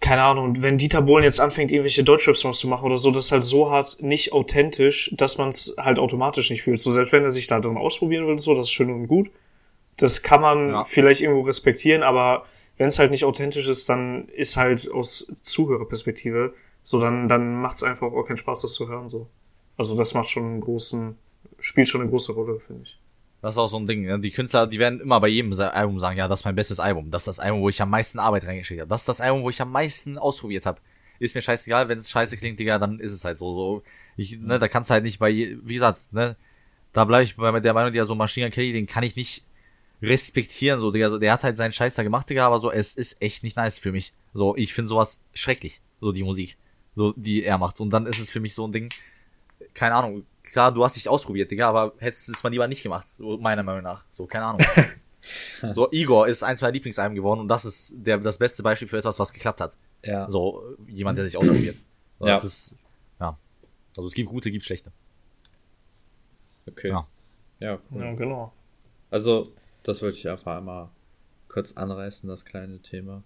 keine 0.00 0.22
Ahnung, 0.22 0.62
wenn 0.62 0.76
Dieter 0.76 1.00
Bohlen 1.00 1.24
jetzt 1.24 1.40
anfängt, 1.40 1.70
irgendwelche 1.72 2.04
Deutschrap-Songs 2.04 2.58
zu 2.58 2.68
machen 2.68 2.84
oder 2.84 2.96
so, 2.98 3.10
das 3.10 3.26
ist 3.26 3.32
halt 3.32 3.42
so 3.44 3.70
hart 3.70 4.02
nicht 4.02 4.32
authentisch, 4.32 5.10
dass 5.16 5.38
man 5.38 5.48
es 5.48 5.74
halt 5.78 5.98
automatisch 5.98 6.50
nicht 6.50 6.62
fühlt. 6.62 6.78
So, 6.78 6.92
selbst 6.92 7.12
wenn 7.12 7.22
er 7.22 7.30
sich 7.30 7.46
da 7.46 7.58
drin 7.60 7.78
ausprobieren 7.78 8.26
will 8.26 8.32
und 8.32 8.40
so, 8.40 8.54
das 8.54 8.66
ist 8.66 8.72
schön 8.72 8.90
und 8.90 9.06
gut. 9.06 9.30
Das 9.96 10.22
kann 10.22 10.40
man 10.42 10.68
Ja. 10.70 10.84
vielleicht 10.84 11.20
irgendwo 11.22 11.42
respektieren, 11.42 12.02
aber 12.02 12.44
wenn 12.76 12.88
es 12.88 12.98
halt 12.98 13.12
nicht 13.12 13.24
authentisch 13.24 13.68
ist, 13.68 13.88
dann 13.88 14.28
ist 14.28 14.56
halt 14.56 14.90
aus 14.90 15.32
Zuhörerperspektive 15.40 16.52
so, 16.82 17.00
dann, 17.00 17.28
dann 17.28 17.54
macht 17.54 17.76
es 17.76 17.82
einfach 17.82 18.12
auch 18.12 18.26
keinen 18.26 18.36
Spaß, 18.36 18.60
das 18.62 18.74
zu 18.74 18.88
hören, 18.88 19.08
so. 19.08 19.26
Also 19.78 19.96
das 19.96 20.12
macht 20.12 20.28
schon 20.28 20.44
einen 20.44 20.60
großen, 20.60 21.16
spielt 21.58 21.88
schon 21.88 22.02
eine 22.02 22.10
große 22.10 22.32
Rolle, 22.32 22.60
finde 22.60 22.82
ich. 22.84 22.98
Das 23.44 23.56
ist 23.56 23.58
auch 23.58 23.68
so 23.68 23.76
ein 23.76 23.86
Ding. 23.86 24.04
ja. 24.04 24.16
Die 24.16 24.30
Künstler, 24.30 24.66
die 24.66 24.78
werden 24.78 25.00
immer 25.00 25.20
bei 25.20 25.28
jedem 25.28 25.52
Album 25.52 26.00
sagen, 26.00 26.16
ja, 26.16 26.28
das 26.28 26.40
ist 26.40 26.44
mein 26.46 26.54
bestes 26.54 26.80
Album. 26.80 27.10
Das 27.10 27.22
ist 27.22 27.26
das 27.26 27.40
Album, 27.40 27.60
wo 27.60 27.68
ich 27.68 27.82
am 27.82 27.90
meisten 27.90 28.18
Arbeit 28.18 28.46
reingeschickt 28.46 28.80
habe. 28.80 28.88
Das 28.88 29.02
ist 29.02 29.08
das 29.10 29.20
Album, 29.20 29.42
wo 29.42 29.50
ich 29.50 29.60
am 29.60 29.70
meisten 29.70 30.16
ausprobiert 30.16 30.64
habe. 30.64 30.80
Ist 31.18 31.34
mir 31.34 31.42
scheißegal, 31.42 31.90
wenn 31.90 31.98
es 31.98 32.10
scheiße 32.10 32.38
klingt, 32.38 32.58
Digga, 32.58 32.78
dann 32.78 33.00
ist 33.00 33.12
es 33.12 33.22
halt 33.22 33.36
so. 33.36 33.52
so. 33.52 33.82
Ich, 34.16 34.38
ne, 34.38 34.58
da 34.58 34.66
kannst 34.66 34.88
du 34.88 34.94
halt 34.94 35.04
nicht 35.04 35.18
bei, 35.18 35.58
wie 35.62 35.74
gesagt, 35.74 36.14
ne, 36.14 36.36
da 36.94 37.04
bleibe 37.04 37.24
ich 37.24 37.36
bei 37.36 37.60
der 37.60 37.74
Meinung, 37.74 37.92
die 37.92 38.02
so 38.06 38.14
Machine 38.14 38.46
Gun 38.46 38.54
Kelly, 38.54 38.72
den 38.72 38.86
kann 38.86 39.04
ich 39.04 39.14
nicht 39.14 39.44
respektieren, 40.00 40.80
so, 40.80 40.90
Digga, 40.90 41.10
so, 41.10 41.18
der 41.18 41.34
hat 41.34 41.44
halt 41.44 41.58
seinen 41.58 41.72
Scheiß 41.72 41.96
da 41.96 42.02
gemacht, 42.02 42.30
Digga, 42.30 42.46
aber 42.46 42.60
so, 42.60 42.70
es 42.70 42.94
ist 42.94 43.20
echt 43.20 43.42
nicht 43.42 43.58
nice 43.58 43.76
für 43.76 43.92
mich. 43.92 44.14
So, 44.32 44.56
ich 44.56 44.72
finde 44.72 44.88
sowas 44.88 45.20
schrecklich, 45.34 45.82
so 46.00 46.12
die 46.12 46.24
Musik, 46.24 46.56
so, 46.96 47.12
die 47.14 47.44
er 47.44 47.58
macht. 47.58 47.78
Und 47.78 47.90
dann 47.90 48.06
ist 48.06 48.20
es 48.20 48.30
für 48.30 48.40
mich 48.40 48.54
so 48.54 48.66
ein 48.66 48.72
Ding, 48.72 48.88
keine 49.74 49.96
Ahnung, 49.96 50.24
klar, 50.44 50.72
du 50.72 50.84
hast 50.84 50.96
dich 50.96 51.08
ausprobiert, 51.08 51.50
Digga, 51.50 51.68
aber 51.68 51.94
hättest 51.98 52.28
du 52.28 52.32
es 52.32 52.42
mal 52.42 52.50
lieber 52.50 52.68
nicht 52.68 52.82
gemacht, 52.82 53.08
so 53.08 53.38
meiner 53.38 53.62
Meinung 53.62 53.82
nach. 53.82 54.06
So, 54.10 54.26
keine 54.26 54.44
Ahnung. 54.44 54.60
so, 55.20 55.90
Igor 55.90 56.28
ist 56.28 56.42
eins 56.44 56.60
meiner 56.60 56.72
Lieblingsalben 56.72 57.16
geworden 57.16 57.40
und 57.40 57.48
das 57.48 57.64
ist 57.64 57.94
der, 57.96 58.18
das 58.18 58.38
beste 58.38 58.62
Beispiel 58.62 58.86
für 58.86 58.98
etwas, 58.98 59.18
was 59.18 59.32
geklappt 59.32 59.60
hat. 59.60 59.76
Ja. 60.04 60.28
So, 60.28 60.76
jemand, 60.86 61.18
der 61.18 61.24
sich 61.24 61.36
ausprobiert. 61.36 61.78
So, 62.18 62.26
Ja. 62.26 62.34
Das 62.34 62.44
ist, 62.44 62.76
ja. 63.18 63.36
Also, 63.96 64.08
es 64.08 64.14
gibt 64.14 64.30
gute, 64.30 64.50
gibt 64.50 64.64
schlechte. 64.64 64.92
Okay. 66.66 66.88
Ja. 66.90 67.06
Ja, 67.60 67.78
cool. 67.94 68.02
Ja, 68.02 68.12
genau. 68.12 68.52
Also, 69.10 69.44
das 69.84 70.02
wollte 70.02 70.18
ich 70.18 70.28
einfach 70.28 70.56
einmal 70.56 70.88
kurz 71.48 71.72
anreißen, 71.72 72.28
das 72.28 72.44
kleine 72.44 72.80
Thema. 72.80 73.22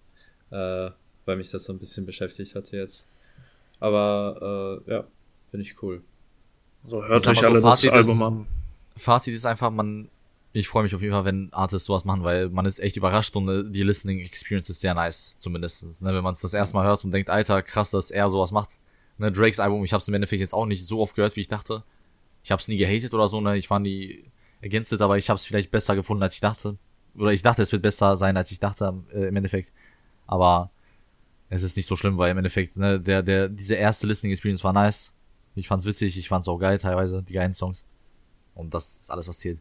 Äh, 0.51 0.91
weil 1.25 1.37
mich 1.37 1.51
das 1.51 1.65
so 1.65 1.73
ein 1.73 1.79
bisschen 1.79 2.05
beschäftigt 2.05 2.55
hatte 2.55 2.77
jetzt. 2.77 3.07
Aber, 3.79 4.81
äh, 4.87 4.91
ja, 4.91 5.07
finde 5.47 5.65
ich 5.65 5.81
cool. 5.81 6.01
So, 6.85 7.03
hört 7.03 7.27
euch 7.27 7.39
so, 7.39 7.45
alle 7.45 7.61
das 7.61 7.85
Album 7.87 8.17
ist- 8.17 8.21
an. 8.21 8.47
Fazit 8.97 9.33
ist 9.35 9.45
einfach, 9.45 9.71
man 9.71 10.09
ich 10.51 10.67
freue 10.67 10.81
mich 10.83 10.95
auf 10.95 11.01
jeden 11.01 11.13
Fall, 11.13 11.25
wenn 11.25 11.53
Artists 11.53 11.85
sowas 11.85 12.05
machen, 12.05 12.23
weil 12.23 12.49
man 12.49 12.65
ist 12.65 12.79
echt 12.79 12.97
überrascht 12.97 13.35
und 13.35 13.47
äh, 13.49 13.63
die 13.69 13.83
Listening 13.83 14.19
Experience 14.19 14.69
ist 14.71 14.81
sehr 14.81 14.95
nice, 14.95 15.37
zumindest. 15.39 16.01
Ne, 16.01 16.11
wenn 16.13 16.23
man 16.23 16.33
es 16.33 16.39
das 16.41 16.55
erste 16.55 16.75
Mal 16.75 16.85
hört 16.85 17.05
und 17.05 17.11
denkt, 17.11 17.29
Alter, 17.29 17.61
krass, 17.61 17.91
dass 17.91 18.09
er 18.09 18.29
sowas 18.29 18.51
macht. 18.51 18.81
Ne, 19.19 19.31
Drakes 19.31 19.59
Album, 19.59 19.83
ich 19.83 19.93
habe 19.93 20.01
es 20.01 20.07
im 20.07 20.15
Endeffekt 20.15 20.39
jetzt 20.39 20.53
auch 20.55 20.65
nicht 20.65 20.85
so 20.87 21.01
oft 21.01 21.15
gehört, 21.15 21.35
wie 21.35 21.41
ich 21.41 21.47
dachte. 21.47 21.83
Ich 22.43 22.51
habe 22.51 22.59
es 22.59 22.67
nie 22.67 22.77
gehatet 22.77 23.13
oder 23.13 23.27
so, 23.27 23.39
ne, 23.41 23.57
ich 23.57 23.67
fand 23.67 23.85
die 23.85 24.25
ergänzt, 24.61 24.91
aber 24.99 25.17
ich 25.19 25.29
habe 25.29 25.37
es 25.37 25.45
vielleicht 25.45 25.69
besser 25.69 25.95
gefunden, 25.95 26.23
als 26.23 26.33
ich 26.33 26.41
dachte. 26.41 26.77
Oder 27.15 27.31
ich 27.31 27.43
dachte, 27.43 27.61
es 27.61 27.71
wird 27.71 27.83
besser 27.83 28.15
sein, 28.15 28.35
als 28.35 28.51
ich 28.51 28.59
dachte, 28.59 29.03
äh, 29.13 29.27
im 29.27 29.35
Endeffekt. 29.35 29.71
Aber 30.25 30.71
es 31.49 31.61
ist 31.61 31.77
nicht 31.77 31.87
so 31.87 31.95
schlimm, 31.95 32.17
weil 32.17 32.31
im 32.31 32.37
Endeffekt, 32.37 32.75
ne, 32.75 32.99
der, 32.99 33.21
der, 33.21 33.49
diese 33.49 33.75
erste 33.75 34.07
Listening 34.07 34.31
Experience 34.31 34.63
war 34.63 34.73
nice. 34.73 35.13
Ich 35.59 35.67
fand's 35.67 35.85
witzig, 35.85 36.17
ich 36.17 36.27
fand's 36.27 36.47
auch 36.47 36.57
geil 36.57 36.77
teilweise, 36.77 37.23
die 37.23 37.33
geilen 37.33 37.53
Songs. 37.53 37.83
Und 38.55 38.73
das 38.73 39.01
ist 39.01 39.11
alles, 39.11 39.27
was 39.27 39.39
zählt. 39.39 39.59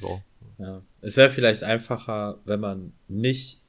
So. 0.00 0.22
Ja. 0.58 0.82
Es 1.00 1.16
wäre 1.16 1.30
vielleicht 1.30 1.62
einfacher, 1.62 2.38
wenn 2.44 2.60
man 2.60 2.92
nicht 3.08 3.60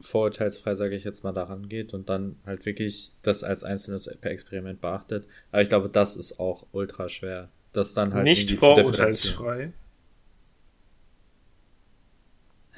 vorurteilsfrei, 0.00 0.74
sage 0.74 0.94
ich 0.94 1.04
jetzt 1.04 1.24
mal, 1.24 1.32
daran 1.32 1.68
geht 1.68 1.94
und 1.94 2.08
dann 2.08 2.36
halt 2.44 2.66
wirklich 2.66 3.12
das 3.22 3.42
als 3.42 3.64
einzelnes 3.64 4.06
Experiment 4.06 4.80
beachtet. 4.80 5.26
Aber 5.50 5.62
ich 5.62 5.68
glaube, 5.68 5.88
das 5.88 6.16
ist 6.16 6.38
auch 6.38 6.66
ultra 6.72 7.08
schwer. 7.08 7.50
Das 7.72 7.94
dann 7.94 8.14
halt 8.14 8.24
Nicht 8.24 8.50
vorurteilsfrei. 8.52 9.72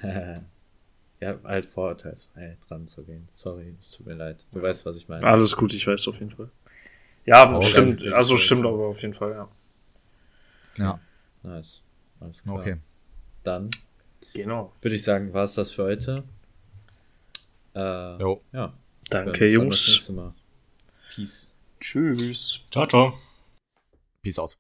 ja, 1.21 1.41
halt 1.45 1.67
vorurteilsfrei 1.67 2.57
dran 2.69 2.87
zu 2.87 3.05
gehen. 3.05 3.25
Sorry, 3.27 3.75
es 3.79 3.91
tut 3.91 4.07
mir 4.07 4.15
leid. 4.15 4.47
Du 4.53 4.63
weißt, 4.63 4.87
was 4.87 4.97
ich 4.97 5.09
meine. 5.09 5.27
Alles 5.27 5.57
gut, 5.57 5.73
ich 5.73 5.87
weiß 5.87 6.09
auf 6.09 6.19
jeden 6.19 6.31
Fall. 6.31 6.51
Ja, 7.29 7.53
Auch 7.55 7.63
stimmt, 7.63 8.01
geil. 8.01 8.15
also 8.15 8.37
stimmt 8.37 8.65
aber 8.67 8.87
auf 8.89 9.01
jeden 9.03 9.15
Fall, 9.15 9.33
ja. 9.33 9.49
Ja, 10.77 11.01
Nice. 11.43 11.83
Alles 12.21 12.43
klar. 12.43 12.57
okay. 12.57 12.77
Dann 13.45 13.71
Genau. 14.35 14.73
würde 14.81 14.97
ich 14.97 15.03
sagen, 15.03 15.33
war 15.35 15.45
es 15.45 15.55
das 15.55 15.71
für 15.71 15.85
heute. 15.85 16.25
Äh, 17.75 18.19
Jo. 18.21 18.43
Ja. 18.53 18.73
Danke, 19.11 19.47
Jungs. 19.47 20.09
Mal. 20.11 20.35
Peace. 21.15 21.53
Tschüss. 21.81 22.61
Ciao, 22.71 22.87
ciao. 22.87 23.19
Peace 24.23 24.39
out. 24.39 24.57